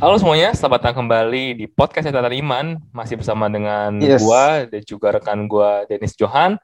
Halo 0.00 0.16
semuanya, 0.16 0.56
selamat 0.56 0.80
datang 0.80 1.04
kembali 1.04 1.44
di 1.54 1.66
podcast 1.68 2.08
Catatan 2.08 2.32
Iman. 2.32 2.66
Masih 2.90 3.20
bersama 3.20 3.52
dengan 3.52 4.00
Yes. 4.00 4.24
gua 4.24 4.64
dan 4.64 4.80
juga 4.82 5.12
rekan 5.12 5.44
gua 5.44 5.84
Dennis 5.84 6.16
Johan. 6.16 6.56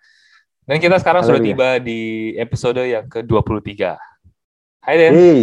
Dan 0.64 0.80
kita 0.80 0.96
sekarang 0.96 1.20
Halo, 1.22 1.36
sudah 1.36 1.41
dia. 1.45 1.48
tiba 1.52 1.68
di 1.78 2.00
episode 2.41 2.80
yang 2.80 3.04
ke-23. 3.06 3.95
Hai 4.80 4.95
Den, 4.96 5.12
Hey. 5.12 5.41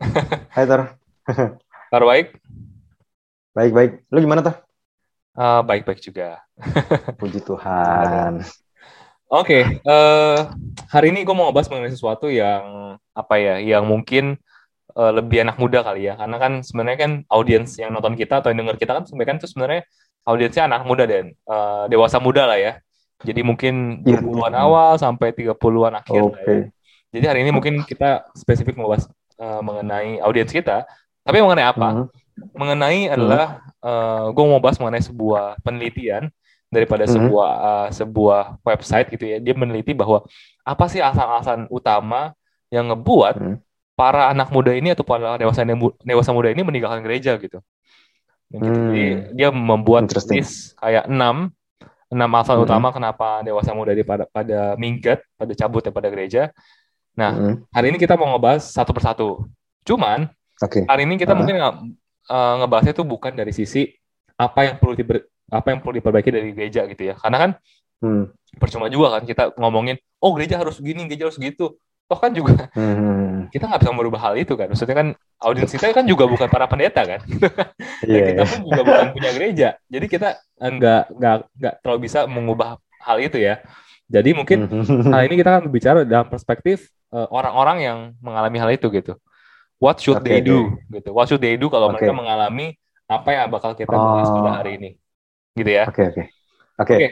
Hai 0.56 0.64
Tar. 0.64 0.96
kabar 1.92 2.04
baik? 2.08 2.26
Baik 3.54 3.72
baik. 3.72 3.92
Lu 4.08 4.18
gimana 4.18 4.40
Tar? 4.40 4.64
Eh, 5.34 5.60
baik-baik 5.62 6.00
juga. 6.00 6.40
Puji 7.20 7.44
Tuhan. 7.44 8.40
Oke, 9.28 9.58
eh, 9.78 10.38
hari 10.88 11.06
ini 11.12 11.22
gue 11.22 11.34
mau 11.34 11.50
ngebahas 11.50 11.68
mengenai 11.68 11.92
sesuatu 11.92 12.26
yang 12.32 12.96
apa 13.12 13.34
ya, 13.36 13.60
yang 13.60 13.84
mungkin 13.84 14.38
eh, 14.94 15.12
lebih 15.14 15.42
anak 15.44 15.56
muda 15.58 15.82
kali 15.82 16.06
ya, 16.06 16.14
karena 16.14 16.36
kan 16.38 16.52
sebenarnya 16.62 16.98
kan 16.98 17.12
audiens 17.28 17.74
yang 17.76 17.90
nonton 17.90 18.14
kita 18.14 18.40
atau 18.40 18.48
yang 18.54 18.62
denger 18.64 18.76
kita 18.78 18.92
kan 18.94 19.04
sebenarnya 19.04 19.30
kan 19.30 19.38
itu 19.42 19.48
sebenarnya 19.50 19.80
audiensnya 20.24 20.62
anak 20.66 20.82
muda 20.86 21.04
dan 21.04 21.24
eh, 21.34 21.84
dewasa 21.90 22.16
muda 22.18 22.46
lah 22.46 22.58
ya. 22.58 22.72
Jadi 23.24 23.40
mungkin 23.40 24.04
Iya. 24.04 24.20
20-an 24.20 24.54
awal 24.54 24.98
sampai 24.98 25.32
30-an 25.32 25.94
akhir 25.96 26.22
lah 26.28 26.42
ya. 26.44 26.56
Jadi 27.14 27.24
hari 27.30 27.38
ini 27.46 27.50
mungkin 27.54 27.86
kita 27.86 28.26
spesifik 28.34 28.74
mau 28.74 28.90
bahas 28.90 29.06
eh, 29.38 29.60
mengenai 29.62 30.18
audiens 30.20 30.50
kita, 30.50 30.84
tapi 31.22 31.38
mengenai 31.40 31.66
apa? 31.66 31.88
Mhm. 31.90 32.06
Mengenai 32.54 33.00
adalah 33.08 33.62
gue 34.34 34.44
mau 34.48 34.58
bahas 34.58 34.80
mengenai 34.82 35.04
sebuah 35.04 35.60
penelitian 35.62 36.26
daripada 36.66 37.06
Mhm. 37.06 37.12
sebuah 37.14 37.50
eh, 37.54 37.88
sebuah 37.94 38.42
website 38.66 39.08
gitu 39.14 39.24
ya. 39.24 39.38
Dia 39.38 39.54
meneliti 39.54 39.94
bahwa 39.94 40.26
apa 40.66 40.84
sih 40.90 40.98
alasan-alasan 40.98 41.70
utama 41.70 42.34
yang 42.68 42.90
ngebuat 42.90 43.34
Mhm. 43.38 43.56
Para 43.94 44.30
anak 44.30 44.50
muda 44.50 44.74
ini 44.74 44.90
atau 44.90 45.06
para 45.06 45.38
dewasa 45.38 45.62
dewasa 46.02 46.30
muda 46.34 46.50
ini 46.50 46.62
meninggalkan 46.66 47.00
gereja 47.02 47.38
gitu. 47.38 47.62
Gitu. 48.50 48.62
Hmm. 48.62 48.90
Jadi 48.90 49.04
dia 49.34 49.48
membuat 49.50 50.10
list 50.10 50.74
kayak 50.78 51.06
enam 51.06 51.50
enam 52.10 52.30
alasan 52.30 52.62
Mhm. 52.62 52.64
utama 52.66 52.88
kenapa 52.94 53.42
dewasa 53.42 53.74
muda 53.74 53.90
ini 53.90 54.06
pada 54.06 54.28
pada 54.30 54.78
minggat, 54.78 55.22
pada 55.34 55.50
cabut 55.56 55.82
daripada 55.82 56.06
gereja. 56.12 56.50
Nah, 57.18 57.32
Mhm. 57.34 57.54
hari 57.74 57.86
ini 57.94 57.98
kita 57.98 58.14
mau 58.14 58.30
ngebahas 58.34 58.62
satu 58.62 58.90
persatu. 58.94 59.28
Cuman 59.82 60.30
Oke. 60.62 60.86
hari 60.86 61.02
ini 61.06 61.18
kita 61.18 61.34
Ah. 61.34 61.38
mungkin 61.38 61.54
nggak 61.58 61.74
eh, 62.24 62.54
ngebahasnya 62.62 62.92
itu 62.96 63.04
bukan 63.04 63.32
dari 63.36 63.52
sisi 63.52 63.84
apa 64.34 64.64
yang 64.64 64.76
perlu 64.80 64.96
diber- 64.96 65.28
apa 65.52 65.66
yang 65.70 65.78
perlu 65.84 66.00
diperbaiki 66.00 66.30
dari 66.32 66.50
gereja 66.56 66.88
gitu 66.88 67.02
ya. 67.04 67.14
Karena 67.20 67.36
kan 67.36 67.50
Hmm. 68.00 68.24
percuma 68.56 68.88
juga 68.88 69.18
kan 69.18 69.22
kita 69.28 69.52
ngomongin, 69.60 69.96
oh 70.20 70.32
gereja 70.32 70.56
harus 70.56 70.80
gini, 70.80 71.04
gereja 71.04 71.28
harus 71.28 71.36
gitu. 71.36 71.76
Toh 72.04 72.18
kan 72.20 72.30
juga 72.36 72.68
Hmm. 72.78 73.48
kita 73.48 73.64
nggak 73.64 73.80
bisa 73.80 73.92
merubah 73.96 74.20
hal 74.30 74.34
itu 74.36 74.52
kan. 74.54 74.68
Maksudnya 74.68 74.96
kan 74.96 75.08
audiens 75.40 75.72
kita 75.72 75.92
kan 75.92 76.04
juga 76.04 76.24
bukan 76.28 76.48
para 76.52 76.68
pendeta 76.68 77.02
kan. 77.04 77.20
Iya. 78.04 78.20
kita 78.36 78.42
iya. 78.44 78.50
pun 78.52 78.60
juga 78.68 78.82
bukan 78.84 79.06
punya 79.16 79.30
gereja. 79.32 79.68
Jadi 79.88 80.06
kita 80.08 80.28
nggak 80.60 81.02
nggak 81.16 81.36
nggak 81.56 81.74
terlalu 81.80 82.00
bisa 82.04 82.28
mengubah 82.28 82.76
hal 83.00 83.16
itu 83.20 83.40
ya. 83.40 83.64
Jadi 84.04 84.36
mungkin 84.36 84.68
Mhm. 84.68 85.08
Nah, 85.08 85.24
ini 85.24 85.34
kita 85.40 85.48
akan 85.56 85.62
berbicara 85.72 86.04
dalam 86.04 86.28
perspektif 86.28 86.92
eh, 87.14 87.28
orang-orang 87.32 87.78
yang 87.80 87.98
mengalami 88.20 88.58
hal 88.60 88.70
itu 88.74 88.90
gitu. 88.92 89.16
What 89.80 90.00
should 90.00 90.20
Oke, 90.20 90.28
they 90.28 90.40
do 90.44 90.76
gitu. 90.92 91.10
What 91.16 91.26
should 91.32 91.40
they 91.40 91.56
do 91.56 91.72
kalau 91.72 91.88
Oke. 91.88 92.04
mereka 92.04 92.12
mengalami 92.12 92.76
apa 93.08 93.28
yang 93.32 93.48
bakal 93.48 93.72
kita 93.72 93.88
bahas 93.90 94.28
Oh. 94.28 94.44
pada 94.44 94.60
hari 94.60 94.76
ini. 94.76 94.90
Gitu 95.56 95.70
ya. 95.72 95.88
Oke 95.88 96.04
oke. 96.10 96.22
Oke. 96.80 96.94
Oke. 97.00 97.08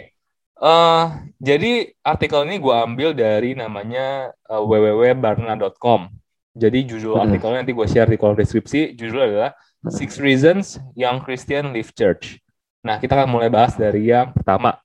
Eh, 0.62 1.04
jadi 1.42 1.90
artikel 2.06 2.46
ini 2.46 2.62
gue 2.62 2.70
ambil 2.70 3.10
dari 3.18 3.58
namanya 3.58 4.30
eh, 4.30 4.62
www.barna.com. 4.62 6.06
Jadi 6.54 6.78
judul 6.86 7.18
Hmm. 7.18 7.26
artikelnya 7.26 7.66
nanti 7.66 7.74
gue 7.74 7.86
share 7.90 8.06
di 8.06 8.14
kolom 8.14 8.38
deskripsi. 8.38 8.94
Judulnya 8.94 9.26
adalah 9.26 9.50
Six 9.90 10.22
Reasons 10.22 10.78
Young 10.94 11.18
Christian 11.26 11.74
Leave 11.74 11.90
Church. 11.90 12.38
Nah, 12.86 13.02
kita 13.02 13.18
akan 13.18 13.28
mulai 13.30 13.50
bahas 13.50 13.74
dari 13.74 14.06
yang 14.06 14.30
pertama. 14.30 14.78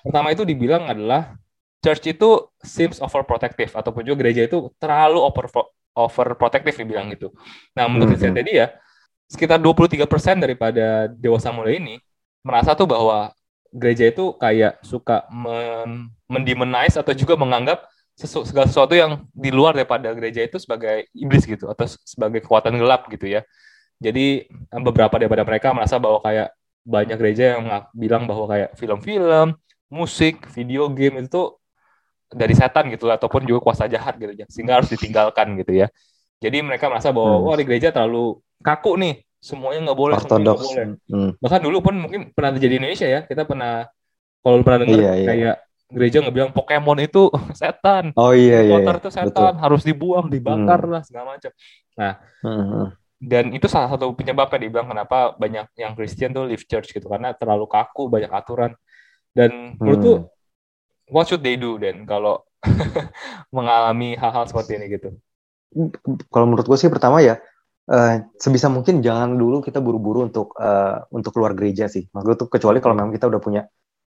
Pertama 0.00 0.32
itu 0.32 0.48
dibilang 0.48 0.88
adalah 0.88 1.36
church 1.84 2.16
itu 2.16 2.48
seems 2.64 2.96
overprotective 3.02 3.76
ataupun 3.76 4.00
juga 4.00 4.24
gereja 4.24 4.48
itu 4.48 4.72
terlalu 4.80 5.20
over 5.20 5.44
overprotective 5.96 6.76
dibilang 6.76 7.12
gitu. 7.12 7.32
Nah, 7.76 7.88
menurut 7.88 8.16
riset 8.16 8.32
tadi 8.32 8.56
ya, 8.60 8.72
sekitar 9.28 9.60
23% 9.60 10.40
daripada 10.40 11.08
dewasa 11.12 11.52
muda 11.52 11.72
ini 11.72 12.00
merasa 12.40 12.72
tuh 12.78 12.88
bahwa 12.88 13.32
gereja 13.72 14.10
itu 14.10 14.34
kayak 14.38 14.78
suka 14.84 15.26
men 15.30 16.10
mendemonize 16.30 16.98
atau 16.98 17.14
juga 17.14 17.34
menganggap 17.38 17.86
sesu 18.16 18.48
segala 18.48 18.66
sesuatu 18.66 18.96
yang 18.96 19.28
di 19.36 19.52
luar 19.52 19.76
daripada 19.76 20.08
gereja 20.16 20.40
itu 20.40 20.56
sebagai 20.56 21.04
iblis 21.12 21.44
gitu 21.44 21.68
atau 21.68 21.84
sebagai 21.86 22.40
kekuatan 22.44 22.74
gelap 22.80 23.06
gitu 23.12 23.28
ya. 23.28 23.44
Jadi 24.00 24.48
eh, 24.48 24.82
beberapa 24.82 25.16
daripada 25.20 25.44
mereka 25.44 25.72
merasa 25.76 25.96
bahwa 26.00 26.20
kayak 26.24 26.52
banyak 26.86 27.16
gereja 27.18 27.44
yang 27.58 27.66
bilang 27.92 28.24
bahwa 28.30 28.46
kayak 28.46 28.70
film-film, 28.78 29.58
musik, 29.90 30.46
video 30.54 30.86
game 30.92 31.26
itu 31.26 31.52
dari 32.30 32.54
setan 32.58 32.90
gitu 32.90 33.06
ataupun 33.10 33.46
juga 33.46 33.62
kuasa 33.70 33.86
jahat 33.86 34.18
gitu 34.18 34.34
ya 34.34 34.46
sehingga 34.50 34.78
harus 34.82 34.90
ditinggalkan 34.90 35.58
gitu 35.62 35.86
ya. 35.86 35.88
Jadi 36.42 36.60
mereka 36.62 36.86
merasa 36.92 37.10
bahwa 37.14 37.38
Hmm. 37.40 37.44
wah 37.48 37.56
di 37.58 37.64
gereja 37.66 37.90
terlalu 37.94 38.38
kaku 38.62 38.96
nih, 39.00 39.25
semuanya 39.38 39.80
nggak 39.86 39.98
boleh, 39.98 40.14
semuanya 40.16 40.42
nggak 40.42 40.56
Ortodoks. 40.58 40.66
boleh 40.66 40.86
Hmm. 41.06 41.30
bahkan 41.38 41.60
dulu 41.62 41.78
pun 41.80 41.94
mungkin 41.96 42.20
pernah 42.32 42.50
terjadi 42.56 42.72
di 42.72 42.78
Indonesia 42.80 43.06
ya 43.06 43.20
kita 43.22 43.42
pernah 43.44 43.86
kalau 44.40 44.62
pernah 44.62 44.78
dengar 44.82 44.98
Iya, 44.98 45.12
iya. 45.14 45.26
kayak 45.26 45.56
gereja 45.86 46.18
ngebilang 46.18 46.50
Pokemon 46.50 46.98
itu 47.00 47.30
setan 47.60 48.10
Oh 48.14 48.34
iya 48.34 48.62
iya. 48.62 48.82
Iya. 48.82 48.96
itu 48.96 49.08
setan 49.08 49.54
harus 49.56 49.82
dibuang 49.82 50.26
dibakar 50.26 50.82
lah 50.84 51.02
segala 51.02 51.36
macam 51.36 51.50
Hmm. 51.96 52.92
dan 53.16 53.48
itu 53.50 53.64
salah 53.66 53.88
satu 53.88 54.12
penyebabnya 54.12 54.60
dibilang 54.60 54.86
kenapa 54.86 55.32
banyak 55.32 55.72
yang 55.74 55.96
Kristen 55.96 56.30
tuh 56.30 56.44
leave 56.44 56.64
church 56.64 56.92
gitu 56.92 57.06
karena 57.06 57.32
terlalu 57.32 57.64
kaku 57.64 58.06
banyak 58.06 58.28
aturan 58.28 58.76
dan 59.32 59.76
menurut 59.78 59.96
Hmm. 59.96 60.06
tuh 60.06 60.16
what 61.08 61.24
should 61.24 61.40
they 61.40 61.54
do 61.54 61.78
dan 61.78 62.04
kalau 62.04 62.44
mengalami 63.54 64.14
hal-hal 64.14 64.44
seperti 64.44 64.76
ini 64.76 64.86
gitu 64.90 65.08
Kalau 66.28 66.46
menurut 66.46 66.64
gue 66.64 66.78
sih 66.78 66.88
pertama 66.88 67.20
ya 67.20 67.36
eh, 67.90 68.14
sebisa 68.36 68.66
mungkin 68.72 69.00
jangan 69.02 69.34
dulu 69.38 69.62
kita 69.62 69.78
buru-buru 69.78 70.26
untuk 70.26 70.54
eh, 70.58 70.98
untuk 71.14 71.30
keluar 71.34 71.52
gereja 71.58 71.86
sih. 71.86 72.06
Maksud 72.10 72.34
tuh 72.46 72.48
kecuali 72.50 72.78
kalau 72.82 72.94
memang 72.98 73.14
kita 73.14 73.30
udah 73.30 73.40
punya 73.42 73.62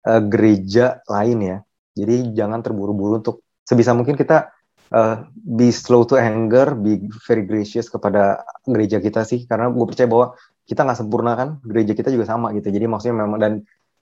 eh, 0.06 0.22
gereja 0.26 1.02
lain 1.06 1.38
ya. 1.42 1.58
Jadi 1.96 2.36
jangan 2.36 2.60
terburu-buru 2.60 3.22
untuk 3.24 3.36
sebisa 3.64 3.96
mungkin 3.96 4.14
kita 4.14 4.52
eh, 4.94 5.16
be 5.34 5.68
slow 5.74 6.06
to 6.06 6.14
anger, 6.18 6.76
be 6.78 7.06
very 7.26 7.42
gracious 7.42 7.90
kepada 7.90 8.44
gereja 8.66 9.02
kita 9.02 9.26
sih. 9.26 9.44
Karena 9.48 9.70
gue 9.72 9.84
percaya 9.88 10.08
bahwa 10.10 10.36
kita 10.66 10.82
nggak 10.82 10.98
sempurna 10.98 11.32
kan, 11.38 11.48
gereja 11.62 11.94
kita 11.94 12.10
juga 12.10 12.26
sama 12.26 12.50
gitu. 12.54 12.68
Jadi 12.70 12.86
maksudnya 12.90 13.16
memang 13.22 13.38
dan 13.38 13.52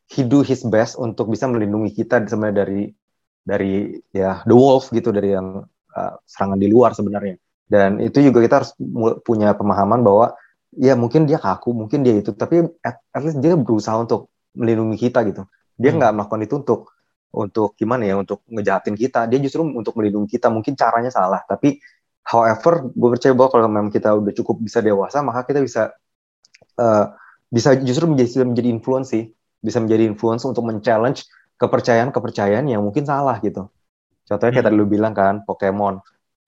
he 0.08 0.24
do 0.24 0.44
his 0.44 0.64
best 0.68 1.00
untuk 1.00 1.32
bisa 1.32 1.48
melindungi 1.48 1.92
kita 1.96 2.24
sebenarnya 2.28 2.56
dari 2.64 2.82
dari 3.44 3.92
ya 4.12 4.40
the 4.48 4.56
wolf 4.56 4.88
gitu 4.88 5.12
dari 5.12 5.36
yang 5.36 5.64
uh, 5.92 6.12
serangan 6.24 6.58
di 6.60 6.68
luar 6.72 6.96
sebenarnya. 6.96 7.36
Dan 7.64 7.98
itu 8.00 8.20
juga 8.20 8.38
kita 8.44 8.54
harus 8.62 8.70
punya 9.24 9.56
pemahaman 9.56 10.04
bahwa 10.04 10.36
ya 10.76 10.94
mungkin 10.98 11.24
dia 11.24 11.38
kaku, 11.40 11.72
mungkin 11.72 12.02
dia 12.04 12.18
itu, 12.20 12.34
tapi 12.36 12.66
at, 12.84 13.00
at 13.14 13.22
least 13.24 13.38
dia 13.40 13.54
berusaha 13.56 13.94
untuk 13.96 14.28
melindungi 14.54 14.98
kita 15.00 15.24
gitu. 15.28 15.46
Dia 15.78 15.90
Hmm. 15.94 15.98
nggak 15.98 16.12
melakukan 16.14 16.40
itu 16.44 16.54
untuk 16.62 16.80
untuk 17.34 17.74
gimana 17.74 18.06
ya, 18.06 18.14
untuk 18.14 18.46
ngejahatin 18.46 18.94
kita. 18.94 19.26
Dia 19.26 19.38
justru 19.42 19.66
untuk 19.66 19.94
melindungi 19.98 20.38
kita. 20.38 20.46
Mungkin 20.54 20.78
caranya 20.78 21.10
salah, 21.10 21.42
tapi 21.48 21.82
however, 22.22 22.88
gue 22.94 23.08
percaya 23.18 23.34
bahwa 23.34 23.50
kalau 23.50 23.66
memang 23.66 23.90
kita 23.90 24.14
udah 24.14 24.32
cukup 24.32 24.62
bisa 24.62 24.78
dewasa, 24.78 25.18
maka 25.24 25.42
kita 25.42 25.58
bisa 25.64 25.90
uh, 26.78 27.06
bisa 27.50 27.74
justru 27.82 28.06
menjadi 28.10 28.46
menjadi 28.46 28.68
influence 28.70 29.08
sih, 29.14 29.30
bisa 29.62 29.78
menjadi 29.82 30.06
influence 30.06 30.42
untuk 30.46 30.62
men-challenge 30.66 31.26
kepercayaan-kepercayaan 31.58 32.66
yang 32.70 32.82
mungkin 32.82 33.06
salah 33.06 33.38
gitu. 33.42 33.66
Contohnya 34.24 34.52
kayak 34.54 34.64
Hmm. 34.66 34.70
tadi 34.74 34.80
lu 34.80 34.86
bilang 34.88 35.14
kan, 35.14 35.42
Pokemon. 35.42 36.00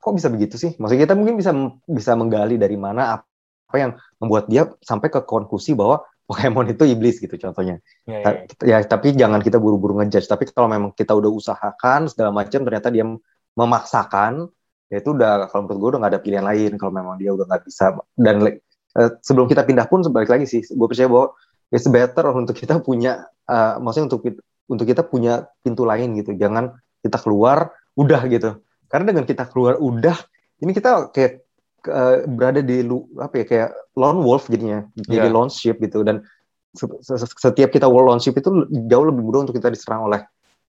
Kok 0.07 0.15
bisa 0.15 0.31
begitu 0.31 0.55
sih? 0.55 0.79
Maksudnya 0.79 1.03
kita 1.11 1.15
mungkin 1.19 1.35
bisa 1.35 1.51
bisa 1.91 2.15
menggali 2.15 2.55
dari 2.55 2.79
mana 2.79 3.19
apa, 3.19 3.27
apa 3.67 3.77
yang 3.83 3.93
membuat 4.23 4.47
dia 4.47 4.71
sampai 4.79 5.11
ke 5.11 5.19
konklusi 5.27 5.75
bahwa 5.75 6.07
Pokemon 6.27 6.75
itu 6.75 6.83
iblis 6.87 7.23
gitu 7.23 7.39
contohnya. 7.39 7.79
ya, 8.03 8.19
ya, 8.19 8.27
Ta- 8.51 8.67
Ya, 8.67 8.79
tapi 8.83 9.15
jangan 9.15 9.39
kita 9.39 9.63
buru-buru 9.63 10.03
ngejudge. 10.03 10.27
Tapi 10.27 10.51
kalau 10.51 10.67
memang 10.67 10.91
kita 10.91 11.15
udah 11.15 11.31
usahakan 11.31 12.11
segala 12.11 12.35
macam, 12.35 12.67
ternyata 12.67 12.91
dia 12.91 13.07
memaksakan, 13.55 14.51
ya 14.91 14.97
itu 14.99 15.15
udah 15.15 15.47
kalau 15.51 15.71
menurut 15.71 15.79
gue 15.79 15.89
udah 15.95 16.01
nggak 16.03 16.13
ada 16.19 16.23
pilihan 16.23 16.45
lain. 16.47 16.71
Kalau 16.83 16.91
memang 16.91 17.15
dia 17.19 17.31
udah 17.31 17.47
nggak 17.47 17.63
bisa. 17.63 17.95
Dan 18.19 18.43
eh, 18.99 19.11
sebelum 19.23 19.47
kita 19.47 19.63
pindah 19.63 19.87
pun 19.87 20.03
sebalik 20.03 20.27
lagi 20.27 20.51
sih, 20.51 20.67
gue 20.67 20.87
percaya 20.91 21.07
bahwa 21.07 21.31
it's 21.71 21.87
better 21.87 22.27
untuk 22.43 22.59
kita 22.59 22.83
punya, 22.83 23.23
eh, 23.47 23.75
maksudnya 23.79 24.11
untuk 24.11 24.27
untuk 24.67 24.87
kita 24.91 25.07
punya 25.07 25.47
pintu 25.63 25.87
lain 25.87 26.19
gitu. 26.19 26.35
Jangan 26.35 26.75
kita 27.07 27.23
keluar 27.23 27.71
udah 27.95 28.21
gitu. 28.27 28.66
Karena 28.87 29.05
dengan 29.15 29.25
kita 29.27 29.45
keluar 29.51 29.79
udah, 29.79 30.17
ini 30.63 30.73
kita 30.73 31.11
kayak 31.11 31.33
eh, 31.87 32.17
berada 32.27 32.61
di 32.63 32.83
lu 32.83 33.07
apa 33.19 33.43
ya 33.43 33.45
kayak 33.45 33.71
lone 33.95 34.21
wolf 34.23 34.51
jadinya, 34.51 34.87
jadi 34.95 35.31
Iya. 35.31 35.35
lone 35.35 35.51
sheep 35.53 35.79
gitu 35.83 36.03
dan 36.03 36.27
se- 36.75 37.01
se- 37.03 37.39
setiap 37.39 37.71
kita 37.71 37.87
lone 37.87 38.19
sheep 38.19 38.37
itu 38.39 38.67
jauh 38.91 39.07
lebih 39.07 39.23
mudah 39.23 39.47
untuk 39.47 39.55
kita 39.55 39.71
diserang 39.71 40.11
oleh 40.11 40.23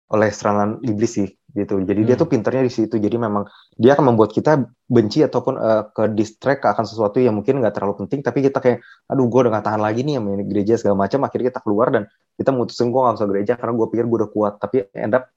oleh 0.09 0.33
serangan 0.33 0.81
iblis 0.81 1.21
sih 1.21 1.29
gitu. 1.53 1.81
Jadi 1.85 2.01
hmm. 2.01 2.07
dia 2.09 2.15
tuh 2.17 2.25
pinternya 2.25 2.65
di 2.65 2.73
situ. 2.73 2.97
Jadi 2.97 3.13
memang 3.21 3.45
dia 3.77 3.93
akan 3.93 4.13
membuat 4.13 4.33
kita 4.33 4.57
benci 4.89 5.21
ataupun 5.21 5.53
uh, 5.53 5.83
ke 5.93 6.09
distract 6.17 6.65
akan 6.65 6.81
sesuatu 6.81 7.21
yang 7.21 7.37
mungkin 7.37 7.61
nggak 7.61 7.77
terlalu 7.77 8.05
penting, 8.05 8.25
tapi 8.25 8.41
kita 8.41 8.57
kayak, 8.57 8.81
aduh 9.05 9.29
gue 9.29 9.39
udah 9.45 9.61
gak 9.61 9.65
tahan 9.69 9.81
lagi 9.81 10.01
nih 10.01 10.17
yang 10.17 10.25
main 10.25 10.41
gereja 10.49 10.81
segala 10.81 11.05
macam. 11.05 11.21
Akhirnya 11.29 11.53
kita 11.53 11.61
keluar 11.61 11.93
dan 11.93 12.03
kita 12.41 12.49
mutusin 12.49 12.89
gue 12.89 13.01
gak 13.05 13.21
usah 13.21 13.29
gereja 13.29 13.53
karena 13.57 13.73
gue 13.77 13.87
pikir 13.93 14.05
gue 14.09 14.17
udah 14.25 14.31
kuat. 14.33 14.53
Tapi 14.57 14.89
end 14.97 15.13
up 15.13 15.29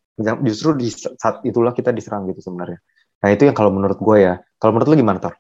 justru 0.45 0.77
di 0.77 0.89
saat 0.93 1.41
itulah 1.47 1.73
kita 1.73 1.95
diserang 1.95 2.29
gitu 2.29 2.45
sebenarnya. 2.45 2.79
Nah 3.23 3.29
itu 3.33 3.49
yang 3.49 3.57
kalau 3.57 3.73
menurut 3.73 3.97
gue 3.97 4.17
ya. 4.21 4.35
Kalau 4.61 4.77
menurut 4.77 4.89
lu 4.93 4.97
gimana 4.99 5.19
Tor? 5.19 5.35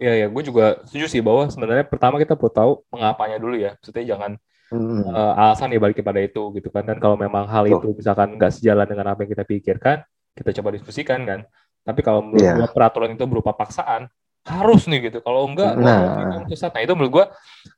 Iya 0.00 0.24
ya, 0.24 0.26
gue 0.32 0.42
juga 0.42 0.80
setuju 0.88 1.06
sih 1.12 1.20
bahwa 1.20 1.44
sebenarnya 1.52 1.84
pertama 1.84 2.16
kita 2.16 2.32
perlu 2.32 2.52
tahu 2.52 2.72
mengapanya 2.88 3.36
dulu 3.36 3.56
ya. 3.60 3.76
Maksudnya 3.76 4.04
jangan 4.16 4.40
hmm. 4.72 5.10
uh, 5.10 5.34
alasan 5.36 5.74
ya 5.74 5.80
balik 5.82 6.00
kepada 6.00 6.22
itu 6.22 6.54
gitu 6.56 6.70
kan 6.70 6.86
dan 6.86 6.96
kalau 7.02 7.18
memang 7.18 7.44
hal 7.50 7.66
oh. 7.68 7.82
itu 7.82 7.88
misalkan 7.92 8.38
nggak 8.38 8.52
sejalan 8.54 8.86
dengan 8.86 9.12
apa 9.12 9.26
yang 9.26 9.30
kita 9.34 9.44
pikirkan 9.44 9.96
kita 10.32 10.50
coba 10.62 10.68
diskusikan 10.78 11.20
kan 11.26 11.40
tapi 11.82 12.00
kalau 12.06 12.24
menurut 12.24 12.40
yeah. 12.40 12.56
gue 12.56 12.68
peraturan 12.70 13.12
itu 13.12 13.24
berupa 13.26 13.52
paksaan 13.52 14.06
harus 14.50 14.90
nih 14.90 15.10
gitu 15.10 15.18
kalau 15.22 15.46
enggak 15.46 15.78
nah. 15.78 16.42
sesat 16.50 16.74
nah 16.74 16.82
itu 16.82 16.92
menurut 16.98 17.12
gue 17.14 17.24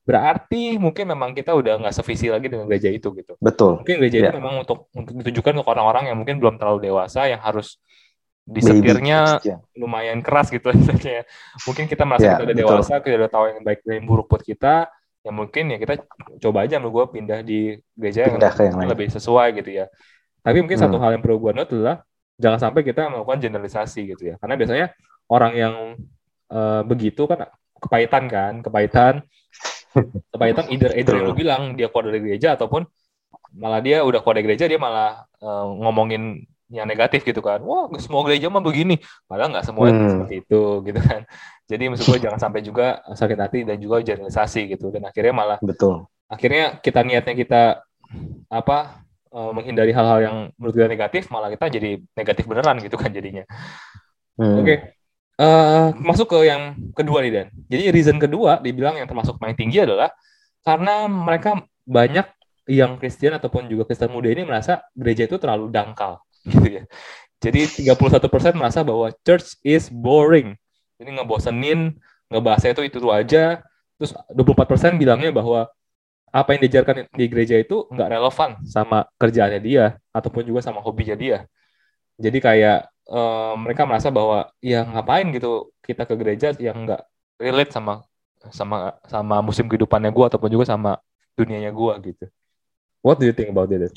berarti 0.08 0.80
mungkin 0.80 1.04
memang 1.12 1.36
kita 1.36 1.52
udah 1.52 1.76
nggak 1.84 1.94
sevisi 1.94 2.32
lagi 2.32 2.48
dengan 2.48 2.64
gereja 2.64 2.88
itu 2.88 3.12
gitu 3.12 3.36
betul 3.38 3.84
mungkin 3.84 3.96
gereja 4.00 4.16
yeah. 4.18 4.24
itu 4.32 4.38
memang 4.40 4.54
untuk 4.64 4.88
untuk 4.96 5.14
ditujukan 5.20 5.60
ke 5.60 5.68
orang-orang 5.68 6.04
yang 6.08 6.16
mungkin 6.16 6.40
belum 6.40 6.56
terlalu 6.56 6.88
dewasa 6.88 7.28
yang 7.28 7.44
harus 7.44 7.76
disetirnya 8.42 9.38
lumayan 9.78 10.18
keras 10.24 10.50
gitu 10.50 10.72
mungkin 11.68 11.84
kita 11.86 12.02
merasa 12.02 12.24
yeah, 12.24 12.34
kita 12.40 12.44
udah 12.50 12.56
dewasa 12.56 12.92
kita 13.04 13.14
udah 13.20 13.30
tahu 13.30 13.44
yang 13.54 13.62
baik 13.62 13.84
dan 13.86 14.02
yang 14.02 14.06
buruk 14.08 14.26
buat 14.26 14.42
kita 14.42 14.90
ya 15.22 15.30
mungkin 15.30 15.70
ya 15.70 15.78
kita 15.78 16.02
coba 16.42 16.66
aja 16.66 16.82
menurut 16.82 16.94
gue 16.94 17.04
pindah 17.18 17.40
di 17.46 17.78
gereja 17.94 18.26
pindah 18.26 18.52
yang, 18.58 18.74
yang 18.82 18.90
lebih 18.90 19.08
sesuai 19.14 19.54
gitu 19.62 19.70
ya. 19.70 19.86
Tapi 20.42 20.58
mungkin 20.58 20.78
hmm. 20.78 20.86
satu 20.90 20.98
hal 20.98 21.14
yang 21.14 21.22
perlu 21.22 21.38
gue 21.38 21.52
note 21.54 21.70
adalah 21.70 22.02
jangan 22.34 22.58
sampai 22.58 22.82
kita 22.82 23.06
melakukan 23.06 23.38
generalisasi 23.38 24.00
gitu 24.14 24.22
ya. 24.26 24.36
Karena 24.42 24.54
biasanya 24.58 24.86
orang 25.30 25.52
yang 25.54 25.74
uh, 26.52 26.82
begitu 26.84 27.24
kan 27.24 27.48
kepahitan 27.80 28.24
kan, 28.28 28.52
kepahitan, 28.60 29.14
kepahitan 30.32 30.68
either 30.70 30.92
either 30.94 31.16
lu 31.18 31.34
bilang 31.34 31.74
dia 31.74 31.88
keluar 31.88 32.12
dari 32.12 32.20
gereja 32.22 32.54
ataupun 32.54 32.86
malah 33.56 33.80
dia 33.80 34.04
udah 34.04 34.20
keluar 34.22 34.36
dari 34.38 34.46
gereja 34.52 34.70
dia 34.70 34.80
malah 34.80 35.24
uh, 35.40 35.66
ngomongin 35.80 36.44
yang 36.72 36.88
negatif 36.88 37.20
gitu 37.22 37.44
kan. 37.44 37.60
Wah, 37.60 37.84
semua 38.00 38.24
gereja 38.24 38.48
mah 38.48 38.64
begini. 38.64 38.96
Padahal 39.28 39.52
nggak 39.52 39.66
semua 39.68 39.92
hmm. 39.92 40.08
seperti 40.08 40.34
itu 40.40 40.62
gitu 40.88 41.00
kan. 41.04 41.20
Jadi 41.68 41.82
maksud 41.92 42.04
gue 42.08 42.18
jangan 42.24 42.40
sampai 42.40 42.60
juga 42.64 43.04
sakit 43.12 43.38
hati 43.38 43.58
dan 43.68 43.76
juga 43.76 44.00
generalisasi 44.00 44.72
gitu. 44.72 44.88
Dan 44.88 45.04
akhirnya 45.04 45.36
malah 45.36 45.58
betul. 45.60 46.08
Akhirnya 46.32 46.80
kita 46.80 47.04
niatnya 47.04 47.36
kita 47.36 47.62
apa 48.48 49.04
uh, 49.36 49.52
menghindari 49.52 49.92
hal-hal 49.92 50.18
yang 50.24 50.36
menurut 50.56 50.74
kita 50.80 50.88
negatif, 50.88 51.22
malah 51.28 51.52
kita 51.52 51.68
jadi 51.68 52.00
negatif 52.16 52.44
beneran 52.48 52.80
gitu 52.80 52.96
kan 52.96 53.12
jadinya. 53.12 53.44
Hmm. 54.40 54.64
Oke. 54.64 54.64
Okay. 54.64 54.78
Uh, 55.42 55.90
masuk 55.98 56.30
ke 56.30 56.46
yang 56.46 56.78
kedua 56.94 57.18
nih 57.18 57.32
Dan. 57.34 57.46
Jadi 57.66 57.84
reason 57.90 58.16
kedua 58.22 58.62
dibilang 58.62 58.94
yang 58.94 59.10
termasuk 59.10 59.42
paling 59.42 59.58
tinggi 59.58 59.82
adalah 59.82 60.14
karena 60.62 61.10
mereka 61.10 61.66
banyak 61.82 62.30
yang 62.70 62.94
Kristen 62.94 63.34
ataupun 63.34 63.66
juga 63.66 63.82
Kristen 63.90 64.14
muda 64.14 64.30
ini 64.30 64.46
merasa 64.46 64.86
gereja 64.94 65.26
itu 65.26 65.42
terlalu 65.42 65.66
dangkal 65.74 66.22
gitu 66.46 66.78
ya. 66.78 66.84
Jadi 67.42 67.90
31% 67.90 68.22
merasa 68.54 68.86
bahwa 68.86 69.10
church 69.26 69.58
is 69.66 69.90
boring. 69.90 70.54
Jadi 71.02 71.10
ngebosenin, 71.10 71.98
ngebahasnya 72.30 72.78
itu, 72.78 72.86
itu 72.86 73.10
aja. 73.10 73.66
Terus 73.98 74.14
24% 74.30 74.94
bilangnya 74.94 75.34
bahwa 75.34 75.66
apa 76.30 76.54
yang 76.54 76.62
diajarkan 76.62 77.10
di 77.10 77.26
gereja 77.26 77.58
itu 77.58 77.90
nggak 77.90 78.08
relevan 78.14 78.62
sama 78.62 79.10
kerjaannya 79.18 79.58
dia 79.58 79.98
ataupun 80.14 80.46
juga 80.46 80.62
sama 80.62 80.78
hobinya 80.78 81.18
dia. 81.18 81.50
Jadi 82.14 82.38
kayak 82.38 82.91
uh, 83.10 83.54
mereka 83.58 83.88
merasa 83.88 84.12
bahwa 84.12 84.52
ya 84.62 84.86
ngapain 84.86 85.30
gitu 85.34 85.74
kita 85.82 86.06
ke 86.06 86.14
gereja 86.14 86.54
yang 86.62 86.86
nggak 86.86 87.02
relate 87.40 87.72
sama 87.74 88.06
sama 88.50 88.98
sama 89.06 89.38
musim 89.42 89.70
kehidupannya 89.70 90.10
gue 90.10 90.24
ataupun 90.26 90.50
juga 90.50 90.66
sama 90.66 90.98
dunianya 91.38 91.70
gue 91.70 91.92
gitu. 92.12 92.24
What 93.02 93.18
do 93.18 93.26
you 93.26 93.34
think 93.34 93.50
about 93.50 93.70
it? 93.74 93.90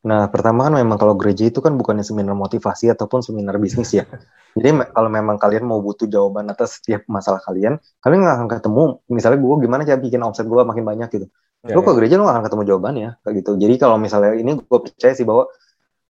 Nah, 0.00 0.32
pertama 0.32 0.64
kan 0.64 0.72
memang 0.72 0.96
kalau 0.96 1.12
gereja 1.12 1.44
itu 1.44 1.60
kan 1.60 1.76
bukannya 1.76 2.00
seminar 2.00 2.32
motivasi 2.32 2.88
ataupun 2.88 3.20
seminar 3.20 3.60
bisnis 3.60 3.92
ya. 3.92 4.08
Jadi 4.56 4.72
kalau 4.96 5.12
memang 5.12 5.36
kalian 5.36 5.68
mau 5.68 5.84
butuh 5.84 6.08
jawaban 6.08 6.48
atas 6.48 6.80
setiap 6.80 7.04
masalah 7.04 7.38
kalian, 7.44 7.76
kalian 8.00 8.20
nggak 8.24 8.36
akan 8.40 8.48
ketemu. 8.48 8.84
Misalnya 9.12 9.38
gue 9.44 9.56
gimana 9.60 9.82
cara 9.84 10.00
bikin 10.00 10.20
omset 10.24 10.48
gue 10.48 10.62
makin 10.64 10.84
banyak 10.88 11.08
gitu. 11.12 11.26
Ya, 11.60 11.76
lu 11.76 11.84
ke 11.84 11.92
ya. 11.92 11.96
gereja 12.00 12.14
lu 12.16 12.24
gak 12.24 12.40
akan 12.40 12.44
ketemu 12.48 12.62
jawabannya 12.72 13.10
kayak 13.20 13.34
gitu. 13.44 13.50
Jadi 13.60 13.74
kalau 13.76 14.00
misalnya 14.00 14.32
ini 14.32 14.56
gue 14.56 14.78
percaya 14.80 15.12
sih 15.12 15.28
bahwa 15.28 15.44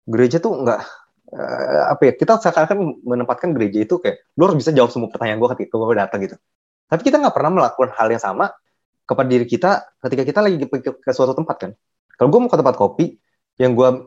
gereja 0.06 0.38
tuh 0.38 0.54
nggak 0.54 0.80
uh, 1.34 1.84
apa 1.90 2.02
ya 2.10 2.12
kita 2.14 2.38
seakan-akan 2.38 3.02
menempatkan 3.02 3.50
gereja 3.54 3.82
itu 3.82 3.98
kayak 3.98 4.22
lu 4.34 4.50
harus 4.50 4.58
bisa 4.58 4.70
jawab 4.74 4.90
semua 4.90 5.08
pertanyaan 5.10 5.38
gue 5.38 5.48
ketika 5.58 5.74
gue 5.78 5.96
datang 5.96 6.20
gitu. 6.22 6.36
Tapi 6.90 7.00
kita 7.06 7.16
nggak 7.22 7.34
pernah 7.34 7.50
melakukan 7.54 7.90
hal 7.94 8.08
yang 8.10 8.22
sama 8.22 8.50
kepada 9.06 9.26
diri 9.26 9.46
kita 9.46 9.70
ketika 10.06 10.22
kita 10.22 10.40
lagi 10.42 10.56
ke, 10.62 10.90
ke 10.90 11.10
suatu 11.10 11.34
tempat 11.34 11.56
kan. 11.58 11.70
Kalau 12.14 12.28
gue 12.28 12.40
mau 12.42 12.50
ke 12.52 12.58
tempat 12.58 12.76
kopi, 12.76 13.16
yang 13.56 13.72
gue 13.72 14.06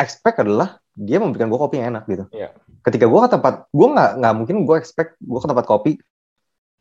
expect 0.00 0.42
adalah 0.42 0.82
dia 0.94 1.22
memberikan 1.22 1.46
gue 1.50 1.58
kopi 1.58 1.80
yang 1.80 1.94
enak 1.94 2.04
gitu. 2.10 2.24
Yeah. 2.34 2.50
Ketika 2.82 3.06
gue 3.06 3.20
ke 3.24 3.30
tempat, 3.30 3.70
gue 3.70 3.88
nggak 3.88 4.10
nggak 4.20 4.34
mungkin 4.34 4.56
gue 4.66 4.76
expect 4.76 5.16
gue 5.22 5.40
ke 5.40 5.48
tempat 5.48 5.66
kopi 5.66 5.92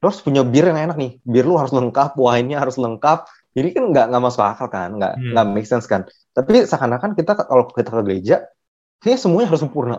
terus 0.04 0.20
punya 0.20 0.44
bir 0.44 0.68
yang 0.68 0.92
enak 0.92 1.00
nih, 1.00 1.12
bir 1.24 1.48
lu 1.48 1.56
harus 1.56 1.72
lengkap, 1.72 2.20
wine-nya 2.20 2.60
harus 2.60 2.76
lengkap. 2.76 3.24
Jadi 3.56 3.72
kan 3.72 3.84
nggak 3.88 4.06
nggak 4.12 4.24
masuk 4.28 4.44
akal 4.44 4.68
kan, 4.68 5.00
nggak 5.00 5.16
hmm. 5.16 5.32
nggak 5.32 5.46
make 5.56 5.64
sense 5.64 5.88
kan. 5.88 6.04
Tapi 6.36 6.68
seakan-akan 6.68 7.16
kita 7.16 7.40
kalau 7.48 7.72
kita 7.72 7.88
ke 7.88 8.04
gereja, 8.04 8.44
kayaknya 9.04 9.20
semuanya 9.20 9.48
harus 9.52 9.62
sempurna. 9.62 9.98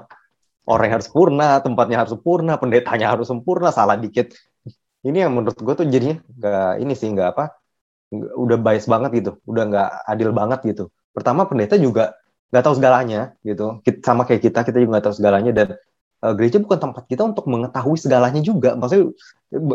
Orang 0.64 0.88
harus 0.88 1.06
sempurna, 1.12 1.60
tempatnya 1.60 1.96
harus 2.00 2.12
sempurna, 2.16 2.56
pendetanya 2.56 3.06
harus 3.12 3.28
sempurna, 3.28 3.68
salah 3.68 4.00
dikit. 4.00 4.32
Ini 5.04 5.28
yang 5.28 5.36
menurut 5.36 5.60
gue 5.60 5.74
tuh 5.76 5.84
jadinya 5.84 6.16
nggak 6.24 6.72
ini 6.80 6.92
sih 6.96 7.12
nggak 7.12 7.28
apa, 7.36 7.52
udah 8.16 8.56
bias 8.56 8.88
banget 8.88 9.10
gitu, 9.20 9.30
udah 9.44 9.62
nggak 9.68 9.88
adil 10.08 10.32
banget 10.32 10.60
gitu 10.64 10.88
pertama 11.14 11.46
pendeta 11.46 11.78
juga 11.78 12.18
nggak 12.50 12.64
tahu 12.66 12.74
segalanya 12.76 13.38
gitu 13.46 13.78
sama 14.02 14.26
kayak 14.26 14.42
kita 14.50 14.66
kita 14.66 14.76
juga 14.82 14.98
nggak 14.98 15.06
tahu 15.06 15.16
segalanya 15.16 15.52
dan 15.54 15.68
uh, 16.26 16.34
gereja 16.34 16.58
bukan 16.58 16.78
tempat 16.90 17.06
kita 17.06 17.22
untuk 17.22 17.46
mengetahui 17.46 17.98
segalanya 18.02 18.42
juga 18.42 18.74
maksudnya 18.74 19.14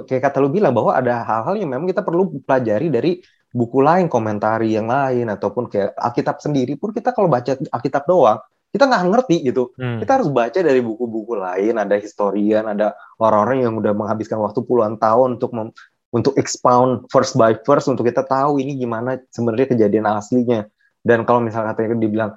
kayak 0.06 0.22
kata 0.30 0.38
lu 0.44 0.52
bilang 0.52 0.76
bahwa 0.76 0.92
ada 0.92 1.24
hal-hal 1.24 1.56
yang 1.56 1.72
memang 1.72 1.88
kita 1.88 2.04
perlu 2.04 2.44
pelajari 2.44 2.88
dari 2.92 3.12
buku 3.50 3.80
lain 3.82 4.12
komentari 4.12 4.76
yang 4.76 4.86
lain 4.92 5.32
ataupun 5.32 5.72
kayak 5.72 5.96
Alkitab 5.98 6.38
sendiri 6.44 6.76
pun 6.76 6.94
kita 6.94 7.16
kalau 7.16 7.32
baca 7.32 7.56
Alkitab 7.56 8.04
doang 8.06 8.40
kita 8.70 8.86
nggak 8.86 9.04
ngerti 9.10 9.36
gitu 9.50 9.74
hmm. 9.74 10.00
kita 10.06 10.22
harus 10.22 10.30
baca 10.30 10.60
dari 10.62 10.82
buku-buku 10.86 11.34
lain 11.34 11.74
ada 11.82 11.98
historian 11.98 12.70
ada 12.70 12.94
orang-orang 13.18 13.66
yang 13.66 13.74
udah 13.82 13.94
menghabiskan 13.98 14.38
waktu 14.38 14.62
puluhan 14.62 15.02
tahun 15.02 15.42
untuk 15.42 15.52
mem 15.58 15.74
untuk 16.10 16.34
expound 16.42 17.06
first 17.14 17.38
by 17.38 17.54
first 17.66 17.86
untuk 17.86 18.06
kita 18.06 18.26
tahu 18.26 18.58
ini 18.58 18.78
gimana 18.78 19.22
sebenarnya 19.30 19.78
kejadian 19.78 20.10
aslinya 20.10 20.66
dan 21.06 21.22
kalau 21.26 21.42
misalnya 21.42 21.74
katanya 21.74 22.02
dibilang 22.02 22.32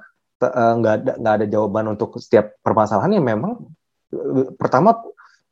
eh, 0.44 0.72
nggak 0.76 0.94
ada 1.04 1.12
nggak 1.20 1.34
ada 1.40 1.46
jawaban 1.48 1.84
untuk 1.96 2.20
setiap 2.20 2.56
permasalahan 2.60 3.16
ya 3.16 3.22
memang 3.24 3.64
eh, 4.12 4.48
pertama 4.56 5.00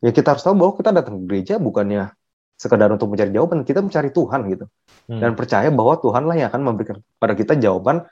ya 0.04 0.12
kita 0.12 0.37
harus 0.37 0.44
tahu 0.44 0.56
bahwa 0.56 0.72
kita 0.76 0.90
datang 0.92 1.14
ke 1.20 1.25
gereja 1.28 1.54
bukannya 1.56 2.12
sekedar 2.60 2.92
untuk 2.92 3.08
mencari 3.08 3.32
jawaban 3.32 3.64
kita 3.64 3.80
mencari 3.80 4.12
Tuhan 4.12 4.40
gitu 4.52 4.64
hmm. 5.08 5.20
dan 5.20 5.32
percaya 5.32 5.68
bahwa 5.72 5.96
Tuhan 5.96 6.28
lah 6.28 6.37
yang 6.37 6.49
akan 6.52 6.60
memberikan 6.60 6.96
pada 7.16 7.32
kita 7.32 7.56
jawaban 7.56 8.04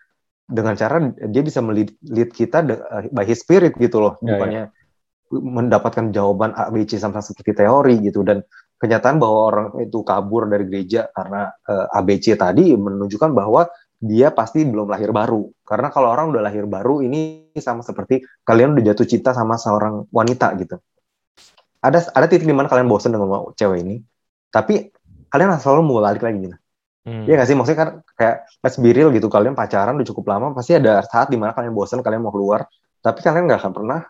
dengan 0.49 0.75
cara 0.75 0.97
dia 1.13 1.43
bisa 1.45 1.61
melihat 1.61 1.93
kita 2.33 2.65
eh, 2.65 3.13
by 3.13 3.29
His 3.29 3.45
Spirit 3.45 3.77
gitu 3.77 4.01
loh 4.01 4.17
ya, 4.25 4.35
bukannya 4.35 4.63
ya. 4.73 5.39
mendapatkan 5.39 6.09
jawaban 6.09 6.57
ABC 6.57 6.97
sama 6.97 7.21
seperti 7.21 7.53
teori 7.53 8.01
gitu 8.01 8.25
dan 8.25 8.41
kenyataan 8.81 9.21
bahwa 9.21 9.39
orang 9.53 9.67
itu 9.85 10.01
kabur 10.01 10.49
dari 10.49 10.65
gereja 10.71 11.11
karena 11.13 11.51
uh, 11.69 11.99
ABC 11.99 12.39
tadi 12.39 12.73
menunjukkan 12.73 13.31
bahwa 13.35 13.69
dia 13.99 14.31
pasti 14.31 14.63
belum 14.63 14.87
lahir 14.87 15.11
baru. 15.11 15.51
Karena 15.67 15.91
kalau 15.91 16.15
orang 16.15 16.31
udah 16.31 16.43
lahir 16.47 16.65
baru, 16.71 17.03
ini 17.03 17.51
sama 17.59 17.83
seperti 17.83 18.23
kalian 18.47 18.79
udah 18.79 18.95
jatuh 18.95 19.07
cinta 19.11 19.35
sama 19.35 19.59
seorang 19.59 20.07
wanita 20.15 20.55
gitu. 20.63 20.79
Ada 21.83 22.15
ada 22.15 22.27
titik 22.31 22.47
di 22.47 22.55
mana 22.55 22.71
kalian 22.71 22.87
bosan 22.87 23.15
dengan 23.15 23.51
cewek 23.55 23.83
ini, 23.83 23.99
tapi 24.55 24.95
kalian 25.31 25.59
selalu 25.59 25.81
mau 25.83 25.99
balik 26.03 26.23
lagi 26.23 26.39
gitu. 26.47 26.57
Hmm. 27.09 27.25
Iya 27.25 27.35
gak 27.41 27.49
sih? 27.49 27.57
Maksudnya 27.57 27.79
kan 27.81 27.91
kayak 28.13 28.37
let's 28.61 28.77
be 28.77 28.93
real 28.93 29.09
gitu, 29.09 29.33
kalian 29.33 29.57
pacaran 29.57 29.97
udah 29.97 30.09
cukup 30.13 30.25
lama, 30.29 30.53
pasti 30.53 30.77
ada 30.77 31.01
saat 31.09 31.33
di 31.33 31.41
mana 31.41 31.57
kalian 31.57 31.73
bosan, 31.73 32.05
kalian 32.05 32.21
mau 32.21 32.33
keluar, 32.35 32.69
tapi 33.01 33.25
kalian 33.25 33.49
nggak 33.49 33.61
akan 33.65 33.73
pernah 33.73 34.01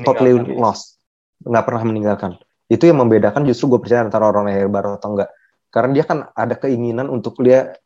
totally 0.00 0.32
lost, 0.56 0.96
nggak 1.44 1.64
pernah 1.68 1.82
meninggalkan. 1.84 2.40
Itu 2.66 2.88
yang 2.88 2.98
membedakan 3.04 3.44
justru 3.44 3.76
gue 3.76 3.80
percaya 3.84 4.02
antara 4.02 4.24
orang 4.26 4.48
lahir 4.48 4.72
baru 4.72 4.96
atau 4.96 5.12
enggak. 5.14 5.30
Karena 5.68 5.90
dia 5.92 6.04
kan 6.08 6.18
ada 6.32 6.54
keinginan 6.56 7.12
untuk 7.12 7.36
dia 7.44 7.76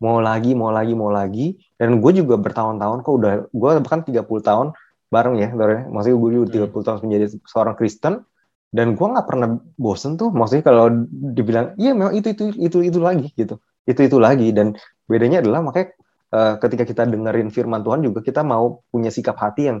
mau 0.00 0.16
lagi 0.18 0.56
mau 0.56 0.72
lagi 0.72 0.96
mau 0.96 1.12
lagi 1.12 1.60
dan 1.76 2.00
gue 2.00 2.12
juga 2.16 2.40
bertahun-tahun 2.40 3.04
kok 3.04 3.12
udah 3.20 3.32
gue 3.52 3.70
bahkan 3.84 4.00
30 4.00 4.24
tahun 4.24 4.72
bareng 5.12 5.36
ya 5.36 5.52
maksudnya 5.92 6.16
gue 6.16 6.30
juga 6.40 6.46
30 6.48 6.72
hmm. 6.72 6.84
tahun 6.88 6.98
menjadi 7.04 7.26
seorang 7.44 7.74
Kristen 7.76 8.24
dan 8.70 8.94
gue 8.94 9.06
nggak 9.06 9.26
pernah 9.26 9.58
bosen 9.74 10.14
tuh 10.14 10.30
maksudnya 10.30 10.64
kalau 10.70 10.86
dibilang 11.10 11.74
iya 11.74 11.90
memang 11.90 12.14
itu 12.14 12.30
itu 12.34 12.54
itu 12.54 12.78
itu 12.86 12.98
lagi 13.02 13.28
gitu 13.34 13.58
itu 13.84 14.00
itu 14.06 14.16
lagi 14.22 14.54
dan 14.54 14.78
bedanya 15.10 15.42
adalah 15.42 15.60
makanya 15.66 15.94
uh, 16.30 16.54
ketika 16.62 16.86
kita 16.86 17.02
dengerin 17.06 17.50
firman 17.50 17.82
Tuhan 17.82 18.06
juga 18.06 18.22
kita 18.22 18.46
mau 18.46 18.86
punya 18.88 19.10
sikap 19.10 19.34
hati 19.38 19.74
yang 19.74 19.78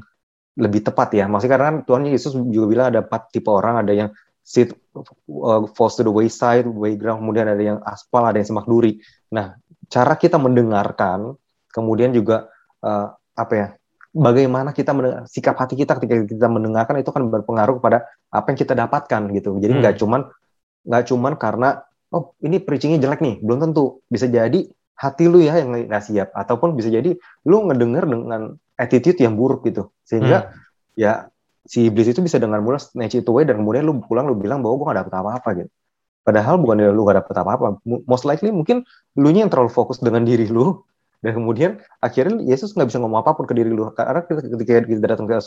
lebih 0.58 0.82
tepat 0.82 1.14
ya. 1.14 1.24
Maksudnya 1.30 1.54
karena 1.56 1.70
Tuhan 1.86 2.02
Yesus 2.10 2.32
juga 2.34 2.66
bilang 2.66 2.86
ada 2.90 3.00
empat 3.06 3.30
tipe 3.30 3.48
orang, 3.48 3.86
ada 3.86 3.92
yang 3.94 4.10
sit 4.42 4.74
uh, 4.98 5.62
falls 5.72 5.94
to 5.94 6.02
the 6.02 6.10
wayside, 6.10 6.66
wayground, 6.66 7.22
kemudian 7.22 7.46
ada 7.46 7.62
yang 7.62 7.78
aspal, 7.86 8.26
ada 8.26 8.42
yang 8.42 8.48
semak 8.48 8.66
duri. 8.66 8.98
Nah, 9.30 9.54
cara 9.86 10.18
kita 10.18 10.36
mendengarkan, 10.36 11.38
kemudian 11.70 12.10
juga 12.10 12.50
uh, 12.82 13.14
apa 13.38 13.54
ya? 13.54 13.68
Bagaimana 14.10 14.74
kita 14.74 14.90
mendengar, 14.90 15.22
sikap 15.30 15.54
hati 15.54 15.78
kita 15.78 15.94
ketika 15.98 16.26
kita 16.26 16.48
mendengarkan 16.50 16.98
itu 16.98 17.14
kan 17.14 17.30
berpengaruh 17.30 17.78
kepada 17.78 18.10
apa 18.34 18.46
yang 18.50 18.58
kita 18.58 18.74
dapatkan 18.74 19.20
gitu. 19.34 19.54
Jadi 19.62 19.72
nggak 19.78 19.94
hmm. 19.94 20.02
cuman 20.02 20.20
nggak 20.82 21.04
cuman 21.14 21.32
karena 21.38 21.68
oh 22.10 22.34
ini 22.42 22.58
preachingnya 22.58 22.98
jelek 22.98 23.22
nih, 23.22 23.38
belum 23.38 23.70
tentu 23.70 24.02
bisa 24.10 24.26
jadi 24.26 24.66
hati 25.00 25.24
lu 25.32 25.40
ya 25.40 25.56
yang 25.56 25.72
nggak 25.88 26.04
siap 26.04 26.28
ataupun 26.36 26.76
bisa 26.76 26.92
jadi 26.92 27.16
lu 27.48 27.56
ngedenger 27.64 28.04
dengan 28.04 28.52
attitude 28.76 29.16
yang 29.16 29.32
buruk 29.32 29.64
gitu 29.64 29.88
sehingga 30.04 30.52
hmm. 30.52 31.00
ya 31.00 31.32
si 31.64 31.88
iblis 31.88 32.12
itu 32.12 32.20
bisa 32.20 32.36
dengan 32.36 32.60
mudah 32.60 32.76
snatch 32.76 33.16
itu 33.16 33.28
away 33.32 33.48
dan 33.48 33.64
kemudian 33.64 33.88
lu 33.88 33.96
pulang 34.04 34.28
lu 34.28 34.36
bilang 34.36 34.60
bahwa 34.60 34.76
gue 34.76 34.86
gak 34.92 34.98
dapet 35.00 35.14
apa-apa 35.16 35.48
gitu 35.64 35.70
padahal 36.20 36.60
bukan 36.60 36.76
lu 36.92 37.02
gak 37.08 37.24
dapet 37.24 37.36
apa-apa 37.36 37.80
most 37.84 38.28
likely 38.28 38.52
mungkin 38.52 38.84
lu 39.16 39.32
yang 39.32 39.48
terlalu 39.48 39.72
fokus 39.72 40.04
dengan 40.04 40.20
diri 40.28 40.44
lu 40.52 40.84
dan 41.20 41.36
kemudian 41.36 41.70
akhirnya 42.00 42.40
Yesus 42.48 42.72
nggak 42.72 42.88
bisa 42.88 42.98
ngomong 43.00 43.20
apa 43.20 43.36
pun 43.36 43.44
ke 43.44 43.52
diri 43.52 43.68
lu 43.68 43.92
karena 43.92 44.24
ketika 44.24 44.80
kita 44.80 45.04
datang 45.04 45.28
ke, 45.28 45.38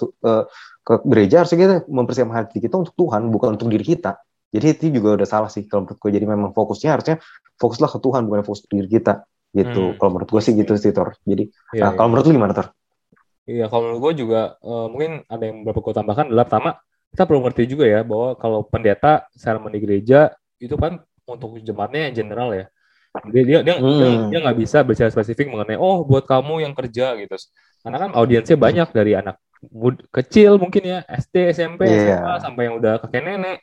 ke 0.86 0.94
gereja 1.10 1.42
harusnya 1.42 1.60
kita 1.60 1.76
mempersiapkan 1.90 2.46
hati 2.46 2.62
kita 2.62 2.78
untuk 2.78 2.94
Tuhan 2.94 3.34
bukan 3.34 3.58
untuk 3.58 3.74
diri 3.74 3.82
kita 3.82 4.22
jadi 4.54 4.78
itu 4.78 5.02
juga 5.02 5.18
udah 5.18 5.28
salah 5.28 5.50
sih 5.50 5.66
kalau 5.66 5.90
menurut 5.90 5.98
gue 5.98 6.12
jadi 6.14 6.26
memang 6.30 6.52
fokusnya 6.54 6.90
harusnya 6.94 7.16
fokuslah 7.58 7.90
ke 7.90 7.98
Tuhan 7.98 8.22
bukan 8.30 8.42
fokus 8.46 8.62
ke 8.70 8.78
diri 8.78 8.90
kita 9.02 9.26
gitu 9.54 9.94
hmm. 9.94 9.98
kalau 9.98 10.10
menurut 10.18 10.30
gue 10.30 10.42
sih 10.46 10.54
gitu 10.54 10.78
sih 10.78 10.94
Tor 10.94 11.18
jadi 11.26 11.50
ya, 11.74 11.90
nah, 11.90 11.92
ya. 11.94 11.98
kalau 11.98 12.08
menurut 12.14 12.26
lu 12.30 12.34
gimana 12.38 12.54
Tor? 12.54 12.68
Iya, 13.44 13.68
kalau 13.68 13.82
menurut 13.92 14.02
gue 14.08 14.14
juga 14.24 14.56
uh, 14.64 14.88
mungkin 14.88 15.28
ada 15.28 15.44
yang 15.44 15.68
beberapa 15.68 15.84
gue 15.84 15.94
tambahkan 16.00 16.26
adalah 16.32 16.46
pertama 16.48 16.70
kita 17.14 17.24
perlu 17.30 17.40
ngerti 17.46 17.64
juga 17.70 17.86
ya 17.86 18.02
bahwa 18.02 18.34
kalau 18.40 18.60
pendeta 18.66 19.28
sermon 19.36 19.70
di 19.70 19.80
gereja 19.84 20.34
itu 20.58 20.74
kan 20.80 21.04
untuk 21.28 21.60
jemaatnya 21.62 22.10
yang 22.10 22.16
general 22.16 22.50
ya. 22.56 22.66
Dia 23.30 23.44
dia 23.46 23.60
dia 23.62 23.76
hmm. 23.78 24.34
dia 24.34 24.40
nggak 24.42 24.58
bisa 24.58 24.82
bicara 24.82 25.10
spesifik 25.14 25.54
mengenai 25.54 25.78
oh 25.78 26.02
buat 26.02 26.26
kamu 26.26 26.66
yang 26.66 26.74
kerja 26.74 27.14
gitu. 27.22 27.36
Karena 27.86 27.98
kan 28.02 28.10
audiensnya 28.18 28.58
banyak 28.58 28.90
dari 28.90 29.14
anak 29.14 29.38
kecil 30.12 30.60
mungkin 30.60 30.84
ya 30.84 31.00
SD, 31.08 31.56
SMP, 31.56 31.88
yeah. 31.88 32.20
SMA 32.20 32.34
sampai 32.44 32.62
yang 32.68 32.76
udah 32.82 33.00
kakek 33.00 33.22
nenek, 33.24 33.60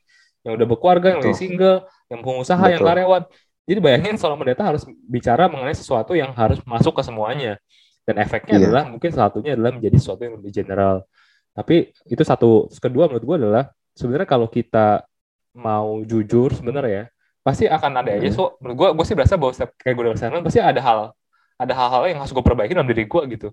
yang 0.46 0.56
udah 0.56 0.66
berkeluarga, 0.70 1.12
yang 1.12 1.20
udah 1.20 1.36
single, 1.36 1.78
yang 2.08 2.20
pengusaha, 2.24 2.62
Betul. 2.62 2.72
yang 2.72 2.82
karyawan. 2.86 3.22
Jadi 3.68 3.78
bayangin 3.84 4.16
seorang 4.16 4.38
pendeta 4.40 4.62
harus 4.64 4.82
bicara 5.04 5.44
mengenai 5.50 5.76
sesuatu 5.76 6.16
yang 6.16 6.32
harus 6.32 6.58
masuk 6.64 6.96
ke 6.96 7.02
semuanya 7.04 7.60
dan 8.10 8.16
efeknya 8.26 8.58
yeah. 8.58 8.62
adalah 8.66 8.82
mungkin 8.90 9.10
salah 9.14 9.30
satunya 9.30 9.54
adalah 9.54 9.72
menjadi 9.76 9.96
sesuatu 10.02 10.22
yang 10.26 10.34
lebih 10.42 10.50
general 10.50 11.06
tapi 11.54 11.94
itu 12.10 12.22
satu 12.26 12.66
kedua 12.78 13.06
menurut 13.10 13.24
gue 13.26 13.36
adalah 13.46 13.64
sebenarnya 13.94 14.28
kalau 14.28 14.50
kita 14.50 15.06
mau 15.54 16.02
jujur 16.06 16.54
sebenarnya 16.54 16.90
ya 16.90 17.04
pasti 17.40 17.64
akan 17.66 18.04
ada 18.04 18.10
aja 18.16 18.28
hmm. 18.28 18.36
so 18.36 18.56
gue 18.60 18.88
gue 18.92 19.04
sih 19.08 19.16
berasa 19.16 19.34
bahwa 19.40 19.52
setiap 19.56 19.72
kayak 19.80 19.94
gue 19.96 20.04
udah 20.04 20.42
pasti 20.44 20.60
ada 20.60 20.80
hal 20.80 20.98
ada 21.60 21.72
hal-hal 21.76 22.02
yang 22.08 22.18
harus 22.20 22.32
gue 22.32 22.44
perbaiki 22.44 22.72
dalam 22.76 22.88
diri 22.88 23.04
gue 23.08 23.22
gitu 23.36 23.48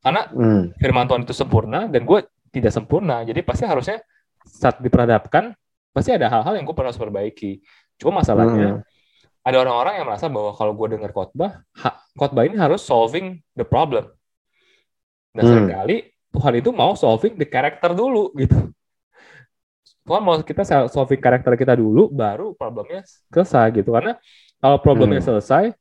karena 0.00 0.28
hmm. 0.28 0.80
firman 0.80 1.04
Tuhan 1.08 1.22
itu 1.24 1.34
sempurna 1.36 1.80
dan 1.88 2.02
gue 2.04 2.18
tidak 2.52 2.72
sempurna 2.72 3.22
jadi 3.24 3.40
pasti 3.44 3.64
harusnya 3.68 4.00
saat 4.46 4.80
diperhadapkan 4.80 5.52
pasti 5.92 6.12
ada 6.12 6.32
hal-hal 6.32 6.56
yang 6.56 6.64
gue 6.64 6.76
perlu 6.76 6.88
harus 6.88 7.00
perbaiki 7.00 7.60
cuma 8.00 8.20
masalahnya 8.20 8.80
hmm 8.80 8.94
ada 9.46 9.62
orang-orang 9.62 10.02
yang 10.02 10.06
merasa 10.10 10.26
bahwa 10.26 10.50
kalau 10.58 10.74
gue 10.74 10.98
dengar 10.98 11.14
khotbah, 11.14 11.62
khotbah 12.18 12.42
ini 12.50 12.58
harus 12.58 12.82
solving 12.82 13.38
the 13.54 13.62
problem. 13.62 14.10
Dan 15.30 15.42
hmm. 15.46 15.50
sering 15.54 15.68
kali 15.70 15.96
Tuhan 16.34 16.54
itu 16.58 16.70
mau 16.74 16.98
solving 16.98 17.38
the 17.38 17.46
character 17.46 17.94
dulu 17.94 18.34
gitu. 18.34 18.74
Tuhan 20.06 20.22
mau 20.22 20.38
kita 20.38 20.62
solving 20.86 21.18
karakter 21.18 21.52
kita 21.58 21.74
dulu, 21.74 22.06
baru 22.06 22.54
problemnya 22.54 23.02
selesai 23.34 23.74
gitu. 23.74 23.90
Karena 23.90 24.14
kalau 24.62 24.78
problemnya 24.78 25.18
hmm. 25.18 25.28
selesai, 25.34 25.74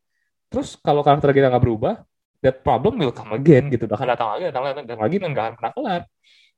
terus 0.50 0.74
kalau 0.82 1.06
karakter 1.06 1.30
kita 1.30 1.54
nggak 1.54 1.62
berubah, 1.62 2.02
that 2.42 2.66
problem 2.66 2.98
will 2.98 3.14
come 3.14 3.38
again 3.38 3.70
gitu. 3.70 3.86
Akan 3.86 4.10
datang 4.10 4.34
lagi, 4.34 4.50
datang 4.50 4.64
lagi, 4.66 4.82
datang 4.82 5.04
lagi, 5.06 5.16
dan 5.22 5.30
nggak 5.30 5.46
akan 5.46 5.56
pernah 5.62 5.74
kelar. 5.78 6.02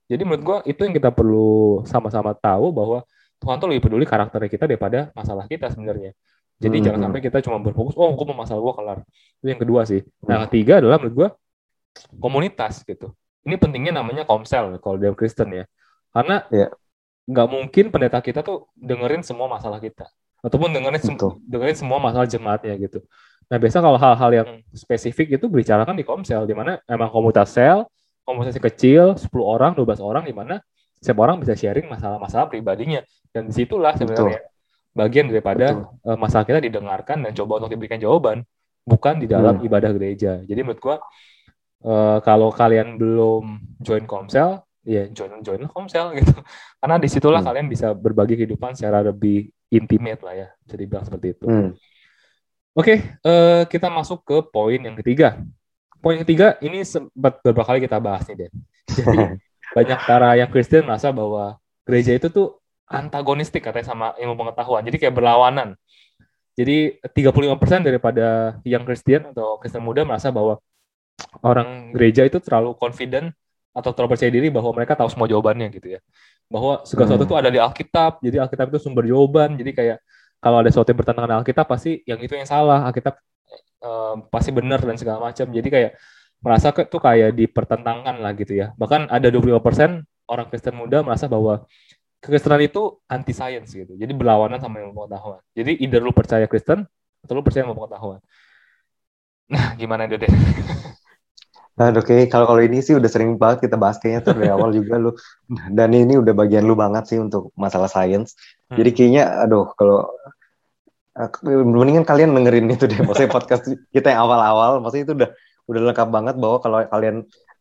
Jadi 0.08 0.22
menurut 0.24 0.42
gue 0.42 0.58
itu 0.72 0.80
yang 0.80 0.94
kita 0.96 1.12
perlu 1.12 1.84
sama-sama 1.84 2.32
tahu 2.32 2.72
bahwa 2.72 3.04
Tuhan 3.38 3.60
tuh 3.60 3.68
lebih 3.68 3.92
peduli 3.92 4.08
karakter 4.08 4.40
kita 4.48 4.64
daripada 4.64 5.12
masalah 5.12 5.44
kita 5.44 5.68
sebenarnya. 5.68 6.16
Jadi 6.58 6.76
hmm. 6.80 6.84
jangan 6.88 7.00
sampai 7.06 7.20
kita 7.20 7.38
cuma 7.44 7.60
berfokus, 7.60 7.94
oh 7.94 8.10
gue 8.16 8.26
mau 8.32 8.42
masalah 8.42 8.64
gue 8.64 8.74
kelar. 8.74 8.98
Itu 9.38 9.46
yang 9.46 9.60
kedua 9.60 9.84
sih. 9.84 10.00
Nah, 10.24 10.40
yang 10.40 10.42
ketiga 10.50 10.80
adalah 10.80 10.96
menurut 10.96 11.14
gue 11.14 11.28
komunitas 12.16 12.82
gitu. 12.82 13.12
Ini 13.44 13.60
pentingnya 13.60 14.00
namanya 14.00 14.24
komsel 14.24 14.80
kalau 14.80 14.96
dalam 14.96 15.14
Kristen 15.14 15.52
ya. 15.52 15.64
Karena 16.10 16.42
yeah. 16.48 16.72
Nggak 17.28 17.48
mungkin 17.48 17.84
pendeta 17.92 18.18
kita 18.24 18.40
tuh 18.40 18.72
dengerin 18.74 19.20
semua 19.20 19.46
masalah 19.46 19.76
kita. 19.78 20.08
Ataupun 20.40 20.72
dengerin, 20.72 21.02
sem 21.02 21.16
dengerin 21.44 21.76
semua 21.76 21.98
masalah 22.00 22.24
jemaatnya 22.24 22.74
gitu. 22.78 23.04
Nah, 23.48 23.58
biasa 23.58 23.82
kalau 23.84 23.98
hal-hal 24.00 24.30
yang 24.32 24.48
spesifik 24.72 25.36
itu 25.36 25.46
bicarakan 25.50 25.98
di 25.98 26.04
komsel, 26.06 26.46
di 26.46 26.54
mana 26.54 26.78
emang 26.86 27.10
komunitas 27.10 27.52
sel, 27.52 27.84
komunitas 28.22 28.54
kecil, 28.60 29.18
10 29.18 29.28
orang, 29.40 29.72
12 29.74 29.98
orang, 29.98 30.24
di 30.24 30.36
mana 30.36 30.62
setiap 31.00 31.18
orang 31.26 31.42
bisa 31.42 31.58
sharing 31.58 31.90
masalah-masalah 31.90 32.46
pribadinya. 32.46 33.02
Dan 33.34 33.50
di 33.50 33.52
situlah 33.56 33.96
sebenarnya 33.98 34.40
bagian 34.98 35.30
daripada 35.30 35.86
uh, 36.02 36.18
masalah 36.18 36.42
kita 36.42 36.58
didengarkan 36.58 37.22
dan 37.22 37.30
coba 37.30 37.62
untuk 37.62 37.78
diberikan 37.78 38.02
jawaban 38.02 38.42
bukan 38.82 39.22
di 39.22 39.30
dalam 39.30 39.62
hmm. 39.62 39.66
ibadah 39.70 39.90
gereja 39.94 40.42
jadi 40.42 40.66
menurut 40.66 40.80
gua 40.82 40.96
uh, 41.86 42.18
kalau 42.26 42.50
kalian 42.50 42.98
belum 42.98 43.62
join 43.78 44.02
komsel 44.10 44.66
ya 44.88 45.04
join 45.12 45.44
join 45.44 45.68
komsel 45.68 46.16
gitu 46.16 46.32
karena 46.80 46.96
di 46.96 47.08
situlah 47.12 47.44
hmm. 47.44 47.48
kalian 47.52 47.66
bisa 47.68 47.92
berbagi 47.92 48.40
kehidupan 48.40 48.72
secara 48.72 49.04
lebih 49.04 49.52
intimate 49.68 50.24
lah 50.24 50.34
ya 50.34 50.48
jadi 50.64 50.82
bilang 50.88 51.04
seperti 51.04 51.36
itu 51.36 51.44
hmm. 51.44 51.76
oke 52.72 52.80
okay, 52.80 53.20
uh, 53.28 53.28
eh, 53.28 53.62
kita 53.68 53.92
masuk 53.92 54.24
ke 54.24 54.36
poin 54.48 54.80
yang 54.80 54.96
ketiga 54.96 55.36
poin 56.00 56.16
ketiga 56.24 56.56
ini 56.64 56.80
sempat 56.88 57.44
beberapa 57.44 57.68
kali 57.68 57.84
kita 57.84 58.00
bahas 58.00 58.24
nih 58.32 58.48
Den 58.48 58.54
jadi 58.96 59.36
banyak 59.76 59.98
para 60.08 60.32
yang 60.40 60.48
Kristen 60.48 60.88
merasa 60.88 61.12
bahwa 61.12 61.60
gereja 61.84 62.16
itu 62.16 62.32
tuh 62.32 62.56
antagonistik 62.88 63.60
katanya 63.60 63.92
sama 63.92 64.06
ilmu 64.16 64.34
pengetahuan. 64.36 64.82
Jadi 64.84 64.96
kayak 64.96 65.14
berlawanan. 65.14 65.76
Jadi 66.58 66.98
35% 67.14 67.86
daripada 67.86 68.58
yang 68.66 68.82
Kristen 68.82 69.30
atau 69.30 69.60
Kristen 69.62 69.84
muda 69.84 70.02
merasa 70.02 70.34
bahwa 70.34 70.58
orang 71.44 71.94
gereja 71.94 72.26
itu 72.26 72.42
terlalu 72.42 72.74
confident 72.74 73.30
atau 73.78 73.90
terlalu 73.94 74.18
percaya 74.18 74.30
diri 74.34 74.50
bahwa 74.50 74.74
mereka 74.74 74.98
tahu 74.98 75.06
semua 75.06 75.30
jawabannya 75.30 75.70
gitu 75.70 75.94
ya. 75.94 76.00
Bahwa 76.50 76.82
segala 76.82 77.14
sesuatu 77.14 77.24
hmm. 77.24 77.30
itu 77.30 77.36
ada 77.38 77.50
di 77.54 77.60
Alkitab, 77.62 78.12
jadi 78.18 78.36
Alkitab 78.42 78.66
itu 78.74 78.78
sumber 78.82 79.06
jawaban. 79.06 79.54
Jadi 79.54 79.70
kayak 79.70 79.98
kalau 80.42 80.58
ada 80.58 80.68
sesuatu 80.70 80.90
yang 80.90 80.98
bertentangan 80.98 81.28
dengan 81.30 81.40
Alkitab 81.46 81.66
pasti 81.70 82.02
yang 82.02 82.18
itu 82.18 82.34
yang 82.34 82.48
salah, 82.50 82.82
Alkitab 82.90 83.14
uh, 83.86 84.14
pasti 84.26 84.50
benar 84.50 84.82
dan 84.82 84.98
segala 84.98 85.30
macam. 85.30 85.46
Jadi 85.46 85.68
kayak 85.70 85.92
merasa 86.42 86.74
itu 86.74 86.98
kayak 86.98 87.30
dipertentangkan 87.38 88.18
lah 88.18 88.32
gitu 88.34 88.58
ya. 88.58 88.74
Bahkan 88.74 89.10
ada 89.10 89.28
25% 89.30 90.02
orang 90.28 90.46
Kristen 90.50 90.74
muda 90.74 91.02
merasa 91.06 91.30
bahwa 91.30 91.66
kekristenan 92.18 92.62
itu 92.66 92.98
anti 93.06 93.30
science 93.30 93.70
gitu. 93.74 93.94
Jadi 93.94 94.12
berlawanan 94.14 94.58
sama 94.58 94.82
ilmu 94.82 94.94
pengetahuan. 94.94 95.42
Jadi 95.54 95.78
either 95.82 96.02
lu 96.02 96.10
percaya 96.10 96.50
Kristen 96.50 96.82
atau 97.22 97.32
lu 97.34 97.42
percaya 97.46 97.66
ilmu 97.66 97.78
pengetahuan. 97.78 98.18
Nah, 99.48 99.72
gimana 99.80 100.04
itu 100.04 100.20
deh? 100.20 100.28
Nah, 101.78 101.94
oke, 101.94 102.02
okay. 102.02 102.26
kalau 102.26 102.50
kalau 102.50 102.58
ini 102.58 102.82
sih 102.82 102.98
udah 102.98 103.06
sering 103.06 103.38
banget 103.38 103.70
kita 103.70 103.78
bahas 103.78 104.02
kayaknya 104.02 104.20
tuh 104.26 104.34
dari 104.34 104.50
awal 104.50 104.74
juga 104.74 104.98
lu. 104.98 105.14
Dan 105.78 105.94
ini 105.94 106.18
udah 106.18 106.34
bagian 106.34 106.66
lu 106.66 106.74
banget 106.74 107.06
sih 107.14 107.18
untuk 107.22 107.54
masalah 107.54 107.86
science. 107.86 108.34
Hmm. 108.66 108.82
Jadi 108.82 108.90
kayaknya, 108.90 109.46
aduh, 109.46 109.70
kalau 109.78 110.10
uh, 111.14 111.30
mendingan 111.46 112.02
kalian 112.02 112.34
dengerin 112.34 112.66
itu 112.74 112.90
deh. 112.90 112.98
Maksudnya 112.98 113.30
podcast 113.30 113.62
kita 113.94 114.10
yang 114.10 114.26
awal-awal, 114.26 114.82
maksudnya 114.82 115.04
itu 115.06 115.14
udah 115.14 115.30
udah 115.68 115.80
lengkap 115.94 116.08
banget 116.10 116.34
bahwa 116.34 116.56
kalau 116.58 116.78
kalian 116.90 117.16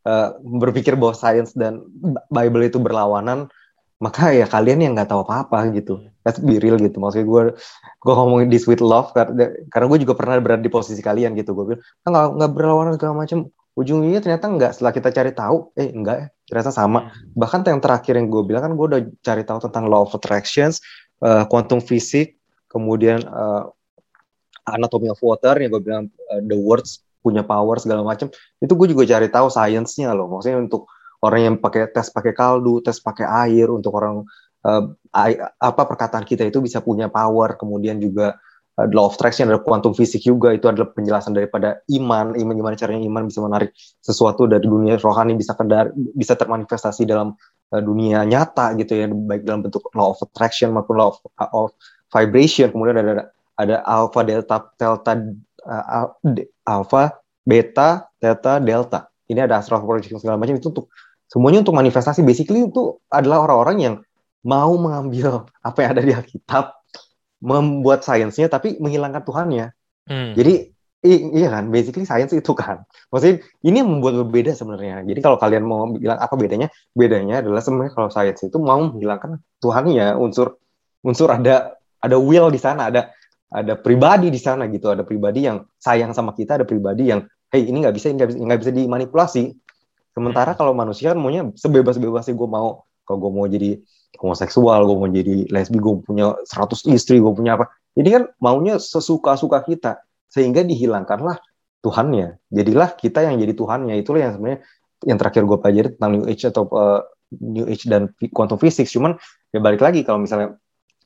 uh, 0.10 0.34
berpikir 0.42 0.98
bahwa 0.98 1.14
science 1.14 1.54
dan 1.54 1.86
Bible 2.34 2.66
itu 2.66 2.82
berlawanan, 2.82 3.54
maka 3.98 4.34
ya 4.34 4.46
kalian 4.50 4.82
yang 4.82 4.94
nggak 4.94 5.10
tahu 5.10 5.26
apa-apa 5.26 5.74
gitu 5.74 6.06
let's 6.22 6.38
be 6.38 6.62
real 6.62 6.78
gitu 6.78 7.02
maksudnya 7.02 7.26
gue 7.26 7.44
gue 7.98 8.14
ngomongin 8.14 8.50
di 8.52 8.60
sweet 8.62 8.78
love 8.78 9.10
karena, 9.10 9.50
karena 9.74 9.86
gue 9.90 10.00
juga 10.06 10.14
pernah 10.14 10.38
berada 10.38 10.62
di 10.62 10.70
posisi 10.70 11.02
kalian 11.02 11.34
gitu 11.34 11.58
gue 11.58 11.74
bilang 11.74 11.82
nggak 12.06 12.26
nggak 12.38 12.52
berlawanan 12.54 12.94
segala 12.94 13.26
macam 13.26 13.50
ujungnya 13.78 14.20
ternyata 14.20 14.50
nggak. 14.50 14.72
Setelah 14.74 14.94
kita 14.98 15.10
cari 15.14 15.32
tahu 15.38 15.72
eh 15.78 15.94
enggak 15.94 16.18
ya 16.18 16.28
ternyata 16.48 16.72
sama. 16.74 17.00
Hmm. 17.06 17.36
bahkan 17.36 17.62
yang 17.68 17.84
terakhir 17.84 18.18
yang 18.18 18.28
gue 18.32 18.44
bilang 18.48 18.64
kan 18.66 18.74
gue 18.74 18.86
udah 18.88 19.02
cari 19.22 19.44
tahu 19.44 19.60
tentang 19.68 19.92
law 19.92 20.08
of 20.08 20.16
attractions 20.16 20.80
uh, 21.20 21.44
quantum 21.46 21.84
physics 21.84 22.40
kemudian 22.72 23.20
uh, 23.28 23.68
anatomy 24.68 25.12
of 25.12 25.20
water 25.20 25.56
yang 25.60 25.76
gue 25.76 25.84
bilang 25.84 26.04
uh, 26.32 26.42
the 26.44 26.56
words 26.56 27.04
punya 27.20 27.44
power 27.44 27.76
segala 27.84 28.08
macam 28.08 28.32
itu 28.64 28.72
gue 28.72 28.88
juga 28.96 29.04
cari 29.04 29.28
tahu 29.28 29.48
sainsnya 29.52 30.16
loh. 30.16 30.32
Maksudnya 30.32 30.64
untuk 30.64 30.88
orang 31.20 31.42
yang 31.44 31.56
pakai 31.60 31.92
tes 31.92 32.08
pakai 32.08 32.32
kaldu, 32.32 32.80
tes 32.80 32.98
pakai 33.04 33.28
air 33.28 33.68
untuk 33.68 33.92
orang 34.00 34.24
uh, 34.64 34.84
apa 35.60 35.82
perkataan 35.84 36.24
kita 36.24 36.48
itu 36.48 36.64
bisa 36.64 36.80
punya 36.80 37.12
power, 37.12 37.60
kemudian 37.60 38.00
juga 38.00 38.40
uh, 38.78 38.88
law 38.94 39.10
of 39.10 39.18
attraction, 39.18 39.50
ada 39.50 39.60
quantum 39.60 39.92
fisik 39.92 40.24
juga 40.24 40.54
itu 40.54 40.70
adalah 40.70 40.94
penjelasan 40.94 41.34
daripada 41.34 41.82
iman, 41.92 42.38
iman 42.38 42.54
gimana 42.54 42.76
caranya 42.78 43.02
iman 43.06 43.28
bisa 43.28 43.42
menarik 43.42 43.74
sesuatu 44.02 44.46
dari 44.46 44.66
dunia 44.66 44.96
rohani 45.02 45.34
bisa 45.36 45.58
kendar, 45.58 45.92
bisa 45.94 46.38
termanifestasi 46.38 47.10
dalam 47.10 47.34
uh, 47.74 47.82
dunia 47.82 48.24
nyata 48.24 48.78
gitu 48.78 48.94
ya, 48.94 49.06
baik 49.10 49.44
dalam 49.44 49.66
bentuk 49.66 49.84
law 49.98 50.14
of 50.14 50.20
attraction 50.22 50.72
maupun 50.72 50.96
law 50.98 51.12
of, 51.14 51.18
of 51.52 51.70
vibration. 52.14 52.70
Kemudian 52.72 53.02
ada 53.02 53.34
ada 53.58 53.82
alpha, 53.90 54.22
delta, 54.22 54.70
delta, 54.78 55.12
uh, 55.66 56.08
alpha, 56.70 57.18
beta, 57.42 58.06
theta, 58.22 58.62
delta. 58.62 59.10
Ini 59.28 59.44
ada 59.44 59.60
astral 59.60 59.84
projection 59.84 60.22
segala 60.22 60.40
macam 60.40 60.56
itu 60.56 60.70
untuk 60.72 60.88
semuanya 61.28 61.66
untuk 61.66 61.76
manifestasi. 61.76 62.24
Basically 62.24 62.70
itu 62.70 62.96
adalah 63.12 63.44
orang-orang 63.44 63.78
yang 63.82 63.96
mau 64.48 64.72
mengambil 64.80 65.44
apa 65.60 65.78
yang 65.84 65.90
ada 65.98 66.04
di 66.06 66.14
Alkitab 66.16 66.77
membuat 67.44 68.02
sainsnya 68.02 68.50
tapi 68.50 68.78
menghilangkan 68.82 69.22
Tuhannya. 69.22 69.74
Hmm. 70.08 70.34
Jadi 70.34 70.74
iya 71.06 71.48
kan, 71.54 71.70
basically 71.70 72.04
sains 72.04 72.34
itu 72.34 72.54
kan. 72.58 72.84
Maksudnya 73.14 73.46
ini 73.64 73.80
yang 73.80 73.90
membuat 73.90 74.26
berbeda 74.26 74.52
sebenarnya. 74.58 75.06
Jadi 75.06 75.20
kalau 75.22 75.38
kalian 75.38 75.64
mau 75.64 75.88
bilang 75.94 76.18
apa 76.18 76.34
bedanya, 76.34 76.68
bedanya 76.98 77.46
adalah 77.46 77.62
sebenarnya 77.62 77.94
kalau 77.94 78.10
sains 78.10 78.42
itu 78.42 78.58
mau 78.58 78.82
menghilangkan 78.82 79.38
Tuhannya, 79.62 80.18
unsur 80.18 80.58
unsur 81.06 81.30
ada 81.30 81.78
ada 82.02 82.18
will 82.18 82.50
di 82.50 82.60
sana, 82.60 82.90
ada 82.90 83.14
ada 83.48 83.80
pribadi 83.80 84.28
di 84.28 84.42
sana 84.42 84.68
gitu, 84.68 84.92
ada 84.92 85.08
pribadi 85.08 85.48
yang 85.48 85.64
sayang 85.80 86.12
sama 86.12 86.36
kita, 86.36 86.60
ada 86.60 86.66
pribadi 86.68 87.14
yang 87.14 87.24
hey 87.54 87.64
ini 87.64 87.86
nggak 87.86 87.96
bisa, 87.96 88.12
nggak 88.12 88.28
bisa, 88.34 88.38
nggak 88.44 88.60
bisa 88.60 88.72
dimanipulasi. 88.76 89.44
Sementara 90.12 90.52
hmm. 90.52 90.60
kalau 90.60 90.74
manusia 90.74 91.14
kan 91.14 91.20
maunya 91.22 91.48
sebebas-bebasnya 91.56 92.34
gue 92.34 92.50
mau, 92.50 92.84
kalau 93.06 93.18
gue 93.22 93.32
mau 93.32 93.46
jadi 93.46 93.80
homoseksual, 94.18 94.84
gue 94.84 94.96
mau 94.98 95.10
jadi 95.10 95.48
lesbi, 95.50 95.78
gue 95.78 95.94
punya 96.04 96.34
100 96.44 96.90
istri, 96.94 97.22
gue 97.22 97.34
punya 97.34 97.56
apa. 97.56 97.72
Ini 97.98 98.10
kan 98.10 98.24
maunya 98.42 98.78
sesuka-suka 98.78 99.64
kita. 99.66 100.02
Sehingga 100.28 100.62
dihilangkanlah 100.66 101.40
Tuhannya. 101.82 102.42
Jadilah 102.52 102.94
kita 102.98 103.24
yang 103.24 103.40
jadi 103.40 103.54
Tuhannya. 103.56 103.96
Itulah 104.02 104.20
yang 104.28 104.32
sebenarnya 104.36 104.60
yang 105.06 105.18
terakhir 105.22 105.42
gue 105.46 105.58
pelajari 105.62 105.88
tentang 105.96 106.12
New 106.18 106.26
Age 106.26 106.44
atau 106.50 106.64
uh, 106.74 107.02
New 107.38 107.66
Age 107.70 107.86
dan 107.88 108.12
quantum 108.34 108.58
physics. 108.58 108.92
Cuman 108.92 109.16
ya 109.54 109.60
balik 109.62 109.80
lagi 109.80 110.02
kalau 110.02 110.20
misalnya 110.22 110.58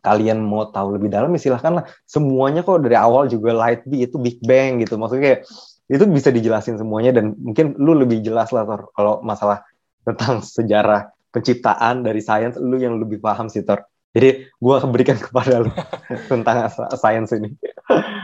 kalian 0.01 0.41
mau 0.41 0.65
tahu 0.73 0.97
lebih 0.97 1.13
dalam 1.13 1.29
ya 1.35 1.39
silahkan 1.39 1.81
lah. 1.81 1.85
Semuanya 2.09 2.65
kok 2.65 2.81
dari 2.81 2.97
awal 2.97 3.29
juga 3.29 3.53
light 3.53 3.85
be 3.85 4.07
itu 4.07 4.17
Big 4.17 4.41
Bang 4.41 4.81
gitu. 4.81 4.97
Maksudnya 4.97 5.23
kayak 5.23 5.39
itu 5.91 6.03
bisa 6.07 6.29
dijelasin 6.31 6.79
semuanya 6.79 7.11
dan 7.19 7.35
mungkin 7.35 7.75
lu 7.75 7.93
lebih 7.93 8.23
jelas 8.23 8.49
lah 8.55 8.63
kalau 8.95 9.19
masalah 9.21 9.67
tentang 10.07 10.39
sejarah 10.41 11.11
penciptaan 11.31 12.03
dari 12.03 12.19
sains 12.19 12.59
lu 12.59 12.77
yang 12.77 12.99
lebih 12.99 13.23
paham 13.23 13.47
sih 13.47 13.63
Tor. 13.63 13.87
Jadi 14.11 14.43
gue 14.51 14.75
berikan 14.91 15.15
kepada 15.25 15.63
lu 15.63 15.71
tentang 16.31 16.67
sains 16.99 17.31
ini. 17.31 17.55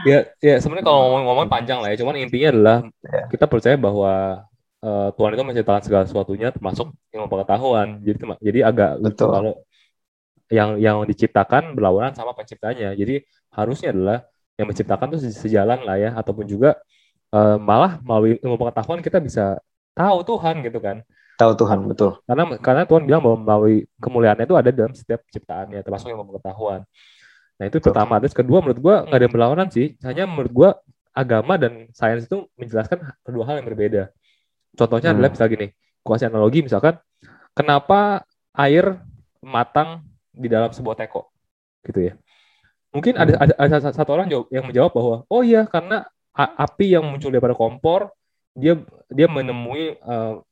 ya, 0.04 0.28
ya 0.40 0.60
sebenarnya 0.60 0.86
kalau 0.86 0.98
ngomong-ngomong 1.08 1.48
panjang 1.48 1.80
lah 1.80 1.92
ya. 1.92 1.96
Cuman 2.04 2.20
intinya 2.20 2.48
adalah 2.52 2.76
ya. 3.00 3.22
kita 3.32 3.44
percaya 3.48 3.76
bahwa 3.80 4.44
uh, 4.84 5.08
Tuhan 5.16 5.32
itu 5.34 5.44
menciptakan 5.44 5.82
segala 5.82 6.04
sesuatunya 6.04 6.48
termasuk 6.52 6.92
ilmu 7.10 7.26
pengetahuan. 7.26 8.04
Jadi 8.04 8.16
jadi 8.44 8.60
agak 8.68 8.90
betul 9.00 9.28
kalau 9.32 9.52
yang 10.48 10.80
yang 10.80 11.04
diciptakan 11.08 11.72
berlawanan 11.72 12.12
sama 12.12 12.36
penciptanya. 12.36 12.92
Jadi 12.92 13.24
harusnya 13.52 13.90
adalah 13.92 14.18
yang 14.60 14.66
menciptakan 14.68 15.14
itu 15.14 15.18
sejalan 15.32 15.80
lah 15.86 15.96
ya 15.96 16.10
ataupun 16.18 16.44
juga 16.44 16.76
uh, 17.32 17.56
malah 17.56 18.02
melalui 18.02 18.36
ilmu 18.42 18.56
pengetahuan 18.58 19.00
kita 19.00 19.22
bisa 19.22 19.56
tahu 19.94 20.18
Tuhan 20.26 20.62
gitu 20.66 20.78
kan 20.82 21.02
tahu 21.38 21.52
Tuhan 21.54 21.78
betul. 21.86 22.10
Karena 22.26 22.44
karena 22.58 22.82
Tuhan 22.82 23.02
bilang 23.06 23.22
bahwa 23.22 23.38
melalui 23.38 23.86
kemuliaannya 24.02 24.44
itu 24.50 24.56
ada 24.58 24.70
dalam 24.74 24.92
setiap 24.92 25.22
ciptaannya 25.30 25.80
termasuk 25.86 26.10
yang 26.10 26.26
pengetahuan. 26.26 26.82
Nah 27.62 27.64
itu 27.70 27.78
betul. 27.78 27.94
pertama. 27.94 28.18
Terus 28.18 28.34
kedua 28.34 28.58
menurut 28.58 28.80
gua 28.82 28.96
nggak 29.06 29.18
ada 29.18 29.24
yang 29.24 29.34
berlawanan 29.34 29.68
sih. 29.70 29.94
Hanya 30.02 30.26
menurut 30.26 30.50
gua 30.50 30.70
agama 31.14 31.54
dan 31.54 31.86
sains 31.94 32.26
itu 32.26 32.50
menjelaskan 32.58 32.98
kedua 33.22 33.44
hal 33.46 33.62
yang 33.62 33.66
berbeda. 33.70 34.02
Contohnya 34.74 35.14
hmm. 35.14 35.16
adalah 35.18 35.30
misalnya 35.30 35.52
gini 35.54 35.68
kasih 36.08 36.32
analogi 36.32 36.64
misalkan 36.64 36.96
kenapa 37.52 38.24
air 38.56 38.96
matang 39.44 40.08
di 40.32 40.48
dalam 40.50 40.72
sebuah 40.74 40.98
teko? 40.98 41.30
Gitu 41.84 42.10
ya. 42.10 42.12
Mungkin 42.90 43.14
hmm. 43.14 43.22
ada, 43.22 43.32
ada 43.38 43.54
ada 43.78 43.92
satu 43.92 44.10
orang 44.10 44.26
yang 44.50 44.64
menjawab 44.66 44.90
bahwa 44.90 45.16
oh 45.28 45.42
iya 45.44 45.68
karena 45.68 46.08
api 46.34 46.94
yang 46.98 47.04
muncul 47.06 47.34
daripada 47.34 47.54
kompor 47.58 48.14
dia 48.54 48.78
dia 49.10 49.26
menemui 49.26 49.98
uh, 50.02 50.42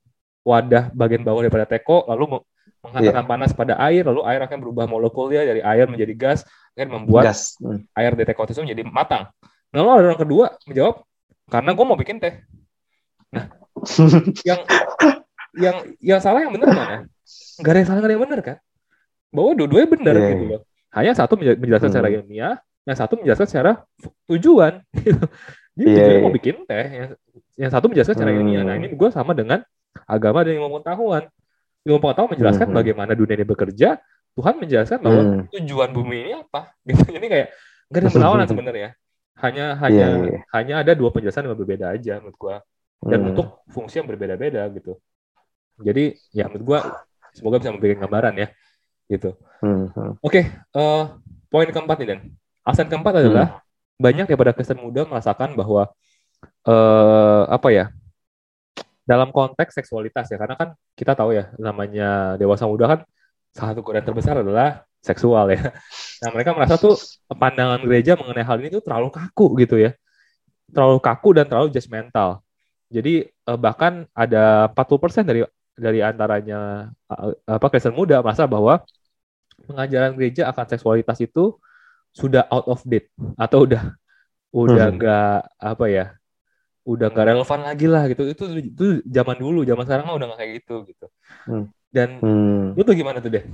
wadah 0.47 0.95
bagian 0.95 1.27
bawah 1.27 1.43
daripada 1.43 1.67
teko 1.67 2.07
lalu 2.07 2.39
menghantarkan 2.87 3.25
yeah. 3.27 3.31
panas 3.35 3.51
pada 3.51 3.75
air 3.83 4.07
lalu 4.07 4.23
air 4.31 4.41
akan 4.47 4.59
berubah 4.63 4.87
molekulnya 4.87 5.43
dari 5.43 5.59
air 5.59 5.91
menjadi 5.91 6.15
gas 6.15 6.47
akan 6.79 7.03
membuat 7.03 7.35
gas. 7.35 7.59
Hmm. 7.59 7.83
air 7.99 8.15
di 8.15 8.23
teko 8.23 8.47
itu 8.47 8.63
menjadi 8.63 8.83
matang 8.87 9.27
lalu 9.75 9.89
ada 9.91 10.07
orang 10.15 10.21
kedua 10.23 10.47
menjawab 10.71 11.03
karena 11.51 11.71
gue 11.75 11.85
mau 11.85 11.99
bikin 11.99 12.17
teh 12.23 12.35
nah 13.35 13.51
yang 14.49 14.61
yang 15.59 15.77
yang 15.99 16.21
salah 16.23 16.47
yang 16.47 16.55
benar 16.55 16.69
mana 16.71 16.97
nggak 17.59 17.73
ada 17.75 17.79
yang 17.83 17.89
salah 17.91 17.99
nggak 17.99 18.09
ada 18.09 18.15
yang 18.15 18.25
benar 18.31 18.41
kan 18.47 18.57
bahwa 19.35 19.51
dua-duanya 19.59 19.89
benar 19.91 20.15
yeah. 20.15 20.31
gitu 20.31 20.45
loh 20.47 20.61
hanya 20.95 21.13
satu 21.13 21.35
menjelaskan 21.37 21.91
hmm. 21.91 21.95
secara 21.99 22.09
ilmiah 22.09 22.55
yang 22.87 22.97
satu 22.97 23.13
menjelaskan 23.19 23.47
secara 23.51 23.73
tujuan 24.31 24.81
jadi 25.77 25.83
yeah, 25.83 25.91
tujuannya 25.91 26.15
yeah. 26.15 26.25
mau 26.25 26.33
bikin 26.33 26.55
teh 26.65 26.87
yang, 26.87 27.11
yang 27.59 27.71
satu 27.75 27.91
menjelaskan 27.91 28.15
secara 28.15 28.31
hmm. 28.33 28.39
ilmiah 28.41 28.63
nah 28.63 28.75
ini 28.79 28.87
gue 28.95 29.09
sama 29.11 29.35
dengan 29.35 29.61
agama 30.05 30.45
dan 30.45 30.61
ilmu 30.61 30.69
pengetahuan. 30.79 31.25
Ilmu 31.87 31.99
pengetahuan 32.03 32.31
menjelaskan 32.37 32.69
hmm. 32.69 32.77
bagaimana 32.77 33.13
dunia 33.17 33.35
ini 33.39 33.47
bekerja, 33.47 33.89
Tuhan 34.37 34.55
menjelaskan 34.61 34.99
bahwa 35.01 35.23
hmm. 35.25 35.43
tujuan 35.57 35.91
bumi 35.97 36.17
ini 36.29 36.33
apa. 36.37 36.77
Gitu. 36.87 37.03
Jadi 37.09 37.27
kayak 37.27 37.49
gak 37.89 38.01
ada 38.05 38.09
perlawanan 38.13 38.47
sebenarnya. 38.47 38.91
Hanya 39.37 39.77
hanya 39.85 40.07
yeah, 40.17 40.29
yeah. 40.33 40.43
hanya 40.57 40.75
ada 40.81 40.93
dua 40.97 41.13
penjelasan 41.13 41.45
yang 41.45 41.57
berbeda 41.57 41.93
aja 41.93 42.21
menurut 42.21 42.37
gua. 42.37 42.57
Dan 43.01 43.19
hmm. 43.21 43.31
untuk 43.33 43.47
fungsi 43.69 44.01
yang 44.01 44.09
berbeda-beda 44.09 44.65
gitu. 44.73 44.97
Jadi 45.77 46.17
ya 46.33 46.49
menurut 46.49 46.65
gua 46.65 46.79
semoga 47.37 47.61
bisa 47.61 47.69
memberikan 47.73 48.09
gambaran 48.09 48.35
ya 48.41 48.49
gitu. 49.13 49.37
Hmm. 49.61 49.93
Oke, 50.21 50.41
okay, 50.41 50.45
uh, 50.73 50.81
eh, 50.81 51.05
poin 51.53 51.69
keempat 51.69 51.97
nih 52.01 52.09
Dan. 52.09 52.21
Alasan 52.67 52.89
keempat 52.91 53.13
adalah 53.23 53.47
hmm. 53.61 54.01
banyak 54.01 54.27
daripada 54.27 54.53
Kristen 54.57 54.81
muda 54.81 55.05
merasakan 55.07 55.55
bahwa 55.55 55.93
uh, 56.67 57.43
apa 57.47 57.69
ya 57.71 57.85
dalam 59.07 59.31
konteks 59.31 59.79
seksualitas 59.79 60.27
ya 60.29 60.37
karena 60.37 60.59
kan 60.59 60.69
kita 60.99 61.15
tahu 61.15 61.31
ya 61.31 61.55
namanya 61.63 62.35
dewasa 62.35 62.67
muda 62.67 62.91
kan 62.91 63.01
salah 63.55 63.73
satu 63.73 63.81
godaan 63.87 64.05
terbesar 64.05 64.43
adalah 64.43 64.85
seksual 65.01 65.47
ya. 65.55 65.73
Nah 66.21 66.29
mereka 66.35 66.51
merasa 66.53 66.75
tuh 66.75 66.99
pandangan 67.31 67.81
gereja 67.87 68.19
mengenai 68.19 68.43
hal 68.43 68.59
ini 68.59 68.69
tuh 68.75 68.83
terlalu 68.83 69.09
kaku 69.15 69.47
gitu 69.63 69.79
ya, 69.79 69.95
terlalu 70.75 70.99
kaku 70.99 71.29
dan 71.39 71.47
terlalu 71.47 71.71
judgmental. 71.71 72.43
Jadi 72.91 73.31
eh, 73.31 73.59
bahkan 73.59 74.11
ada 74.11 74.69
40% 74.75 75.23
dari 75.23 75.41
dari 75.77 76.01
antaranya 76.03 76.91
eh, 77.13 77.33
apa 77.47 77.67
Kristen 77.71 77.95
muda 77.95 78.21
merasa 78.21 78.45
bahwa 78.51 78.83
pengajaran 79.65 80.19
gereja 80.19 80.51
akan 80.51 80.67
seksualitas 80.69 81.19
itu 81.23 81.57
sudah 82.17 82.49
out 82.49 82.67
of 82.69 82.81
date 82.89 83.13
atau 83.37 83.69
udah 83.69 83.93
udah 84.57 84.89
enggak 84.89 85.37
hmm. 85.45 85.73
apa 85.77 85.85
ya 85.93 86.05
udah 86.87 87.11
nggak 87.11 87.27
relevan 87.35 87.61
lagi 87.67 87.87
lah 87.91 88.03
gitu. 88.07 88.23
Itu 88.31 88.45
itu 88.63 88.87
zaman 89.03 89.37
dulu 89.37 89.67
zaman 89.67 89.85
sekarang 89.85 90.05
mah 90.07 90.17
udah 90.17 90.27
nggak 90.31 90.41
kayak 90.41 90.53
gitu 90.63 90.77
gitu. 90.87 91.07
Hmm. 91.47 91.67
dan 91.95 92.21
hmm. 92.21 92.77
lu 92.77 92.83
tuh 92.87 92.95
gimana 92.95 93.19
tuh 93.19 93.31
deh? 93.35 93.45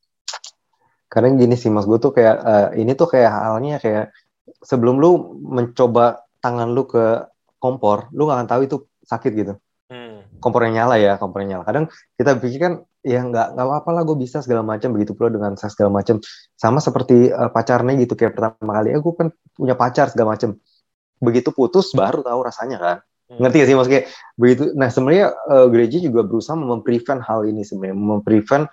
Karena 1.12 1.34
gini 1.34 1.56
sih 1.58 1.68
mas. 1.68 1.84
Gue 1.84 1.98
tuh 1.98 2.14
kayak 2.14 2.36
uh, 2.40 2.68
ini 2.78 2.94
tuh 2.94 3.10
kayak 3.10 3.30
halnya 3.30 3.82
kayak 3.82 4.14
sebelum 4.62 5.02
lu 5.02 5.36
mencoba 5.42 6.22
tangan 6.38 6.70
lu 6.70 6.86
ke 6.86 7.26
kompor 7.60 8.08
lu 8.16 8.24
gak 8.30 8.36
akan 8.40 8.48
tahu 8.48 8.60
itu 8.64 8.76
sakit 9.04 9.32
gitu. 9.36 9.54
Hmm. 9.90 10.22
kompornya 10.38 10.86
nyala 10.86 10.96
ya 11.02 11.18
kompornya 11.18 11.58
nyala. 11.58 11.64
Kadang 11.66 11.84
kita 12.14 12.38
pikir 12.38 12.58
kan 12.62 12.74
ya 13.02 13.26
nggak 13.26 13.58
nggak 13.58 13.66
apa 13.82 13.90
lah 13.90 14.02
gue 14.06 14.16
bisa 14.22 14.38
segala 14.38 14.62
macam 14.62 14.94
begitu 14.94 15.18
pula 15.18 15.34
dengan 15.34 15.58
seks 15.58 15.74
segala 15.74 15.98
macam. 15.98 16.22
Sama 16.54 16.78
seperti 16.78 17.28
uh, 17.34 17.50
pacarnya 17.50 17.98
gitu 17.98 18.14
kayak 18.14 18.38
pertama 18.38 18.70
kali 18.78 18.94
ya 18.94 19.02
gue 19.02 19.14
kan 19.18 19.28
punya 19.58 19.74
pacar 19.74 20.06
segala 20.14 20.38
macam 20.38 20.54
begitu 21.20 21.52
putus 21.52 21.92
baru 21.92 22.24
tahu 22.24 22.40
rasanya 22.42 22.78
kan 22.80 22.96
hmm. 23.30 23.38
ngerti 23.38 23.56
gak 23.60 23.68
sih 23.68 23.76
maksudnya 23.76 24.02
begitu 24.34 24.62
nah 24.74 24.88
sebenarnya 24.88 25.26
uh, 25.46 25.66
gereja 25.68 25.96
juga 26.00 26.20
berusaha 26.26 26.56
memprevent 26.56 27.20
hal 27.22 27.46
ini 27.46 27.62
sebenarnya 27.62 27.96
memprevent 27.96 28.64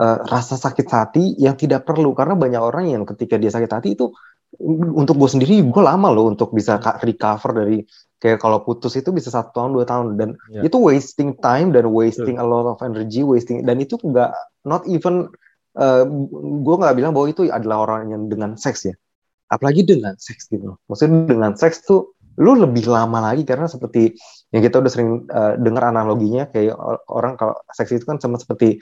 uh, 0.00 0.18
rasa 0.26 0.56
sakit 0.56 0.86
hati 0.88 1.24
yang 1.36 1.54
tidak 1.54 1.84
perlu 1.84 2.16
karena 2.16 2.34
banyak 2.34 2.62
orang 2.62 2.90
yang 2.90 3.02
ketika 3.04 3.36
dia 3.36 3.52
sakit 3.52 3.70
hati 3.70 3.88
itu 3.94 4.10
untuk 4.98 5.14
gue 5.14 5.30
sendiri 5.30 5.62
gue 5.62 5.82
lama 5.82 6.10
loh 6.10 6.26
untuk 6.26 6.50
bisa 6.50 6.82
hmm. 6.82 7.06
recover 7.06 7.50
dari 7.54 7.78
kayak 8.20 8.42
kalau 8.42 8.60
putus 8.60 8.98
itu 8.98 9.14
bisa 9.14 9.32
satu 9.32 9.54
tahun 9.56 9.70
dua 9.72 9.84
tahun 9.88 10.06
dan 10.20 10.30
yeah. 10.52 10.66
itu 10.66 10.76
wasting 10.76 11.32
time 11.40 11.72
dan 11.72 11.88
wasting 11.88 12.36
a 12.36 12.44
lot 12.44 12.68
of 12.68 12.76
energy 12.84 13.24
wasting 13.24 13.64
dan 13.64 13.80
itu 13.80 13.96
enggak 14.04 14.34
not 14.66 14.84
even 14.90 15.30
uh, 15.78 16.04
gue 16.60 16.76
nggak 16.76 16.94
bilang 16.98 17.16
bahwa 17.16 17.32
itu 17.32 17.48
adalah 17.48 17.88
orang 17.88 18.12
yang 18.12 18.22
dengan 18.28 18.58
seks 18.60 18.90
ya 18.90 18.94
apalagi 19.50 19.82
dengan 19.82 20.14
seks 20.16 20.48
gitu 20.48 20.78
maksudnya 20.86 21.26
dengan 21.26 21.52
seks 21.58 21.82
tuh 21.84 22.14
lu 22.40 22.56
lebih 22.56 22.88
lama 22.88 23.20
lagi 23.20 23.44
karena 23.44 23.68
seperti 23.68 24.16
yang 24.54 24.62
kita 24.64 24.80
udah 24.80 24.90
sering 24.90 25.28
uh, 25.28 25.58
dengar 25.60 25.90
analoginya 25.90 26.48
kayak 26.48 26.72
orang 27.10 27.36
kalau 27.36 27.58
seks 27.74 27.92
itu 28.00 28.06
kan 28.06 28.16
sama 28.22 28.40
seperti 28.40 28.80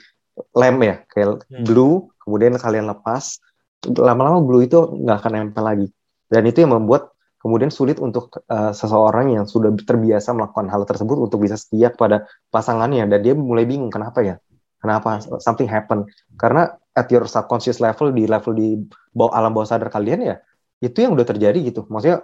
lem 0.55 0.79
ya 0.79 1.03
kayak 1.11 1.43
hmm. 1.49 1.65
glue 1.67 2.07
kemudian 2.23 2.55
kalian 2.55 2.87
lepas 2.87 3.41
lama-lama 3.87 4.43
glue 4.43 4.67
itu 4.67 4.75
nggak 4.75 5.17
akan 5.23 5.31
nempel 5.31 5.63
lagi. 5.63 5.87
Dan 6.27 6.45
itu 6.45 6.61
yang 6.61 6.75
membuat 6.75 7.15
kemudian 7.39 7.71
sulit 7.71 7.97
untuk 8.03 8.43
uh, 8.51 8.75
seseorang 8.75 9.31
yang 9.31 9.47
sudah 9.47 9.71
terbiasa 9.79 10.35
melakukan 10.35 10.67
hal 10.67 10.83
tersebut 10.83 11.15
untuk 11.15 11.39
bisa 11.41 11.55
setia 11.55 11.89
pada 11.95 12.27
pasangannya. 12.51 13.07
Dan 13.07 13.19
dia 13.23 13.33
mulai 13.33 13.63
bingung 13.63 13.89
kenapa 13.89 14.19
ya? 14.21 14.35
Kenapa 14.79 15.23
something 15.43 15.67
happen? 15.67 16.07
Karena 16.35 16.71
at 16.95 17.07
your 17.11 17.27
subconscious 17.27 17.79
level 17.79 18.11
di 18.11 18.27
level 18.27 18.51
di 18.55 18.75
bawah 19.15 19.31
alam 19.35 19.55
bawah 19.55 19.67
sadar 19.67 19.87
kalian 19.91 20.35
ya 20.35 20.35
itu 20.79 20.97
yang 21.03 21.11
udah 21.15 21.27
terjadi 21.27 21.59
gitu 21.59 21.83
maksudnya 21.91 22.23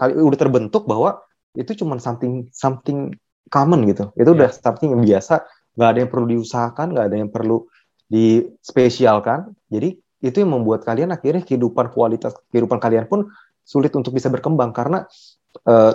udah 0.00 0.38
terbentuk 0.38 0.86
bahwa 0.86 1.22
itu 1.58 1.74
cuma 1.74 1.98
something 1.98 2.46
something 2.54 3.14
common 3.50 3.86
gitu 3.86 4.14
itu 4.14 4.30
yeah. 4.30 4.38
udah 4.38 4.50
ya. 4.50 4.56
something 4.56 4.90
yang 4.94 5.02
biasa 5.02 5.42
nggak 5.76 5.88
ada 5.88 5.98
yang 6.04 6.10
perlu 6.10 6.26
diusahakan 6.30 6.86
nggak 6.94 7.06
ada 7.12 7.16
yang 7.16 7.30
perlu 7.30 7.66
dispesialkan 8.06 9.52
jadi 9.66 9.98
itu 10.22 10.36
yang 10.40 10.50
membuat 10.54 10.86
kalian 10.86 11.12
akhirnya 11.12 11.42
kehidupan 11.44 11.92
kualitas 11.92 12.32
kehidupan 12.54 12.78
kalian 12.80 13.10
pun 13.10 13.28
sulit 13.66 13.92
untuk 13.98 14.14
bisa 14.14 14.30
berkembang 14.30 14.70
karena 14.70 15.04
uh, 15.66 15.92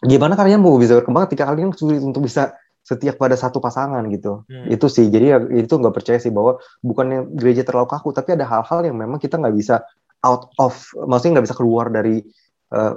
gimana 0.00 0.38
kalian 0.38 0.62
mau 0.62 0.78
bisa 0.80 0.96
berkembang 0.96 1.28
ketika 1.28 1.50
kalian 1.50 1.74
sulit 1.74 2.00
untuk 2.00 2.24
bisa 2.24 2.56
setia 2.80 3.12
pada 3.12 3.36
satu 3.36 3.60
pasangan 3.60 4.00
gitu 4.08 4.48
hmm. 4.48 4.72
itu 4.72 4.86
sih 4.88 5.12
jadi 5.12 5.36
ya, 5.36 5.38
itu 5.66 5.74
nggak 5.76 5.92
percaya 5.92 6.16
sih 6.16 6.32
bahwa 6.32 6.56
bukannya 6.80 7.28
gereja 7.36 7.66
terlalu 7.66 7.92
kaku 7.92 8.16
tapi 8.16 8.40
ada 8.40 8.48
hal-hal 8.48 8.80
yang 8.88 8.96
memang 8.96 9.20
kita 9.20 9.36
nggak 9.36 9.52
bisa 9.52 9.84
out 10.24 10.52
of 10.60 10.74
maksudnya 11.06 11.40
nggak 11.40 11.46
bisa 11.50 11.56
keluar 11.56 11.88
dari 11.88 12.20
uh, 12.76 12.94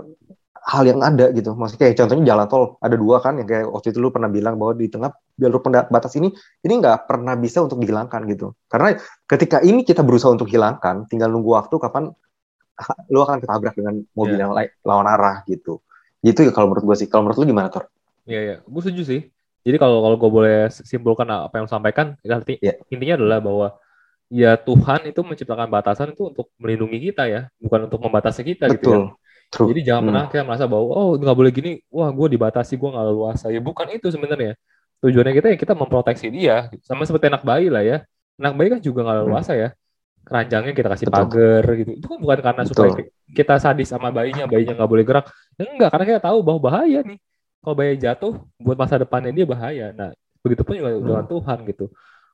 hal 0.63 0.83
yang 0.87 1.03
ada 1.03 1.31
gitu 1.35 1.55
maksudnya 1.59 1.87
kayak 1.91 1.95
contohnya 1.99 2.23
jalan 2.35 2.47
tol 2.47 2.63
ada 2.79 2.95
dua 2.95 3.19
kan 3.19 3.35
yang 3.35 3.47
kayak 3.47 3.67
waktu 3.67 3.91
itu 3.91 3.99
lu 3.99 4.15
pernah 4.15 4.31
bilang 4.31 4.55
bahwa 4.55 4.79
di 4.79 4.87
tengah 4.87 5.11
jalur 5.35 5.59
batas 5.91 6.15
ini 6.15 6.31
ini 6.63 6.73
nggak 6.79 7.03
pernah 7.03 7.35
bisa 7.35 7.59
untuk 7.59 7.83
dihilangkan 7.83 8.23
gitu 8.31 8.55
karena 8.71 8.95
ketika 9.27 9.59
ini 9.59 9.83
kita 9.83 10.07
berusaha 10.07 10.31
untuk 10.31 10.47
hilangkan 10.47 11.03
tinggal 11.11 11.27
nunggu 11.27 11.51
waktu 11.51 11.75
kapan 11.79 12.15
lu 13.13 13.19
akan 13.21 13.37
ketabrak 13.41 13.73
dengan 13.77 14.01
mobil 14.17 14.37
yeah. 14.37 14.49
yang 14.49 14.51
lawan 14.83 15.07
arah 15.07 15.45
gitu. 15.45 15.79
Gitu 16.23 16.39
ya 16.47 16.51
kalau 16.55 16.71
menurut 16.71 16.85
gue 16.93 16.97
sih. 17.05 17.07
Kalau 17.09 17.27
menurut 17.27 17.37
lu 17.41 17.45
gimana, 17.49 17.67
Tor? 17.69 17.89
Iya, 18.25 18.33
yeah, 18.33 18.41
iya. 18.41 18.51
Yeah. 18.57 18.59
Gue 18.65 18.81
setuju 18.81 19.03
sih. 19.05 19.21
Jadi 19.63 19.77
kalau 19.79 20.03
kalau 20.03 20.15
gue 20.19 20.31
boleh 20.31 20.57
simpulkan 20.71 21.27
apa 21.31 21.55
yang 21.55 21.67
sampaikan, 21.71 22.19
ya, 22.25 22.43
yeah. 22.59 22.75
intinya 22.91 23.15
adalah 23.15 23.39
bahwa 23.39 23.67
ya 24.33 24.57
Tuhan 24.57 25.13
itu 25.13 25.21
menciptakan 25.21 25.69
batasan 25.69 26.17
itu 26.17 26.33
untuk 26.33 26.49
melindungi 26.57 27.13
kita 27.13 27.29
ya, 27.29 27.41
bukan 27.61 27.85
untuk 27.85 28.01
membatasi 28.01 28.41
kita 28.41 28.65
Betul. 28.65 28.77
gitu 28.81 28.89
ya. 28.89 29.01
True. 29.53 29.69
Jadi 29.69 29.81
jangan 29.85 30.01
hmm. 30.01 30.09
pernah 30.09 30.23
kita 30.33 30.43
merasa 30.49 30.65
bahwa 30.65 30.89
oh 30.89 31.13
nggak 31.13 31.37
boleh 31.37 31.51
gini, 31.53 31.71
wah 31.93 32.09
gue 32.09 32.27
dibatasi, 32.33 32.73
gue 32.73 32.89
nggak 32.89 33.05
luasa. 33.13 33.45
Ya 33.53 33.61
bukan 33.61 33.85
itu 33.93 34.09
sebenarnya. 34.09 34.57
Tujuannya 35.05 35.33
kita 35.37 35.47
ya 35.53 35.57
kita 35.61 35.73
memproteksi 35.77 36.33
dia, 36.33 36.73
sama 36.81 37.05
seperti 37.05 37.29
anak 37.29 37.45
bayi 37.45 37.69
lah 37.69 37.85
ya. 37.85 38.01
Anak 38.41 38.57
bayi 38.57 38.73
kan 38.73 38.81
juga 38.81 39.05
nggak 39.05 39.29
luasa 39.29 39.53
hmm. 39.53 39.61
ya 39.61 39.69
keranjangnya 40.23 40.73
kita 40.73 40.89
kasih 40.95 41.07
Betul. 41.11 41.19
pagar 41.19 41.63
gitu 41.75 41.91
itu 41.99 42.05
kan 42.07 42.17
bukan 42.17 42.39
karena 42.39 42.61
Betul. 42.63 42.71
supaya 42.71 42.91
kita 43.35 43.55
sadis 43.59 43.87
sama 43.91 44.07
bayinya 44.09 44.47
bayinya 44.47 44.73
nggak 44.79 44.91
boleh 44.91 45.03
gerak 45.03 45.25
ya, 45.59 45.63
enggak 45.67 45.89
karena 45.91 46.05
kita 46.15 46.21
tahu 46.23 46.37
bahwa 46.39 46.59
bahaya 46.71 46.99
nih 47.03 47.19
kalau 47.59 47.75
bayi 47.75 47.93
jatuh 47.99 48.33
buat 48.59 48.77
masa 48.79 48.95
depannya 48.95 49.35
dia 49.35 49.43
bahaya 49.43 49.91
nah 49.91 50.15
begitu 50.39 50.63
pun 50.63 50.79
juga 50.79 50.95
hmm. 50.95 51.03
dengan 51.03 51.25
Tuhan 51.27 51.57
gitu 51.67 51.85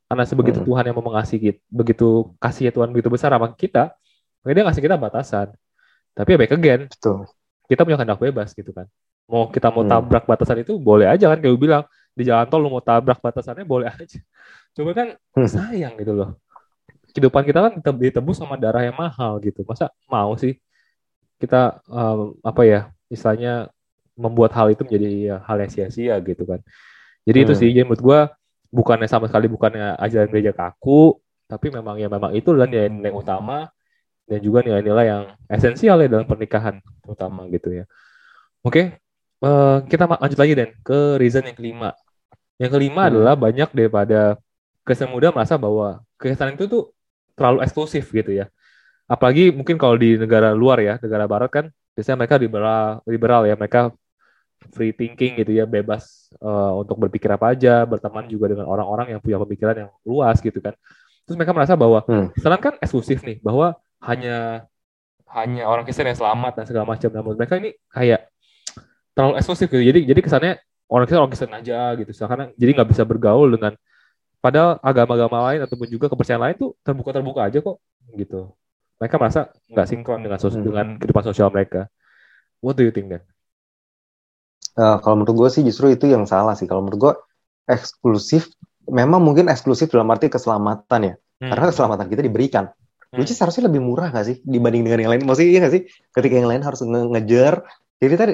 karena 0.09 0.23
sebegitu 0.25 0.59
hmm. 0.59 0.67
Tuhan 0.67 0.83
yang 0.89 0.95
mau 0.97 1.05
mengasihi 1.05 1.39
kita 1.53 1.59
begitu 1.69 2.33
kasih 2.41 2.73
Tuhan 2.73 2.89
begitu 2.89 3.13
besar 3.13 3.29
sama 3.29 3.53
kita 3.53 3.93
maka 4.41 4.51
dia 4.57 4.63
ngasih 4.65 4.81
kita 4.81 4.97
batasan 4.97 5.47
tapi 6.17 6.33
ya 6.33 6.37
baik 6.41 6.53
again 6.57 6.81
Betul. 6.89 7.29
kita 7.69 7.85
punya 7.85 7.97
kehendak 8.01 8.19
bebas 8.19 8.49
gitu 8.57 8.73
kan 8.73 8.89
mau 9.29 9.45
kita 9.53 9.69
mau 9.69 9.85
hmm. 9.85 9.91
tabrak 9.93 10.25
batasan 10.25 10.65
itu 10.65 10.81
boleh 10.81 11.05
aja 11.05 11.29
kan 11.29 11.37
kayak 11.37 11.61
bilang 11.61 11.83
di 12.17 12.25
jalan 12.25 12.49
tol 12.49 12.59
lu 12.59 12.73
mau 12.73 12.81
tabrak 12.81 13.21
batasannya 13.21 13.63
boleh 13.63 13.85
aja 14.01 14.19
cuma 14.73 14.97
kan 14.97 15.13
hmm. 15.37 15.45
sayang 15.45 15.93
gitu 16.01 16.17
loh 16.17 16.41
kehidupan 17.13 17.45
kita 17.45 17.59
kan 17.69 17.73
ditebus 17.77 18.41
sama 18.41 18.57
darah 18.57 18.81
yang 18.81 18.97
mahal 18.97 19.37
gitu 19.37 19.61
masa 19.65 19.93
mau 20.09 20.33
sih 20.33 20.57
kita 21.37 21.85
um, 21.85 22.33
apa 22.41 22.61
ya 22.65 22.79
istilahnya 23.13 23.69
membuat 24.19 24.51
hal 24.51 24.67
itu 24.73 24.83
menjadi 24.83 25.09
ya, 25.31 25.35
hal 25.45 25.57
yang 25.61 25.71
sia-sia 25.71 26.15
gitu 26.25 26.43
kan 26.49 26.59
jadi 27.23 27.37
hmm. 27.37 27.45
itu 27.45 27.53
sih 27.53 27.69
jadi 27.69 27.85
menurut 27.85 28.01
gue 28.01 28.19
bukannya 28.69 29.09
sama 29.09 29.25
sekali 29.29 29.49
bukannya 29.49 29.97
ajaran 29.97 30.29
gereja 30.29 30.53
kaku 30.53 31.17
tapi 31.49 31.73
memang 31.73 31.97
ya 31.97 32.07
memang 32.07 32.31
itu 32.37 32.53
dan 32.53 32.69
nilai-nilai 32.69 33.13
utama 33.13 33.69
dan 34.29 34.39
juga 34.45 34.61
nilai-nilai 34.61 35.05
yang 35.09 35.23
esensial 35.49 35.97
ya 36.01 36.07
dalam 36.07 36.29
pernikahan 36.29 36.77
terutama 37.01 37.49
gitu 37.49 37.73
ya 37.73 37.85
oke 38.61 39.01
uh, 39.41 39.81
kita 39.89 40.05
lanjut 40.05 40.39
lagi 40.39 40.53
dan 40.53 40.69
ke 40.85 41.17
reason 41.17 41.41
yang 41.41 41.57
kelima 41.57 41.89
yang 42.59 42.71
kelima 42.75 43.07
hmm. 43.07 43.09
adalah 43.15 43.33
banyak 43.39 43.69
daripada 43.71 44.35
kesan 44.83 45.09
muda 45.09 45.31
merasa 45.31 45.55
bahwa 45.55 46.03
kesan 46.19 46.59
itu 46.59 46.67
tuh 46.67 46.83
terlalu 47.39 47.63
eksklusif 47.63 48.11
gitu 48.11 48.35
ya. 48.35 48.51
Apalagi 49.07 49.49
mungkin 49.55 49.79
kalau 49.79 49.95
di 49.95 50.19
negara 50.19 50.51
luar 50.51 50.83
ya, 50.83 50.99
negara 50.99 51.25
barat 51.25 51.49
kan 51.49 51.65
biasanya 51.95 52.19
mereka 52.19 52.35
liberal, 52.35 52.99
liberal 53.07 53.41
ya, 53.47 53.55
mereka 53.55 53.95
free 54.75 54.91
thinking 54.91 55.39
gitu 55.39 55.51
ya, 55.55 55.65
bebas 55.65 56.29
uh, 56.43 56.75
untuk 56.79 56.99
berpikir 57.07 57.31
apa 57.31 57.55
aja, 57.55 57.87
berteman 57.87 58.27
juga 58.27 58.51
dengan 58.51 58.67
orang-orang 58.67 59.15
yang 59.15 59.19
punya 59.23 59.39
pemikiran 59.41 59.75
yang 59.87 59.89
luas 60.03 60.37
gitu 60.43 60.59
kan. 60.59 60.75
Terus 61.23 61.35
mereka 61.39 61.55
merasa 61.55 61.73
bahwa 61.79 62.03
hmm. 62.03 62.35
Islam 62.35 62.59
kan 62.59 62.73
eksklusif 62.83 63.23
nih, 63.23 63.39
bahwa 63.39 63.77
hanya 64.03 64.67
hanya 65.29 65.69
orang 65.69 65.85
Kristen 65.85 66.09
yang 66.09 66.17
selamat 66.17 66.59
dan 66.59 66.65
segala 66.65 66.85
macam. 66.89 67.09
Namun 67.13 67.33
mereka 67.37 67.55
ini 67.61 67.77
kayak 67.93 68.27
terlalu 69.13 69.33
eksklusif 69.39 69.67
gitu. 69.69 69.83
Jadi 69.83 69.99
jadi 70.09 70.19
kesannya 70.19 70.53
orang 70.89 71.05
Kristen 71.05 71.21
orang 71.21 71.31
Kristen 71.31 71.53
aja 71.53 71.79
gitu. 71.95 72.11
Karena 72.13 72.45
jadi 72.57 72.71
nggak 72.75 72.89
bisa 72.89 73.03
bergaul 73.05 73.49
dengan 73.53 73.77
Padahal 74.39 74.79
agama-agama 74.79 75.51
lain 75.51 75.59
ataupun 75.67 75.87
juga 75.91 76.07
kepercayaan 76.07 76.39
lain 76.39 76.55
tuh 76.55 76.71
terbuka-terbuka 76.79 77.51
aja 77.51 77.59
kok 77.59 77.75
gitu. 78.15 78.55
Mereka 78.95 79.15
merasa 79.19 79.51
nggak 79.67 79.87
sinkron 79.87 80.23
dengan 80.23 80.39
sosial, 80.39 80.63
hmm. 80.63 80.67
dengan 80.71 80.85
kehidupan 80.95 81.23
sosial 81.27 81.51
mereka. 81.51 81.91
What 82.63 82.79
do 82.79 82.87
you 82.87 82.91
think 82.95 83.11
then? 83.11 83.23
Uh, 84.79 84.95
kalau 85.03 85.19
menurut 85.19 85.35
gue 85.35 85.49
sih 85.59 85.63
justru 85.67 85.91
itu 85.91 86.07
yang 86.07 86.23
salah 86.23 86.55
sih. 86.55 86.63
Kalau 86.63 86.79
menurut 86.79 86.99
gue 87.03 87.13
eksklusif, 87.67 88.47
memang 88.87 89.19
mungkin 89.19 89.51
eksklusif 89.51 89.91
dalam 89.91 90.07
arti 90.07 90.31
keselamatan 90.31 90.99
ya. 91.03 91.13
Hmm. 91.43 91.51
Karena 91.51 91.65
keselamatan 91.67 92.05
kita 92.07 92.21
diberikan. 92.23 92.71
Hmm. 93.11 93.19
Which 93.19 93.35
is 93.35 93.39
harusnya 93.43 93.67
lebih 93.67 93.83
murah 93.83 94.07
gak 94.15 94.23
sih 94.31 94.39
dibanding 94.47 94.87
dengan 94.87 94.99
yang 95.03 95.11
lain? 95.11 95.27
Maksudnya 95.27 95.49
iya 95.51 95.59
gak 95.67 95.73
sih? 95.75 95.83
Ketika 96.15 96.33
yang 96.39 96.47
lain 96.47 96.63
harus 96.63 96.79
nge 96.79 97.01
ngejar, 97.11 97.67
jadi 97.99 98.13
tadi 98.15 98.33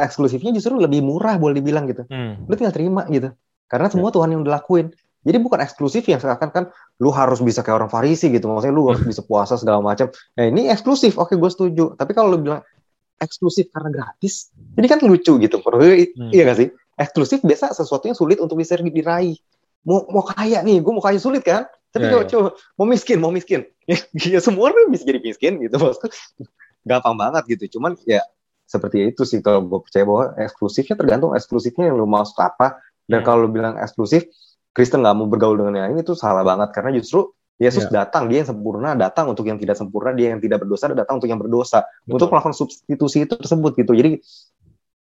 eksklusifnya 0.00 0.56
justru 0.56 0.80
lebih 0.80 1.04
murah 1.04 1.36
boleh 1.36 1.60
dibilang 1.60 1.84
gitu. 1.84 2.08
Hmm. 2.08 2.48
Lu 2.48 2.56
tinggal 2.56 2.72
terima 2.72 3.04
gitu. 3.12 3.36
Karena 3.68 3.92
semua 3.92 4.08
Tuhan 4.08 4.32
yang 4.32 4.40
dilakuin. 4.40 4.96
Jadi 5.26 5.42
bukan 5.42 5.58
eksklusif 5.58 6.06
yang 6.06 6.22
seakan 6.22 6.54
kan 6.54 6.64
lu 7.02 7.10
harus 7.10 7.42
bisa 7.42 7.66
kayak 7.66 7.82
orang 7.82 7.90
Farisi 7.90 8.30
gitu. 8.30 8.46
Maksudnya 8.46 8.72
lu 8.72 8.86
harus 8.86 9.02
bisa 9.02 9.26
puasa 9.26 9.58
segala 9.58 9.82
macam. 9.82 10.06
Nah 10.38 10.44
ini 10.46 10.70
eksklusif. 10.70 11.18
Oke 11.18 11.34
gue 11.34 11.50
setuju. 11.50 11.98
Tapi 11.98 12.14
kalau 12.14 12.30
lu 12.30 12.38
bilang 12.46 12.62
eksklusif 13.22 13.72
karena 13.72 13.90
gratis, 13.92 14.52
ini 14.76 14.86
kan 14.86 15.00
lucu 15.02 15.40
gitu. 15.40 15.56
Hmm. 15.62 16.30
Iya 16.32 16.42
gak 16.52 16.58
sih? 16.60 16.68
Eksklusif 16.96 17.40
biasa 17.44 17.72
sesuatu 17.76 18.08
yang 18.08 18.16
sulit 18.16 18.38
untuk 18.40 18.60
bisa 18.60 18.76
diraih. 18.76 19.36
Mau 19.86 20.04
mau 20.10 20.24
kaya 20.26 20.60
nih, 20.66 20.82
gue 20.82 20.92
mau 20.92 21.04
kaya 21.04 21.20
sulit 21.20 21.46
kan? 21.46 21.64
Tapi 21.94 22.12
yeah, 22.12 22.26
coba, 22.28 22.52
yeah. 22.52 22.76
mau 22.76 22.86
miskin, 22.88 23.18
mau 23.22 23.32
miskin. 23.32 23.64
ya 24.34 24.40
semua 24.42 24.68
orang 24.68 24.92
bisa 24.92 25.06
jadi 25.06 25.22
miskin 25.22 25.62
gitu. 25.62 25.76
Maksudnya 25.78 26.12
gampang 26.84 27.16
banget 27.16 27.42
gitu. 27.56 27.78
Cuman 27.78 27.96
ya 28.04 28.20
seperti 28.66 29.14
itu 29.14 29.22
sih 29.22 29.38
kalau 29.40 29.62
gue 29.62 29.78
percaya 29.80 30.04
bahwa 30.04 30.34
eksklusifnya 30.42 30.98
tergantung 30.98 31.32
eksklusifnya 31.32 31.88
yang 31.88 31.96
lu 32.02 32.04
mau 32.04 32.26
apa 32.26 32.82
dan 33.06 33.22
hmm. 33.22 33.26
kalau 33.26 33.46
bilang 33.46 33.78
eksklusif, 33.78 34.26
Kristen 34.74 35.06
nggak 35.06 35.16
mau 35.16 35.30
bergaul 35.30 35.56
dengan 35.56 35.86
yang 35.86 35.88
ini 35.96 36.02
itu 36.02 36.18
salah 36.18 36.42
banget 36.42 36.74
karena 36.74 36.92
justru 36.98 37.32
Yesus 37.56 37.88
yeah. 37.88 38.04
datang, 38.04 38.28
dia 38.28 38.44
yang 38.44 38.50
sempurna 38.52 38.92
datang 38.92 39.32
untuk 39.32 39.48
yang 39.48 39.56
tidak 39.56 39.80
sempurna, 39.80 40.12
dia 40.12 40.36
yang 40.36 40.40
tidak 40.44 40.60
berdosa 40.60 40.92
datang 40.92 41.16
untuk 41.16 41.30
yang 41.32 41.40
berdosa 41.40 41.88
Betul. 42.04 42.20
untuk 42.20 42.28
melakukan 42.32 42.56
substitusi 42.56 43.24
itu 43.24 43.34
tersebut 43.36 43.72
gitu. 43.80 43.92
Jadi 43.96 44.20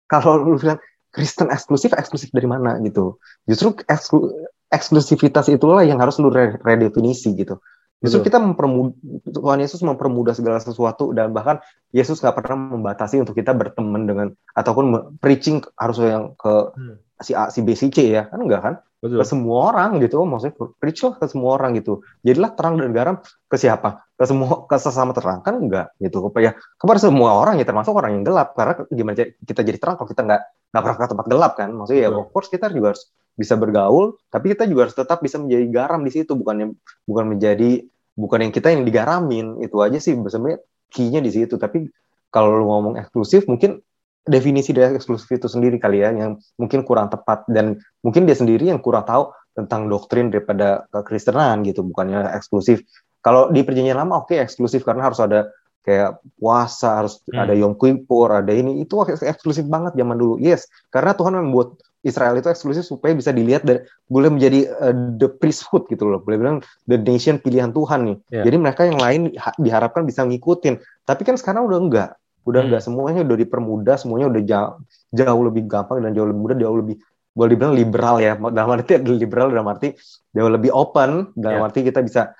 kalau 0.05 0.37
lu 0.37 0.61
bilang 0.61 0.77
Kristen 1.13 1.49
eksklusif, 1.49 1.93
eksklusif 1.93 2.29
dari 2.29 2.45
mana 2.45 2.77
gitu? 2.81 3.17
Justru 3.49 3.77
eksklu, 3.85 4.29
eksklusivitas 4.69 5.49
itulah 5.49 5.81
yang 5.85 6.01
harus 6.01 6.21
lu 6.21 6.29
re 6.29 6.57
redefinisi 6.61 7.33
gitu. 7.33 7.57
Justru 8.03 8.19
Betul. 8.19 8.27
kita 8.29 8.37
mempermudah 8.43 8.93
Tuhan 9.31 9.59
Yesus 9.63 9.79
mempermudah 9.79 10.35
segala 10.35 10.59
sesuatu 10.59 11.15
dan 11.15 11.31
bahkan 11.31 11.63
Yesus 11.89 12.19
nggak 12.19 12.35
pernah 12.35 12.77
membatasi 12.77 13.21
untuk 13.23 13.33
kita 13.33 13.55
berteman 13.55 14.03
dengan 14.05 14.27
ataupun 14.53 15.17
preaching 15.23 15.63
harus 15.79 15.97
yang 16.03 16.35
ke 16.37 16.53
hmm 16.75 17.03
si 17.23 17.31
A, 17.33 17.47
si 17.49 17.63
B, 17.63 17.73
si 17.73 17.87
C 17.89 18.11
ya 18.11 18.27
kan 18.27 18.39
enggak 18.43 18.61
kan 18.61 18.75
Betul. 19.03 19.19
ke 19.19 19.25
semua 19.27 19.75
orang 19.75 19.99
gitu 19.99 20.23
maksudnya 20.23 20.55
preach 20.79 21.03
lah 21.03 21.19
ke 21.19 21.27
semua 21.27 21.59
orang 21.59 21.75
gitu. 21.75 22.07
Jadilah 22.23 22.55
terang 22.55 22.79
dan 22.79 22.95
garam 22.95 23.15
ke 23.51 23.57
siapa? 23.59 24.07
Ke 24.15 24.23
semua 24.23 24.63
ke 24.63 24.75
sesama 24.79 25.11
terang? 25.11 25.43
Kan 25.43 25.59
enggak 25.59 25.91
gitu. 25.99 26.23
Ya 26.39 26.55
kepada 26.79 27.03
semua 27.03 27.35
orang 27.35 27.59
ya 27.59 27.67
termasuk 27.67 27.91
orang 27.91 28.15
yang 28.15 28.23
gelap. 28.23 28.55
Karena 28.55 28.79
gimana 28.87 29.27
kita 29.43 29.59
jadi 29.59 29.75
terang 29.75 29.99
kalau 29.99 30.07
kita 30.07 30.23
nggak 30.23 30.41
nggak 30.71 30.81
pernah 30.87 30.95
ke 30.95 31.05
tempat 31.11 31.27
gelap 31.27 31.53
kan? 31.59 31.69
Maksudnya 31.75 32.01
ya 32.07 32.09
of 32.15 32.31
course 32.31 32.47
kita 32.47 32.71
juga 32.71 32.95
harus 32.95 33.03
bisa 33.35 33.59
bergaul 33.59 34.15
tapi 34.31 34.53
kita 34.55 34.63
juga 34.69 34.87
harus 34.87 34.95
tetap 34.95 35.19
bisa 35.19 35.35
menjadi 35.35 35.65
garam 35.67 35.99
di 36.07 36.11
situ. 36.15 36.31
Bukan 36.39 36.55
yang 36.63 36.71
bukan 37.03 37.25
menjadi 37.35 37.83
bukan 38.15 38.39
yang 38.47 38.51
kita 38.55 38.71
yang 38.71 38.87
digaramin. 38.87 39.59
Itu 39.59 39.83
aja 39.83 39.99
sih 39.99 40.15
sebenarnya 40.15 40.63
key-nya 40.87 41.19
di 41.19 41.31
situ. 41.35 41.59
Tapi 41.59 41.91
kalau 42.31 42.55
lu 42.55 42.71
ngomong 42.71 43.03
eksklusif 43.03 43.51
mungkin 43.51 43.83
definisi 44.23 44.71
dari 44.71 44.95
eksklusif 44.95 45.27
itu 45.27 45.51
sendiri 45.51 45.75
kali 45.79 45.99
ya 45.99 46.15
yang 46.15 46.39
mungkin 46.55 46.87
kurang 46.87 47.11
tepat 47.11 47.43
dan 47.51 47.79
mungkin 47.99 48.23
dia 48.23 48.35
sendiri 48.35 48.71
yang 48.71 48.79
kurang 48.79 49.03
tahu 49.03 49.35
tentang 49.53 49.91
doktrin 49.91 50.31
daripada 50.31 50.87
kekristenan 50.89 51.61
gitu 51.67 51.83
bukannya 51.83 52.31
eksklusif 52.33 52.81
kalau 53.23 53.51
di 53.51 53.63
perjanjian 53.63 53.99
lama 53.99 54.23
oke 54.23 54.31
okay, 54.31 54.43
eksklusif 54.43 54.83
karena 54.83 55.11
harus 55.11 55.19
ada 55.19 55.51
kayak 55.83 56.23
puasa 56.39 57.03
harus 57.03 57.19
hmm. 57.27 57.39
ada 57.43 57.53
Yom 57.53 57.75
Kippur, 57.75 58.31
ada 58.31 58.51
ini 58.55 58.81
itu 58.81 59.03
eksklusif 59.03 59.67
banget 59.67 59.99
zaman 59.99 60.15
dulu. 60.15 60.39
Yes, 60.39 60.65
karena 60.89 61.11
Tuhan 61.11 61.35
membuat 61.35 61.75
Israel 62.03 62.35
itu 62.35 62.51
eksklusif 62.51 62.83
supaya 62.83 63.15
bisa 63.15 63.31
dilihat 63.31 63.63
dan 63.63 63.83
boleh 64.11 64.31
menjadi 64.31 64.67
uh, 64.79 64.95
the 65.19 65.27
priesthood 65.27 65.87
gitu 65.87 66.07
loh. 66.07 66.19
Boleh 66.19 66.39
bilang 66.39 66.57
the 66.87 66.99
nation 66.99 67.39
pilihan 67.39 67.71
Tuhan 67.71 67.99
nih. 68.07 68.17
Yeah. 68.31 68.43
Jadi 68.47 68.57
mereka 68.59 68.81
yang 68.87 68.99
lain 68.99 69.21
diharapkan 69.59 70.03
bisa 70.03 70.27
ngikutin. 70.27 70.83
Tapi 71.07 71.21
kan 71.23 71.39
sekarang 71.39 71.67
udah 71.67 71.79
enggak. 71.79 72.09
Udah 72.43 72.59
hmm. 72.63 72.67
enggak 72.69 72.81
semuanya 72.83 73.21
udah 73.23 73.37
dipermudah, 73.39 73.95
semuanya 73.95 74.27
udah 74.31 74.41
jauh, 74.43 74.73
jauh 75.15 75.43
lebih 75.47 75.63
gampang 75.67 76.03
dan 76.03 76.11
jauh 76.11 76.27
lebih 76.27 76.41
mudah, 76.43 76.57
jauh 76.59 76.77
lebih 76.79 76.95
boleh 77.33 77.49
dibilang 77.57 77.73
liberal 77.73 78.15
ya. 78.21 78.33
Dalam 78.37 78.69
arti 78.69 78.93
liberal 79.23 79.47
dalam 79.49 79.67
arti 79.71 79.95
jauh 80.35 80.51
lebih 80.51 80.71
open, 80.75 81.33
dalam 81.33 81.59
yeah. 81.63 81.67
arti 81.67 81.79
kita 81.81 81.99
bisa 82.03 82.35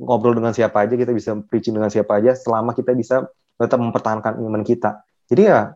ngobrol 0.00 0.36
dengan 0.36 0.52
siapa 0.52 0.84
aja, 0.84 0.94
kita 0.94 1.10
bisa 1.10 1.36
preaching 1.48 1.74
dengan 1.76 1.90
siapa 1.90 2.20
aja 2.20 2.36
selama 2.36 2.76
kita 2.76 2.92
bisa 2.94 3.26
tetap 3.58 3.78
mempertahankan 3.80 4.38
iman 4.40 4.62
kita. 4.62 5.02
Jadi 5.30 5.42
ya 5.48 5.72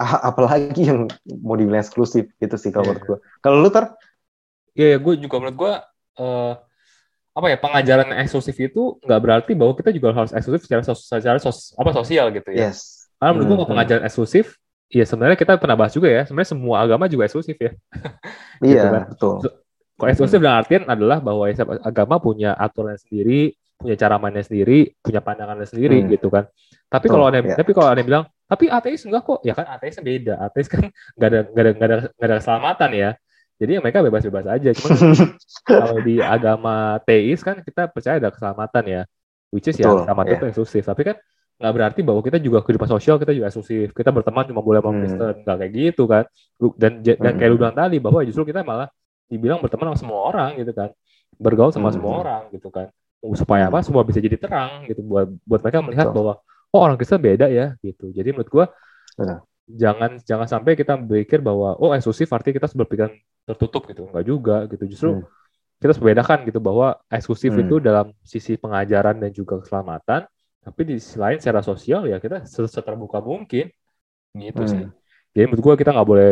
apalagi 0.00 0.82
yang 0.84 1.08
mau 1.40 1.56
dibilang 1.56 1.80
eksklusif 1.80 2.28
gitu 2.36 2.56
sih 2.60 2.72
kalau 2.72 2.88
yeah. 2.88 2.96
menurut 2.96 3.04
gue. 3.06 3.18
Kalau 3.44 3.56
lu 3.60 3.70
ter? 3.72 3.84
Iya, 4.76 4.80
yeah, 4.80 4.90
yeah, 4.96 4.98
gue 5.00 5.12
juga 5.20 5.36
menurut 5.40 5.56
gue 5.56 5.72
uh, 6.20 6.52
apa 7.36 7.52
ya 7.52 7.56
pengajaran 7.60 8.08
eksklusif 8.24 8.56
itu 8.56 8.96
nggak 9.04 9.20
berarti 9.20 9.52
bahwa 9.52 9.76
kita 9.76 9.92
juga 9.92 10.16
harus 10.16 10.32
eksklusif 10.32 10.64
secara 10.64 10.80
sos 10.80 11.04
secara 11.04 11.36
sos 11.36 11.76
apa 11.76 11.92
sosial 11.92 12.32
gitu 12.32 12.48
ya. 12.56 12.72
Yes. 12.72 13.12
Karena 13.20 13.36
menurut 13.36 13.48
gue 13.48 13.58
hmm, 13.60 13.72
pengajaran 13.76 14.02
hmm. 14.04 14.08
eksklusif, 14.08 14.56
ya 14.88 15.04
sebenarnya 15.04 15.36
kita 15.36 15.52
pernah 15.60 15.76
bahas 15.76 15.92
juga 15.92 16.08
ya. 16.08 16.24
Sebenarnya 16.24 16.50
semua 16.56 16.80
agama 16.80 17.04
juga 17.12 17.28
eksklusif 17.28 17.56
ya. 17.60 17.72
Iya 18.64 18.72
gitu 18.72 18.88
kan? 18.88 19.04
betul. 19.12 19.34
So, 19.44 19.48
kalau 20.00 20.08
eksklusif 20.12 20.38
dalam 20.40 20.56
artian 20.64 20.82
adalah 20.88 21.18
bahwa 21.20 21.44
agama 21.84 22.16
punya 22.16 22.56
aturan 22.56 22.96
sendiri, 22.96 23.52
punya 23.76 23.96
cara 24.00 24.16
mainnya 24.16 24.40
sendiri, 24.40 24.96
punya 25.04 25.20
pandangannya 25.20 25.68
sendiri 25.68 26.00
hmm. 26.00 26.08
gitu 26.16 26.32
kan. 26.32 26.48
Tapi 26.88 27.06
kalau 27.12 27.28
ada, 27.28 27.44
yeah. 27.44 27.52
tapi 27.52 27.76
kalau 27.76 27.92
ada 27.92 28.00
yang 28.00 28.08
bilang 28.08 28.24
tapi 28.46 28.70
ateis 28.70 29.02
enggak 29.02 29.26
kok 29.26 29.42
ya 29.42 29.58
kan 29.58 29.66
ateis 29.74 29.98
beda 29.98 30.38
ateis 30.38 30.70
kan 30.70 30.86
nggak 31.18 31.28
ada 31.28 31.40
nggak 31.50 31.62
ada 31.66 31.72
nggak 31.74 31.88
ada 31.90 31.96
ada 32.14 32.34
keselamatan 32.38 32.90
ya 32.94 33.10
jadi 33.56 33.78
ya 33.78 33.80
mereka 33.80 34.04
bebas-bebas 34.04 34.46
aja 34.48 34.70
cuma 34.76 34.88
kalau 35.68 35.96
di 36.04 36.20
agama 36.20 37.00
teis 37.04 37.40
kan 37.40 37.60
kita 37.64 37.88
percaya 37.88 38.20
ada 38.20 38.30
keselamatan 38.32 38.84
ya 38.84 39.02
which 39.52 39.66
is 39.68 39.76
ya 39.76 39.88
keselamatan 39.88 40.32
yeah. 40.32 40.40
itu 40.40 40.46
eksklusif 40.52 40.84
tapi 40.84 41.02
kan 41.08 41.16
nggak 41.56 41.72
berarti 41.72 42.00
bahwa 42.04 42.20
kita 42.20 42.36
juga 42.36 42.60
kehidupan 42.60 42.88
sosial 42.88 43.16
kita 43.16 43.32
juga 43.32 43.48
eksklusif 43.48 43.96
kita 43.96 44.12
berteman 44.12 44.44
cuma 44.44 44.60
boleh 44.60 44.84
sama 44.84 44.90
hmm. 44.92 45.00
Kristen 45.00 45.34
nggak 45.40 45.56
kayak 45.56 45.72
gitu 45.72 46.02
kan 46.04 46.24
dan 46.76 46.92
dan 47.00 47.32
kayak 47.40 47.50
lu 47.50 47.56
hmm. 47.56 47.62
bilang 47.64 47.76
tadi 47.76 47.96
bahwa 47.96 48.20
justru 48.28 48.44
kita 48.44 48.60
malah 48.60 48.92
dibilang 49.26 49.64
berteman 49.64 49.92
sama 49.92 49.98
semua 49.98 50.18
orang 50.28 50.50
gitu 50.60 50.72
kan 50.76 50.92
bergaul 51.40 51.72
sama 51.72 51.88
hmm. 51.88 51.96
semua 51.96 52.12
orang 52.20 52.42
gitu 52.52 52.68
kan 52.68 52.92
supaya 53.34 53.72
apa 53.72 53.80
semua 53.82 54.04
bisa 54.04 54.20
jadi 54.20 54.36
terang 54.36 54.84
gitu 54.86 55.00
buat 55.02 55.26
buat 55.48 55.60
mereka 55.64 55.80
melihat 55.82 56.06
Betul. 56.12 56.16
bahwa 56.20 56.32
oh 56.70 56.80
orang 56.84 56.96
Kristen 57.00 57.18
beda 57.22 57.46
ya 57.48 57.74
gitu. 57.80 58.12
Jadi 58.12 58.28
menurut 58.36 58.50
gue 58.52 58.64
jangan 59.66 60.20
jangan 60.22 60.46
sampai 60.46 60.78
kita 60.78 60.94
berpikir 61.00 61.42
bahwa 61.42 61.74
oh 61.80 61.90
eksklusif 61.96 62.30
artinya 62.30 62.62
kita 62.62 62.68
berpikiran 62.76 63.12
tertutup 63.46 63.86
gitu. 63.86 64.10
Enggak 64.10 64.24
juga 64.26 64.56
gitu. 64.66 64.84
Justru 64.90 65.10
hmm. 65.22 65.24
kita 65.78 65.86
harus 65.94 66.00
membedakan 66.02 66.38
gitu 66.44 66.58
bahwa 66.58 66.98
eksklusif 67.06 67.54
hmm. 67.54 67.62
itu 67.62 67.74
dalam 67.78 68.10
sisi 68.26 68.58
pengajaran 68.58 69.22
dan 69.22 69.30
juga 69.30 69.62
keselamatan, 69.62 70.26
tapi 70.66 70.80
di 70.82 70.94
sisi 70.98 71.16
lain 71.16 71.38
secara 71.38 71.62
sosial 71.62 72.10
ya 72.10 72.18
kita 72.18 72.42
seterbuka 72.44 73.22
mungkin 73.22 73.70
gitu 74.34 74.62
hmm. 74.66 74.70
sih. 74.70 74.84
Jadi 75.32 75.44
menurut 75.46 75.62
gue 75.62 75.74
kita 75.86 75.94
nggak 75.94 76.08
boleh 76.08 76.30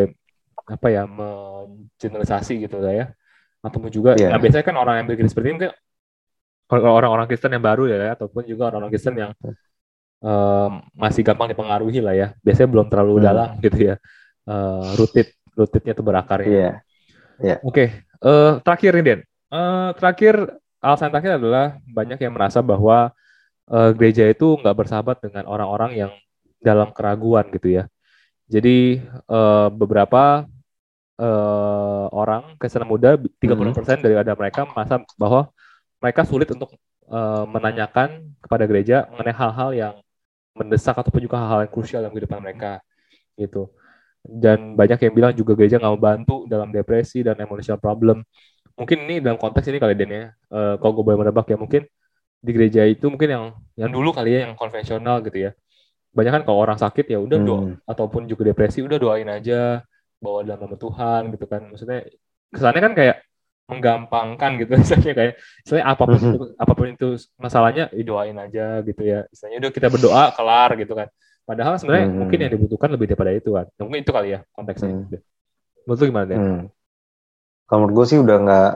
apa 0.64 0.86
ya 0.90 1.06
mengeneralisasi 1.06 2.66
gitu 2.66 2.82
lah 2.82 2.92
ya. 2.92 3.06
Ataupun 3.64 3.88
juga 3.88 4.12
yeah. 4.18 4.28
nah 4.28 4.40
biasanya 4.42 4.64
kan 4.66 4.76
orang 4.76 4.94
yang 5.00 5.06
berpikir 5.08 5.30
seperti 5.30 5.46
ini 5.48 5.54
mungkin 5.56 5.72
orang-orang 6.72 7.26
Kristen 7.28 7.52
yang 7.52 7.64
baru 7.64 7.84
ya 7.88 8.16
ataupun 8.16 8.42
juga 8.48 8.72
orang-orang 8.72 8.92
Kristen 8.92 9.14
yang 9.16 9.32
uh, 10.24 10.68
masih 10.96 11.22
gampang 11.22 11.52
dipengaruhi 11.52 12.00
lah 12.00 12.16
ya. 12.16 12.28
Biasanya 12.40 12.68
belum 12.72 12.86
terlalu 12.88 13.14
hmm. 13.20 13.24
dalam 13.24 13.48
gitu 13.60 13.78
ya. 13.92 13.96
Uh, 14.44 14.92
rutit 15.00 15.36
rutitnya 15.56 15.92
itu 15.94 16.02
berakar 16.04 16.40
ya. 16.44 16.52
Yeah. 16.52 16.74
Yeah. 17.42 17.58
Oke, 17.66 17.74
okay. 17.74 17.88
uh, 18.22 18.30
eh, 18.30 18.52
terakhir 18.62 18.90
nih 18.94 19.04
Den. 19.04 19.20
Uh, 19.50 19.90
terakhir 19.98 20.34
alasan 20.78 21.10
terakhir 21.10 21.38
adalah 21.38 21.78
banyak 21.86 22.18
yang 22.20 22.34
merasa 22.34 22.60
bahwa 22.62 23.10
uh, 23.70 23.90
gereja 23.94 24.26
itu 24.28 24.58
nggak 24.60 24.76
bersahabat 24.76 25.22
dengan 25.22 25.46
orang-orang 25.48 25.92
yang 25.94 26.12
dalam 26.62 26.90
keraguan 26.94 27.48
gitu 27.50 27.82
ya. 27.82 27.84
Jadi 28.46 29.00
uh, 29.26 29.72
beberapa 29.72 30.44
uh, 31.18 32.06
orang 32.12 32.54
Kristen 32.60 32.84
muda 32.84 33.16
30% 33.16 33.40
hmm. 33.40 34.02
dari 34.04 34.14
ada 34.14 34.32
mereka 34.36 34.68
merasa 34.68 35.00
bahwa 35.16 35.48
mereka 35.98 36.28
sulit 36.28 36.48
untuk 36.52 36.76
uh, 37.08 37.48
menanyakan 37.48 38.36
kepada 38.44 38.64
gereja 38.68 39.08
mengenai 39.10 39.34
hal-hal 39.34 39.70
yang 39.72 39.94
mendesak 40.54 40.94
ataupun 40.94 41.24
juga 41.24 41.40
hal-hal 41.40 41.66
yang 41.66 41.72
krusial 41.72 42.00
dalam 42.04 42.14
kehidupan 42.14 42.38
mereka 42.38 42.84
gitu 43.34 43.72
dan 44.24 44.72
banyak 44.72 44.98
yang 45.04 45.12
bilang 45.12 45.32
juga 45.36 45.52
gereja 45.52 45.76
nggak 45.76 45.94
membantu 46.00 46.48
dalam 46.48 46.72
depresi 46.72 47.20
dan 47.20 47.36
emotional 47.36 47.76
problem. 47.76 48.24
Mungkin 48.74 49.04
ini 49.06 49.20
dalam 49.20 49.36
konteks 49.36 49.68
ini 49.68 49.76
kali 49.76 49.92
Den 49.94 50.10
ya. 50.10 50.24
Uh, 50.48 50.80
kalau 50.80 50.96
gue 50.98 51.04
boleh 51.04 51.20
menebak 51.20 51.46
ya 51.46 51.60
mungkin 51.60 51.84
di 52.40 52.50
gereja 52.50 52.88
itu 52.88 53.06
mungkin 53.12 53.28
yang 53.30 53.44
yang 53.76 53.90
dulu 53.92 54.10
kali 54.16 54.32
ya 54.32 54.48
yang 54.48 54.56
konvensional 54.56 55.20
gitu 55.20 55.48
ya. 55.48 55.50
Banyak 56.16 56.32
kan 56.40 56.42
kalau 56.48 56.58
orang 56.64 56.80
sakit 56.80 57.04
ya 57.12 57.20
udah 57.20 57.38
hmm. 57.38 57.46
doa 57.46 57.62
ataupun 57.84 58.24
juga 58.24 58.48
depresi 58.48 58.80
udah 58.80 58.96
doain 58.96 59.28
aja 59.28 59.84
bawa 60.18 60.40
dalam 60.40 60.66
nama 60.66 60.76
Tuhan 60.80 61.22
gitu 61.36 61.44
kan. 61.44 61.60
Maksudnya 61.68 62.08
kesannya 62.48 62.80
kan 62.80 62.94
kayak 62.96 63.16
menggampangkan 63.64 64.50
gitu 64.60 64.76
misalnya 64.82 65.12
kayak 65.16 65.34
misalnya 65.64 65.84
apa 65.88 66.02
pun 66.04 66.16
mm-hmm. 66.20 66.36
itu 66.36 66.40
apa 66.60 66.72
pun 66.76 66.86
itu 66.92 67.08
masalahnya 67.40 67.84
doain 67.92 68.36
aja 68.40 68.80
gitu 68.80 69.02
ya. 69.04 69.28
Misalnya 69.28 69.56
udah 69.68 69.70
kita 69.70 69.88
berdoa 69.92 70.24
kelar 70.32 70.70
gitu 70.80 70.96
kan 70.96 71.08
padahal 71.44 71.76
sebenarnya 71.76 72.06
hmm. 72.08 72.16
mungkin 72.18 72.38
yang 72.40 72.52
dibutuhkan 72.56 72.88
lebih 72.92 73.06
daripada 73.12 73.32
itu 73.36 73.50
kan 73.52 73.66
ya, 73.68 73.82
mungkin 73.84 74.00
itu 74.00 74.12
kali 74.12 74.28
ya 74.32 74.40
konteksnya 74.52 74.90
hmm. 74.90 75.04
menurut 75.84 75.98
lu 76.00 76.06
gimana 76.08 76.26
deh 76.26 76.38
hmm. 76.40 76.62
kalau 77.68 77.78
menurut 77.84 77.94
gue 77.94 78.06
sih 78.08 78.18
udah 78.20 78.36
nggak 78.40 78.70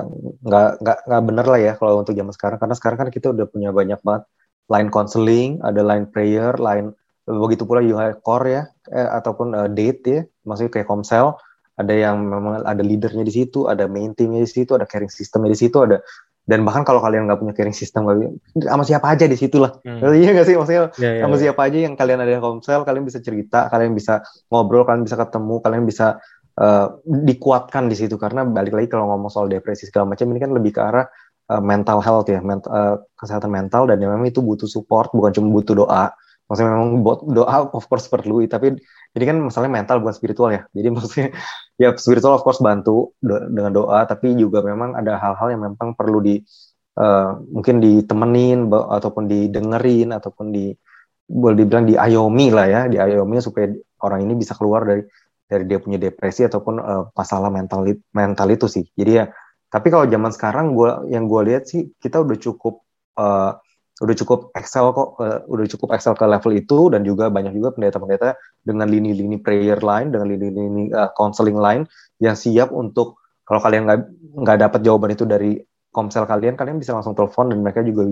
nggak 0.44 0.68
nggak 0.84 0.98
nggak 1.08 1.22
bener 1.24 1.46
lah 1.48 1.60
ya 1.60 1.72
kalau 1.80 1.92
untuk 2.00 2.14
zaman 2.14 2.32
sekarang 2.36 2.58
karena 2.60 2.74
sekarang 2.76 2.98
kan 3.00 3.08
kita 3.08 3.26
udah 3.32 3.46
punya 3.48 3.70
banyak 3.72 4.00
banget 4.04 4.24
line 4.68 4.90
counseling 4.92 5.50
ada 5.64 5.80
line 5.80 6.06
prayer 6.12 6.54
line 6.60 6.92
begitu 7.28 7.68
pula 7.68 7.84
UI 7.84 8.16
core 8.24 8.48
ya 8.48 8.62
eh, 8.88 9.08
ataupun 9.08 9.52
uh, 9.52 9.68
date 9.68 10.00
ya 10.04 10.20
maksudnya 10.44 10.80
kayak 10.80 10.88
komsel 10.88 11.36
ada 11.78 11.94
yang 11.94 12.26
memang 12.26 12.66
ada 12.66 12.82
leadernya 12.82 13.22
di 13.22 13.30
situ, 13.30 13.70
ada 13.70 13.86
main 13.86 14.10
teamnya 14.10 14.42
di 14.42 14.50
situ, 14.50 14.74
ada 14.74 14.82
caring 14.82 15.14
systemnya 15.14 15.54
di 15.54 15.58
situ, 15.62 15.78
ada 15.78 16.02
dan 16.48 16.64
bahkan 16.64 16.80
kalau 16.80 17.04
kalian 17.04 17.28
nggak 17.28 17.44
punya 17.44 17.52
caring 17.52 17.76
system 17.76 18.08
sama 18.64 18.80
siapa 18.88 19.12
aja 19.12 19.28
di 19.28 19.36
situ 19.36 19.60
lah. 19.60 19.76
Hmm. 19.84 20.00
iya 20.16 20.32
nggak 20.32 20.48
sih 20.48 20.56
maksudnya? 20.56 20.88
Yeah, 20.96 21.20
yeah, 21.20 21.22
sama 21.28 21.36
yeah. 21.36 21.42
siapa 21.44 21.60
aja 21.68 21.78
yang 21.84 21.94
kalian 21.94 22.18
ada 22.24 22.32
di 22.32 22.40
komsel 22.40 22.88
kalian 22.88 23.04
bisa 23.04 23.20
cerita 23.20 23.68
kalian 23.68 23.92
bisa 23.92 24.24
ngobrol 24.48 24.88
kalian 24.88 25.04
bisa 25.04 25.20
ketemu 25.20 25.60
kalian 25.60 25.84
bisa 25.84 26.16
uh, 26.56 26.86
dikuatkan 27.04 27.92
di 27.92 27.96
situ. 28.00 28.16
Karena 28.16 28.48
balik 28.48 28.72
lagi 28.72 28.88
kalau 28.88 29.12
ngomong 29.12 29.28
soal 29.28 29.52
depresi 29.52 29.92
segala 29.92 30.16
macam 30.16 30.24
ini 30.32 30.40
kan 30.40 30.50
lebih 30.56 30.72
ke 30.72 30.80
arah 30.80 31.04
uh, 31.52 31.60
mental 31.60 32.00
health 32.00 32.32
ya 32.32 32.40
mental, 32.40 32.70
uh, 32.72 32.96
kesehatan 33.20 33.52
mental. 33.52 33.84
Dan 33.84 34.00
memang 34.00 34.24
itu 34.24 34.40
butuh 34.40 34.66
support 34.66 35.12
bukan 35.12 35.36
cuma 35.36 35.52
butuh 35.52 35.84
doa 35.84 36.16
maksudnya 36.48 36.72
memang 36.74 37.04
buat 37.04 37.28
doa 37.28 37.68
of 37.76 37.84
course 37.86 38.08
perlu 38.08 38.40
tapi 38.48 38.72
ini 39.12 39.24
kan 39.28 39.36
masalahnya 39.36 39.84
mental 39.84 40.00
bukan 40.00 40.16
spiritual 40.16 40.48
ya. 40.50 40.64
Jadi 40.72 40.88
maksudnya 40.96 41.28
ya 41.76 41.92
spiritual 42.00 42.40
of 42.40 42.42
course 42.42 42.58
bantu 42.64 43.12
do 43.20 43.36
dengan 43.52 43.72
doa 43.76 44.08
tapi 44.08 44.32
juga 44.34 44.64
memang 44.64 44.96
ada 44.96 45.20
hal-hal 45.20 45.52
yang 45.52 45.62
memang 45.68 45.92
perlu 45.92 46.24
di 46.24 46.40
uh, 46.96 47.36
mungkin 47.52 47.84
ditemenin 47.84 48.72
ataupun 48.72 49.28
didengerin 49.28 50.16
ataupun 50.16 50.50
di 50.50 50.72
boleh 51.28 51.56
dibilang 51.60 51.84
diayomi 51.84 52.48
lah 52.48 52.66
ya. 52.66 52.80
Diayomi 52.88 53.44
supaya 53.44 53.68
orang 54.00 54.24
ini 54.24 54.32
bisa 54.40 54.56
keluar 54.56 54.88
dari 54.88 55.04
dari 55.48 55.64
dia 55.68 55.80
punya 55.80 56.00
depresi 56.00 56.48
ataupun 56.48 56.74
uh, 56.80 57.04
masalah 57.12 57.52
mental 57.52 57.84
mental 58.16 58.48
itu 58.48 58.66
sih. 58.72 58.88
Jadi 58.96 59.12
ya 59.12 59.28
tapi 59.68 59.92
kalau 59.92 60.08
zaman 60.08 60.32
sekarang 60.32 60.72
gua 60.72 61.04
yang 61.12 61.28
gue 61.28 61.52
lihat 61.52 61.68
sih 61.68 61.92
kita 62.00 62.24
udah 62.24 62.36
cukup 62.40 62.88
uh, 63.20 63.60
udah 63.98 64.14
cukup 64.14 64.54
excel 64.54 64.94
kok 64.94 65.18
uh, 65.18 65.42
udah 65.50 65.66
cukup 65.66 65.88
excel 65.98 66.14
ke 66.14 66.22
level 66.22 66.52
itu 66.54 66.78
dan 66.94 67.02
juga 67.02 67.26
banyak 67.34 67.50
juga 67.50 67.74
pendeta-pendeta 67.74 68.38
dengan 68.62 68.86
lini-lini 68.86 69.42
prayer 69.42 69.82
line 69.82 70.14
dengan 70.14 70.30
lini-lini 70.30 70.94
uh, 70.94 71.10
counseling 71.18 71.58
line 71.58 71.82
yang 72.22 72.38
siap 72.38 72.70
untuk 72.70 73.18
kalau 73.42 73.58
kalian 73.58 73.88
nggak 73.88 74.00
nggak 74.38 74.58
dapat 74.62 74.80
jawaban 74.86 75.10
itu 75.16 75.24
dari 75.26 75.58
komsel 75.90 76.28
kalian 76.28 76.54
kalian 76.54 76.78
bisa 76.78 76.94
langsung 76.94 77.16
telepon 77.18 77.50
dan 77.50 77.58
mereka 77.64 77.82
juga 77.82 78.06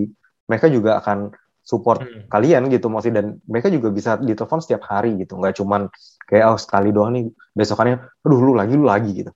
mereka 0.47 0.67
juga 0.67 0.99
akan 0.99 1.31
support 1.67 1.99
hmm. 1.99 2.31
kalian 2.31 2.71
gitu 2.71 2.87
maksudnya. 2.87 3.21
Dan 3.21 3.43
mereka 3.43 3.67
juga 3.67 3.91
bisa 3.91 4.15
ditelepon 4.15 4.63
setiap 4.63 4.87
hari 4.87 5.19
gitu. 5.19 5.35
Nggak 5.35 5.59
cuman 5.59 5.91
kayak 6.23 6.45
oh 6.47 6.59
sekali 6.59 6.95
doang 6.95 7.11
nih 7.15 7.27
besokannya 7.51 7.99
aduh 8.23 8.39
lu 8.39 8.55
lagi 8.55 8.73
lu 8.79 8.87
lagi 8.87 9.11
gitu. 9.23 9.31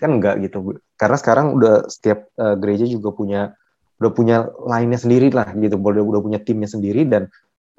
Kan 0.00 0.16
enggak 0.16 0.40
gitu 0.40 0.80
karena 0.96 1.16
sekarang 1.20 1.52
udah 1.52 1.84
setiap 1.92 2.32
uh, 2.40 2.56
gereja 2.56 2.88
juga 2.88 3.12
punya 3.12 3.52
udah 3.96 4.12
punya 4.12 4.36
lainnya 4.68 5.00
sendiri 5.00 5.32
lah 5.32 5.48
gitu, 5.56 5.80
udah 5.80 6.04
udah 6.04 6.20
punya 6.20 6.40
timnya 6.42 6.68
sendiri 6.68 7.08
dan 7.08 7.28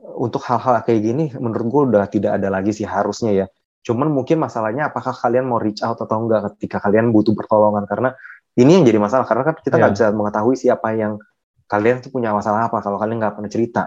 eh, 0.01 0.15
untuk 0.17 0.41
hal-hal 0.45 0.81
kayak 0.81 1.01
gini 1.01 1.23
menurut 1.37 1.65
gue 1.69 1.81
udah 1.93 2.05
tidak 2.09 2.41
ada 2.41 2.47
lagi 2.49 2.73
sih 2.73 2.85
harusnya 2.85 3.31
ya. 3.33 3.45
Cuman 3.85 4.11
mungkin 4.11 4.41
masalahnya 4.41 4.91
apakah 4.91 5.15
kalian 5.15 5.47
mau 5.47 5.61
reach 5.61 5.79
out 5.85 6.01
atau 6.01 6.17
enggak 6.25 6.57
ketika 6.57 6.83
kalian 6.83 7.13
butuh 7.13 7.31
pertolongan 7.37 7.87
karena 7.87 8.11
ini 8.57 8.81
yang 8.81 8.83
jadi 8.89 8.99
masalah 8.99 9.25
karena 9.29 9.43
kan 9.47 9.55
kita 9.61 9.75
nggak 9.77 9.91
yeah. 9.93 9.97
bisa 10.09 10.17
mengetahui 10.17 10.55
siapa 10.57 10.87
yang 10.97 11.21
kalian 11.69 12.01
tuh 12.01 12.09
punya 12.09 12.33
masalah 12.33 12.67
apa 12.71 12.81
kalau 12.81 12.97
kalian 12.97 13.21
nggak 13.21 13.35
pernah 13.37 13.51
cerita. 13.51 13.83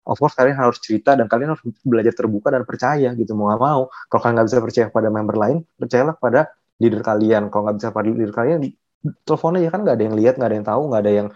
of 0.00 0.16
course 0.16 0.32
kalian 0.32 0.56
harus 0.56 0.80
cerita 0.80 1.12
dan 1.12 1.28
kalian 1.28 1.54
harus 1.54 1.62
belajar 1.84 2.16
terbuka 2.16 2.48
dan 2.50 2.64
percaya 2.64 3.12
gitu 3.14 3.36
mau 3.36 3.52
gak 3.52 3.60
mau 3.60 3.82
kalau 4.08 4.20
kalian 4.24 4.34
nggak 4.40 4.48
bisa 4.48 4.58
percaya 4.64 4.86
pada 4.88 5.08
member 5.12 5.36
lain 5.36 5.56
percayalah 5.76 6.16
pada 6.16 6.40
leader 6.80 7.04
kalian 7.04 7.52
kalau 7.52 7.68
nggak 7.68 7.76
bisa 7.78 7.88
pada 7.92 8.06
leader 8.08 8.32
kalian 8.32 8.58
teleponnya 9.28 9.60
ya 9.68 9.70
kan 9.70 9.80
nggak 9.84 9.96
ada 10.00 10.04
yang 10.08 10.16
lihat 10.16 10.34
nggak 10.40 10.48
ada 10.50 10.56
yang 10.56 10.66
tahu 10.66 10.82
nggak 10.88 11.02
ada 11.04 11.12
yang 11.12 11.28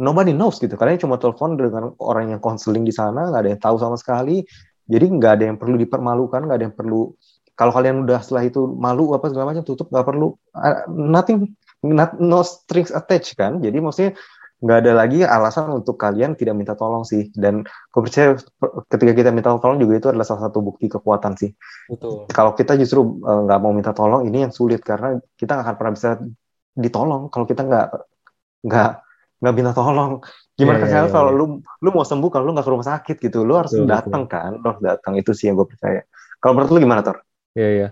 nobody 0.00 0.32
knows 0.32 0.56
gitu. 0.56 0.72
Kalian 0.80 0.96
cuma 0.96 1.20
telepon 1.20 1.60
dengan 1.60 1.92
orang 2.00 2.32
yang 2.32 2.40
konseling 2.40 2.88
di 2.88 2.94
sana 2.96 3.28
nggak 3.28 3.40
ada 3.44 3.50
yang 3.52 3.62
tahu 3.62 3.76
sama 3.76 4.00
sekali. 4.00 4.42
Jadi 4.88 5.06
nggak 5.06 5.32
ada 5.38 5.44
yang 5.52 5.56
perlu 5.60 5.76
dipermalukan 5.76 6.48
nggak 6.48 6.56
ada 6.56 6.66
yang 6.66 6.74
perlu 6.74 7.12
kalau 7.54 7.76
kalian 7.76 8.08
udah 8.08 8.24
setelah 8.24 8.48
itu 8.48 8.64
malu 8.64 9.12
apa 9.12 9.28
segala 9.28 9.52
macam 9.52 9.68
tutup 9.68 9.92
nggak 9.92 10.06
perlu 10.08 10.32
uh, 10.56 10.88
nothing 10.88 11.52
not, 11.84 12.16
no 12.16 12.40
strings 12.40 12.88
attached 12.88 13.36
kan? 13.36 13.60
Jadi 13.60 13.76
maksudnya 13.84 14.16
nggak 14.60 14.78
ada 14.84 14.92
lagi 14.92 15.24
alasan 15.24 15.72
untuk 15.72 15.96
kalian 15.96 16.36
tidak 16.40 16.56
minta 16.56 16.72
tolong 16.72 17.04
sih. 17.04 17.28
Dan 17.36 17.60
aku 17.92 18.08
percaya 18.08 18.40
ketika 18.88 19.12
kita 19.12 19.30
minta 19.32 19.52
tolong 19.60 19.76
juga 19.76 20.00
itu 20.00 20.08
adalah 20.08 20.24
salah 20.24 20.48
satu 20.48 20.64
bukti 20.64 20.88
kekuatan 20.88 21.36
sih. 21.36 21.52
Betul. 21.92 22.24
kalau 22.32 22.56
kita 22.56 22.80
justru 22.80 23.20
uh, 23.20 23.44
nggak 23.44 23.60
mau 23.60 23.76
minta 23.76 23.92
tolong 23.92 24.24
ini 24.24 24.48
yang 24.48 24.52
sulit. 24.56 24.80
Karena 24.80 25.20
kita 25.36 25.60
nggak 25.60 25.66
akan 25.68 25.76
pernah 25.76 25.92
bisa 25.92 26.10
ditolong 26.80 27.28
kalau 27.28 27.44
kita 27.44 27.62
nggak 27.66 27.86
nggak 28.64 28.90
nggak 29.40 29.54
minta 29.56 29.72
tolong 29.72 30.20
gimana 30.54 30.84
yeah, 30.84 30.88
yeah, 30.88 31.02
yeah, 31.08 31.12
kalau 31.12 31.32
lu 31.32 31.44
lu 31.64 31.88
mau 31.90 32.04
sembuh 32.04 32.28
kalau 32.28 32.44
lu 32.48 32.52
nggak 32.52 32.66
ke 32.68 32.72
rumah 32.72 32.86
sakit 32.86 33.16
gitu 33.18 33.42
lu 33.42 33.56
harus 33.56 33.72
datang 33.88 34.28
kan 34.28 34.60
lu 34.60 34.66
harus 34.68 34.82
datang 34.84 35.16
itu 35.16 35.32
sih 35.32 35.48
yang 35.48 35.56
gue 35.56 35.68
percaya 35.68 36.04
kalau 36.40 36.56
menurut 36.56 36.72
lu 36.72 36.80
gimana 36.80 37.00
Tor? 37.04 37.20
Iya 37.56 37.60
yeah, 37.60 37.70
iya 37.72 37.80
yeah. 37.88 37.90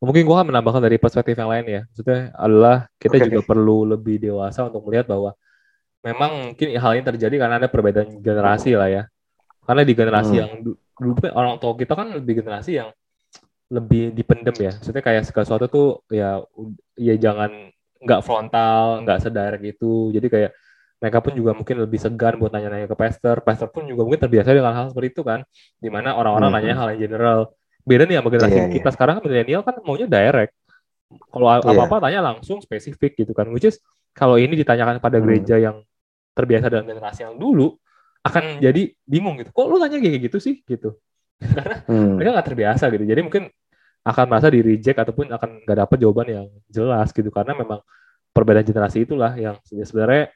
mungkin 0.00 0.28
gue 0.28 0.34
akan 0.36 0.46
menambahkan 0.52 0.82
dari 0.84 0.96
perspektif 1.00 1.34
yang 1.36 1.48
lain 1.48 1.64
ya 1.64 1.82
maksudnya 1.88 2.20
adalah 2.36 2.76
kita 3.00 3.16
okay, 3.16 3.24
juga 3.32 3.40
okay. 3.40 3.48
perlu 3.48 3.78
lebih 3.88 4.16
dewasa 4.20 4.68
untuk 4.68 4.84
melihat 4.84 5.08
bahwa 5.08 5.32
memang 6.00 6.52
mungkin 6.52 6.68
hal 6.76 6.92
ini 6.96 7.04
terjadi 7.04 7.34
karena 7.36 7.56
ada 7.60 7.68
perbedaan 7.68 8.20
generasi 8.20 8.72
lah 8.76 8.88
ya. 8.88 9.02
Karena 9.64 9.82
di 9.84 9.94
generasi 9.94 10.34
hmm. 10.34 10.40
yang 10.40 10.50
dulu 10.64 11.12
kan 11.20 11.32
orang 11.36 11.54
tua 11.60 11.72
kita 11.76 11.92
kan 11.96 12.08
lebih 12.16 12.42
generasi 12.42 12.80
yang 12.80 12.90
lebih 13.70 14.10
dipendem 14.16 14.56
ya. 14.56 14.72
Maksudnya 14.74 15.02
kayak 15.04 15.22
segala 15.28 15.44
sesuatu 15.46 15.66
tuh 15.70 15.88
ya 16.10 16.42
ya 16.96 17.14
jangan 17.20 17.70
nggak 18.00 18.20
frontal, 18.24 19.04
nggak 19.04 19.18
sedirect 19.20 19.62
gitu. 19.62 20.10
Jadi 20.10 20.26
kayak 20.26 20.50
mereka 21.00 21.18
pun 21.24 21.32
juga 21.32 21.56
mungkin 21.56 21.80
lebih 21.80 21.96
segan 21.96 22.36
buat 22.36 22.52
nanya-nanya 22.52 22.84
ke 22.84 22.96
pastor. 22.96 23.40
Pastor 23.40 23.72
pun 23.72 23.88
juga 23.88 24.04
mungkin 24.04 24.20
terbiasa 24.20 24.52
dengan 24.52 24.76
hal 24.76 24.92
seperti 24.92 25.16
itu 25.16 25.22
kan. 25.24 25.40
Di 25.80 25.88
mana 25.88 26.12
orang-orang 26.12 26.52
hmm. 26.52 26.56
nanya 26.60 26.74
hal 26.76 26.86
yang 26.92 27.00
general. 27.08 27.40
Beda 27.80 28.04
nih 28.04 28.20
sama 28.20 28.28
generasi 28.28 28.58
yeah, 28.60 28.68
kita 28.68 28.84
yeah. 28.84 28.92
sekarang 28.92 29.14
kan 29.16 29.22
milenial 29.24 29.62
kan 29.64 29.74
maunya 29.80 30.04
direct. 30.04 30.52
Kalau 31.08 31.46
iya. 31.48 31.64
apa-apa 31.64 31.96
yeah. 31.96 32.02
tanya 32.04 32.20
langsung 32.20 32.60
spesifik 32.60 33.16
gitu 33.16 33.32
kan. 33.32 33.48
Which 33.48 33.64
is 33.64 33.80
kalau 34.12 34.36
ini 34.36 34.52
ditanyakan 34.60 35.00
pada 35.00 35.16
hmm. 35.16 35.24
gereja 35.24 35.56
yang 35.56 35.80
terbiasa 36.36 36.68
dengan 36.68 36.84
generasi 36.92 37.24
yang 37.24 37.40
dulu 37.40 37.80
akan 38.20 38.60
jadi 38.60 38.92
bingung 39.08 39.40
gitu. 39.40 39.50
Kok 39.56 39.66
lu 39.72 39.80
nanya 39.80 39.96
kayak 39.96 40.20
gitu 40.28 40.36
sih 40.36 40.60
gitu. 40.68 41.00
Karena 41.56 41.80
hmm. 41.88 42.20
mereka 42.20 42.30
nggak 42.36 42.48
terbiasa 42.52 42.84
gitu. 42.92 43.04
Jadi 43.08 43.20
mungkin 43.24 43.48
akan 44.00 44.24
merasa 44.28 44.48
di 44.48 44.60
reject 44.64 44.96
ataupun 45.00 45.28
akan 45.28 45.64
nggak 45.64 45.78
dapat 45.88 45.96
jawaban 46.00 46.26
yang 46.28 46.46
jelas 46.72 47.12
gitu 47.12 47.28
karena 47.28 47.52
memang 47.52 47.84
perbedaan 48.32 48.64
generasi 48.64 49.04
itulah 49.04 49.36
yang 49.36 49.60
sebenarnya 49.68 50.32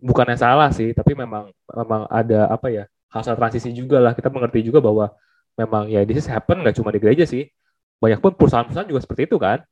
bukannya 0.00 0.38
salah 0.38 0.70
sih 0.70 0.90
tapi 0.96 1.14
memang 1.14 1.50
memang 1.70 2.06
ada 2.10 2.50
apa 2.50 2.70
ya 2.70 2.84
hal 3.12 3.22
transisi 3.22 3.70
juga 3.70 4.02
lah 4.02 4.12
kita 4.12 4.30
mengerti 4.30 4.66
juga 4.66 4.82
bahwa 4.82 5.10
memang 5.54 5.86
ya 5.90 6.02
this 6.02 6.24
is 6.24 6.28
happen 6.30 6.62
nggak 6.62 6.74
cuma 6.78 6.90
di 6.90 6.98
gereja 6.98 7.24
sih 7.28 7.46
banyak 8.02 8.18
pun 8.18 8.34
perusahaan-perusahaan 8.34 8.90
juga 8.90 9.00
seperti 9.02 9.30
itu 9.30 9.36
kan 9.38 9.62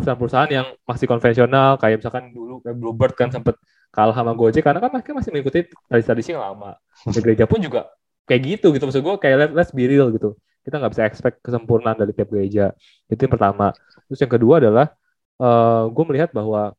perusahaan-perusahaan 0.00 0.50
yang 0.50 0.66
masih 0.88 1.06
konvensional 1.06 1.76
kayak 1.76 2.00
misalkan 2.00 2.32
dulu 2.32 2.64
kayak 2.64 2.76
Bluebird 2.80 3.14
kan 3.14 3.28
sempat 3.28 3.60
kalah 3.92 4.16
sama 4.16 4.32
Gojek 4.32 4.64
karena 4.64 4.80
kan 4.80 4.90
mereka 4.90 5.12
masih 5.12 5.30
mengikuti 5.34 5.68
tradisi-tradisi 5.90 6.32
yang 6.32 6.42
lama. 6.42 6.78
Di 7.04 7.20
gereja 7.20 7.44
pun 7.44 7.60
juga 7.60 7.90
kayak 8.24 8.40
gitu 8.46 8.66
gitu 8.70 8.84
maksud 8.86 9.02
gue 9.02 9.14
kayak 9.20 9.36
let, 9.36 9.50
let's 9.52 9.72
be 9.76 9.84
real 9.84 10.08
gitu. 10.14 10.38
Kita 10.64 10.80
nggak 10.80 10.92
bisa 10.96 11.04
expect 11.04 11.36
kesempurnaan 11.44 12.00
dari 12.00 12.16
tiap 12.16 12.32
gereja. 12.32 12.72
Itu 13.10 13.20
yang 13.28 13.34
pertama. 13.36 13.76
Terus 14.08 14.20
yang 14.24 14.32
kedua 14.32 14.54
adalah 14.62 14.86
uh, 15.42 15.46
eh, 15.46 15.82
gue 15.92 16.04
melihat 16.08 16.30
bahwa 16.32 16.72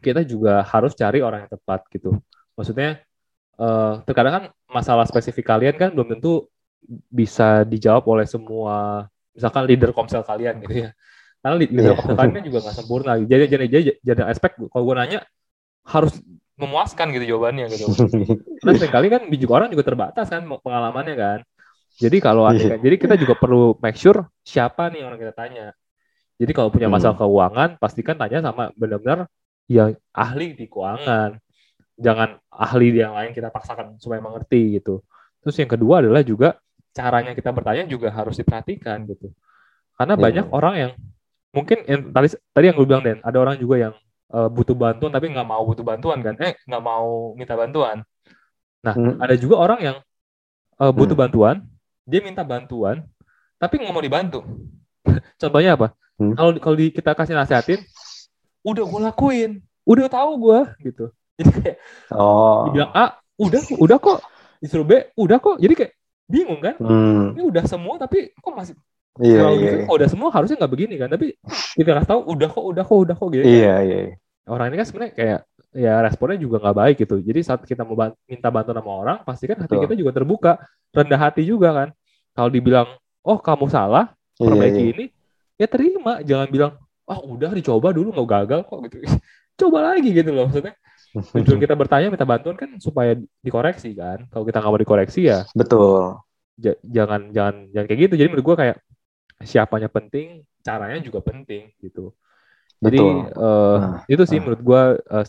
kita 0.00 0.22
juga 0.22 0.62
harus 0.64 0.92
cari 0.92 1.20
orang 1.24 1.46
yang 1.46 1.52
tepat 1.52 1.84
gitu. 1.92 2.18
Maksudnya 2.56 3.00
uh, 3.60 4.00
terkadang 4.04 4.32
kan 4.32 4.44
masalah 4.70 5.04
spesifik 5.08 5.48
kalian 5.48 5.76
kan 5.76 5.90
belum 5.92 6.16
tentu 6.16 6.48
bisa 7.10 7.66
dijawab 7.66 8.06
oleh 8.06 8.26
semua 8.28 9.08
misalkan 9.34 9.66
leader 9.66 9.90
komsel 9.92 10.22
kalian 10.22 10.62
gitu 10.64 10.88
ya. 10.88 10.90
Karena 11.42 11.54
leader 11.58 11.92
yeah. 11.92 11.96
komsel 11.98 12.16
kalian 12.16 12.34
kan 12.40 12.44
juga 12.44 12.58
nggak 12.64 12.76
sempurna. 12.76 13.12
Jadi 13.20 13.44
jadi 13.50 13.64
jadi 13.68 13.84
jadi 14.00 14.22
aspek 14.30 14.56
kalau 14.70 14.84
gue 14.86 14.96
nanya 14.96 15.20
harus 15.86 16.14
memuaskan 16.56 17.12
gitu 17.12 17.36
jawabannya 17.36 17.68
gitu. 17.68 17.86
Karena 18.64 18.88
kali 18.88 19.06
kan 19.12 19.22
bijuk 19.28 19.50
orang 19.52 19.68
juga 19.68 19.84
terbatas 19.84 20.26
kan 20.32 20.42
pengalamannya 20.42 21.14
kan. 21.14 21.40
Jadi 21.96 22.16
kalau 22.20 22.48
yeah. 22.52 22.76
jadi 22.80 22.96
kita 23.00 23.14
juga 23.16 23.36
perlu 23.36 23.76
make 23.80 23.96
sure 23.96 24.28
siapa 24.44 24.88
nih 24.92 25.04
orang 25.04 25.20
kita 25.20 25.32
tanya. 25.32 25.72
Jadi 26.36 26.52
kalau 26.52 26.68
punya 26.68 26.92
masalah 26.92 27.16
hmm. 27.16 27.24
keuangan, 27.24 27.68
pastikan 27.80 28.16
tanya 28.20 28.44
sama 28.44 28.68
benar-benar 28.76 29.24
yang 29.66 29.94
ahli 30.14 30.54
di 30.54 30.66
keuangan. 30.70 31.38
Jangan 31.96 32.36
ahli 32.52 32.92
yang 32.92 33.16
lain 33.16 33.32
kita 33.32 33.48
paksakan 33.48 33.96
supaya 33.96 34.20
mengerti 34.20 34.80
gitu. 34.80 35.00
Terus 35.40 35.56
yang 35.56 35.70
kedua 35.70 36.04
adalah 36.04 36.20
juga 36.20 36.60
caranya 36.92 37.32
kita 37.32 37.52
bertanya 37.52 37.84
juga 37.88 38.12
harus 38.12 38.36
diperhatikan 38.36 39.04
gitu. 39.08 39.32
Karena 39.96 40.14
yeah. 40.16 40.24
banyak 40.24 40.46
orang 40.52 40.74
yang 40.76 40.92
mungkin 41.56 41.78
yang, 41.88 42.12
tadi 42.12 42.28
tadi 42.52 42.64
yang 42.68 42.76
gue 42.76 42.86
bilang 42.88 43.00
Den, 43.00 43.18
ada 43.24 43.38
orang 43.40 43.56
juga 43.56 43.80
yang 43.80 43.94
uh, 44.32 44.48
butuh 44.52 44.76
bantuan 44.76 45.08
tapi 45.08 45.32
nggak 45.32 45.48
mau 45.48 45.62
butuh 45.64 45.80
bantuan 45.80 46.18
kan 46.20 46.34
eh 46.44 46.52
nggak 46.68 46.82
mau 46.82 47.32
minta 47.32 47.56
bantuan 47.56 48.04
nah 48.84 48.94
hmm. 48.94 49.16
ada 49.16 49.34
juga 49.40 49.56
orang 49.56 49.80
yang 49.80 49.96
uh, 50.78 50.92
butuh 50.92 51.16
hmm. 51.16 51.24
bantuan 51.26 51.56
dia 52.04 52.20
minta 52.22 52.42
bantuan 52.44 53.08
tapi 53.56 53.80
nggak 53.80 53.94
mau 53.94 54.04
dibantu 54.04 54.40
contohnya 55.40 55.80
apa 55.80 55.96
kalau 56.16 56.50
hmm. 56.52 56.60
kalau 56.62 56.76
kita 56.76 57.10
kasih 57.16 57.34
nasihatin 57.36 57.80
udah 58.66 58.84
gue 58.84 59.00
lakuin 59.06 59.50
udah 59.86 60.06
tahu 60.10 60.30
gue 60.42 60.60
gitu 60.90 61.06
jadi 61.38 61.50
kayak 61.54 61.76
oh. 62.10 62.66
dibilang 62.66 62.90
A 62.90 63.22
udah 63.38 63.60
udah 63.78 63.96
kok 64.02 64.18
disuruh 64.58 64.86
B 64.86 64.92
udah 65.14 65.38
kok 65.38 65.56
jadi 65.62 65.74
kayak 65.78 65.92
bingung 66.26 66.58
kan 66.58 66.74
hmm. 66.82 67.38
ini 67.38 67.42
udah 67.46 67.62
semua 67.70 67.94
tapi 68.02 68.34
kok 68.34 68.54
masih 68.56 68.74
Iya, 69.16 69.40
kalau 69.40 69.56
iya, 69.56 69.64
gitu, 69.64 69.76
iya. 69.80 69.86
udah 69.88 70.08
semua 70.12 70.28
harusnya 70.28 70.56
nggak 70.60 70.72
begini 70.76 70.94
kan, 71.00 71.08
tapi 71.08 71.26
kita 71.72 71.90
kasih 71.96 72.08
tahu 72.12 72.20
udah 72.36 72.48
kok, 72.52 72.64
udah 72.68 72.84
kok, 72.84 72.98
udah 73.00 73.14
kok 73.16 73.28
gitu. 73.32 73.44
Iya, 73.48 73.72
kan. 73.72 73.88
iya. 73.88 73.98
Orang 74.46 74.66
ini 74.68 74.76
kan 74.76 74.86
sebenarnya 74.86 75.12
kayak 75.16 75.40
ya 75.76 75.94
responnya 76.04 76.38
juga 76.38 76.56
nggak 76.60 76.76
baik 76.76 76.96
gitu. 77.00 77.16
Jadi 77.24 77.40
saat 77.40 77.60
kita 77.64 77.82
mau 77.82 77.96
minta 78.28 78.48
bantuan 78.52 78.76
sama 78.76 78.92
orang, 78.92 79.16
pasti 79.24 79.48
kan 79.48 79.56
hati 79.56 79.74
kita 79.80 79.94
juga 79.96 80.10
terbuka, 80.12 80.52
rendah 80.92 81.20
hati 81.20 81.42
juga 81.48 81.68
kan. 81.72 81.88
Kalau 82.36 82.50
dibilang, 82.52 82.88
oh 83.24 83.38
kamu 83.40 83.66
salah, 83.72 84.12
iya, 84.36 84.44
perbaiki 84.44 84.76
iya, 84.76 84.84
iya. 84.84 84.92
ini, 84.92 85.04
ya 85.56 85.66
terima. 85.66 86.12
Jangan 86.20 86.48
bilang, 86.52 86.72
ah 87.06 87.18
oh, 87.22 87.38
udah 87.38 87.54
dicoba 87.54 87.94
dulu 87.94 88.10
nggak 88.10 88.28
gagal 88.28 88.60
kok 88.66 88.78
gitu. 88.90 88.96
Coba 89.60 89.78
lagi 89.94 90.10
gitu 90.12 90.30
loh 90.34 90.50
maksudnya. 90.50 90.74
Tujuan 91.16 91.60
kita 91.62 91.72
bertanya 91.72 92.12
minta 92.12 92.28
bantuan 92.28 92.58
kan 92.60 92.76
supaya 92.76 93.16
dikoreksi 93.40 93.96
kan. 93.96 94.28
Kalau 94.28 94.44
kita 94.44 94.60
nggak 94.60 94.72
mau 94.74 94.82
dikoreksi 94.82 95.20
ya. 95.32 95.48
Betul. 95.56 96.20
Jangan 96.84 97.32
jangan 97.32 97.54
jangan 97.72 97.86
kayak 97.88 98.00
gitu. 98.10 98.14
Jadi 98.20 98.28
menurut 98.28 98.46
gue 98.52 98.56
kayak 98.60 98.76
siapanya 99.40 99.88
penting, 99.88 100.44
caranya 100.60 101.00
juga 101.00 101.24
penting 101.24 101.72
gitu. 101.80 102.12
Jadi 102.84 103.00
uh, 103.00 103.76
nah, 103.80 104.04
itu 104.04 104.22
sih 104.28 104.36
nah. 104.36 104.42
menurut 104.44 104.60
gue 104.60 104.82
uh, 105.08 105.26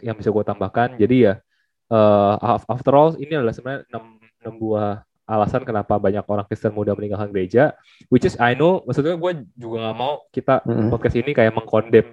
yang 0.00 0.16
bisa 0.16 0.32
gue 0.32 0.44
tambahkan. 0.46 0.96
Jadi 0.96 1.28
ya 1.28 1.34
uh, 1.92 2.64
after 2.64 2.92
all 2.96 3.12
ini 3.20 3.36
adalah 3.36 3.52
sebenarnya 3.52 3.84
enam, 3.92 4.04
enam 4.40 4.54
buah 4.56 5.04
alasan 5.30 5.62
kenapa 5.62 5.94
banyak 6.02 6.26
orang 6.26 6.42
Kristen 6.50 6.74
muda 6.74 6.90
meninggalkan 6.98 7.30
gereja. 7.30 7.78
Which 8.10 8.26
is 8.26 8.34
I 8.42 8.58
know, 8.58 8.82
maksudnya 8.82 9.14
gue 9.14 9.46
juga 9.54 9.76
nggak 9.86 9.96
mau 9.96 10.26
kita 10.34 10.66
mm-hmm. 10.66 10.88
podcast 10.90 11.16
ini 11.22 11.30
kayak 11.30 11.54
mengkondem 11.54 12.06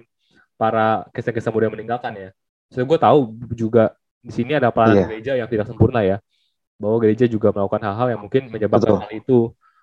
para 0.54 1.02
Kristen-Kristen 1.10 1.50
muda 1.50 1.66
meninggalkan 1.66 2.14
ya. 2.14 2.30
So 2.70 2.86
gue 2.86 2.98
tahu 2.98 3.34
juga 3.58 3.98
di 4.22 4.30
sini 4.30 4.54
ada 4.54 4.70
pelayanan 4.70 5.02
yeah. 5.02 5.08
gereja 5.10 5.32
yang 5.34 5.48
tidak 5.50 5.66
sempurna 5.66 6.06
ya, 6.06 6.22
bahwa 6.78 6.96
gereja 7.02 7.26
juga 7.26 7.50
melakukan 7.50 7.82
hal-hal 7.90 8.08
yang 8.14 8.20
mungkin 8.22 8.42
menyebabkan 8.54 8.94
Betul. 8.94 9.02
hal 9.02 9.12
itu 9.12 9.38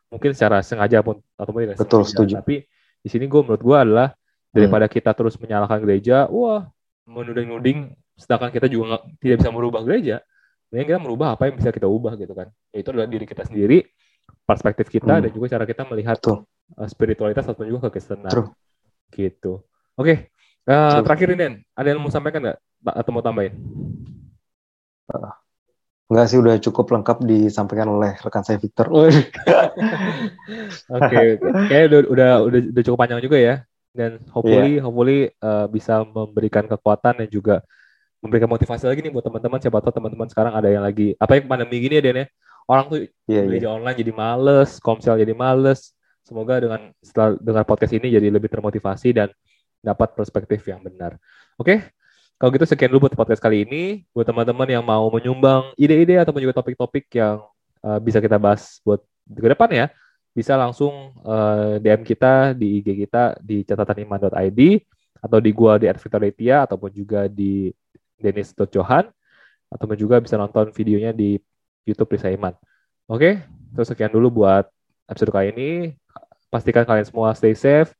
mungkin 0.09 0.31
secara 0.31 0.63
sengaja 0.63 1.03
pun 1.03 1.19
atau 1.35 1.51
tidak 1.51 1.75
betul 1.75 2.01
sengaja. 2.05 2.09
setuju 2.13 2.33
tapi 2.39 2.55
di 3.03 3.09
sini 3.11 3.25
gue 3.27 3.41
menurut 3.41 3.61
gue 3.61 3.77
adalah 3.77 4.07
daripada 4.55 4.87
hmm. 4.87 4.93
kita 4.95 5.11
terus 5.11 5.35
menyalahkan 5.35 5.83
gereja 5.83 6.29
wah 6.31 6.69
menuding-nuding 7.03 7.91
sedangkan 8.15 8.49
kita 8.53 8.71
juga 8.71 8.95
gak, 8.95 9.03
tidak 9.19 9.35
bisa 9.43 9.51
merubah 9.51 9.81
gereja 9.83 10.23
mending 10.69 10.87
kita 10.93 10.99
merubah 11.01 11.37
apa 11.37 11.49
yang 11.49 11.55
bisa 11.57 11.69
kita 11.69 11.87
ubah 11.89 12.13
gitu 12.17 12.33
kan 12.33 12.47
itu 12.73 12.87
adalah 12.89 13.07
diri 13.09 13.25
kita 13.25 13.43
sendiri 13.45 13.85
perspektif 14.45 14.89
kita 14.89 15.19
hmm. 15.19 15.21
dan 15.27 15.29
juga 15.33 15.45
cara 15.57 15.65
kita 15.65 15.83
melihat 15.89 16.17
Tuh. 16.21 16.45
Uh, 16.75 16.89
spiritualitas 16.89 17.45
atau 17.45 17.65
juga 17.65 17.89
kekristenan 17.89 18.33
gitu 19.13 19.61
oke 19.95 20.05
okay. 20.05 20.17
uh, 20.65 21.01
terakhir 21.05 21.37
ini 21.37 21.61
ada 21.77 21.87
yang 21.93 22.01
mau 22.01 22.09
sampaikan 22.09 22.41
nggak 22.41 22.57
atau 22.85 23.11
mau 23.13 23.21
tambahin 23.21 23.53
uh, 25.13 25.33
Enggak 26.05 26.25
sih 26.29 26.37
udah 26.37 26.61
cukup 26.61 26.85
lengkap 26.93 27.17
disampaikan 27.25 27.89
oleh 27.89 28.13
rekan 28.21 28.45
saya 28.45 28.61
Victor. 28.61 28.93
Oke, 28.93 29.17
okay. 30.85 31.41
kayak 31.65 31.85
udah, 31.89 31.99
udah 32.13 32.31
udah 32.45 32.59
udah 32.69 32.83
cukup 32.85 32.99
panjang 33.01 33.25
juga 33.25 33.41
ya. 33.41 33.55
Dan 33.89 34.21
hopefully 34.29 34.77
yeah. 34.77 34.83
hopefully 34.85 35.19
uh, 35.41 35.65
bisa 35.65 36.05
memberikan 36.05 36.69
kekuatan 36.69 37.25
dan 37.25 37.29
juga 37.31 37.65
memberikan 38.25 38.49
motivasi 38.49 38.89
lagi 38.89 39.05
nih 39.05 39.13
buat 39.13 39.21
teman-teman. 39.21 39.61
Siapa 39.61 39.77
tahu 39.85 39.93
teman-teman 39.93 40.27
sekarang 40.27 40.53
ada 40.57 40.65
yang 40.65 40.81
lagi 40.81 41.13
apa 41.21 41.37
yang 41.37 41.45
pandemi 41.45 41.77
gini 41.77 42.01
ya 42.01 42.03
Den 42.03 42.25
ya. 42.25 42.27
orang 42.65 42.85
tuh 42.89 42.99
yeah, 43.29 43.45
gereja 43.45 43.69
yeah. 43.69 43.77
online 43.77 43.97
jadi 44.01 44.11
males, 44.17 44.81
komsel 44.81 45.21
jadi 45.21 45.37
males. 45.37 45.93
Semoga 46.25 46.57
dengan 46.57 46.89
setelah 47.05 47.37
dengar 47.37 47.63
podcast 47.69 47.93
ini 47.93 48.09
jadi 48.09 48.33
lebih 48.33 48.49
termotivasi 48.49 49.13
dan 49.13 49.29
dapat 49.85 50.17
perspektif 50.17 50.65
yang 50.65 50.81
benar. 50.81 51.21
Oke, 51.61 51.69
okay? 51.69 51.77
kalau 52.41 52.49
gitu 52.57 52.65
sekian 52.65 52.89
dulu 52.89 53.05
buat 53.05 53.13
podcast 53.13 53.37
kali 53.37 53.69
ini. 53.69 54.09
Buat 54.09 54.33
teman-teman 54.33 54.65
yang 54.65 54.81
mau 54.81 55.05
menyumbang 55.13 55.77
ide-ide 55.77 56.17
ataupun 56.17 56.41
juga 56.41 56.57
topik-topik 56.57 57.05
yang 57.13 57.45
uh, 57.85 58.01
bisa 58.01 58.17
kita 58.17 58.41
bahas 58.41 58.81
buat 58.81 59.05
ke 59.29 59.47
depan 59.53 59.69
ya, 59.69 59.85
bisa 60.33 60.57
langsung 60.57 61.13
uh, 61.21 61.77
eh, 61.77 61.85
DM 61.85 62.01
kita 62.01 62.57
di 62.57 62.81
IG 62.81 63.07
kita 63.07 63.37
di 63.39 63.61
catataniman.id 63.61 64.61
atau 65.21 65.39
di 65.39 65.51
gua 65.55 65.77
di 65.77 65.87
Advitaletia 65.87 66.65
ataupun 66.65 66.89
juga 66.89 67.29
di 67.29 67.69
Dennis.johan 68.19 69.09
ataupun 69.71 69.97
juga 69.97 70.21
bisa 70.21 70.39
nonton 70.39 70.71
videonya 70.71 71.11
di 71.11 71.37
YouTube 71.85 72.15
Risa 72.15 72.31
Iman. 72.31 72.53
Oke, 73.05 73.43
terus 73.75 73.87
sekian 73.91 74.09
dulu 74.09 74.43
buat 74.43 74.65
episode 75.05 75.31
kali 75.33 75.53
ini. 75.53 75.71
Pastikan 76.49 76.87
kalian 76.87 77.05
semua 77.05 77.35
stay 77.35 77.53
safe, 77.53 77.91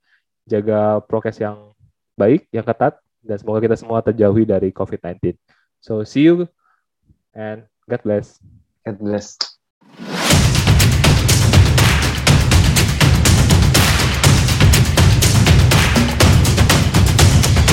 jaga 0.47 1.03
prokes 1.05 1.37
yang 1.37 1.75
baik, 2.15 2.47
yang 2.49 2.63
ketat, 2.63 2.97
dan 3.21 3.37
semoga 3.37 3.59
kita 3.61 3.75
semua 3.75 3.99
terjauhi 4.01 4.47
dari 4.47 4.69
COVID-19. 4.71 5.35
So, 5.83 6.01
see 6.07 6.25
you 6.25 6.47
and 7.35 7.67
God 7.85 8.01
bless. 8.01 8.39
God 8.85 8.97
bless. 8.97 9.54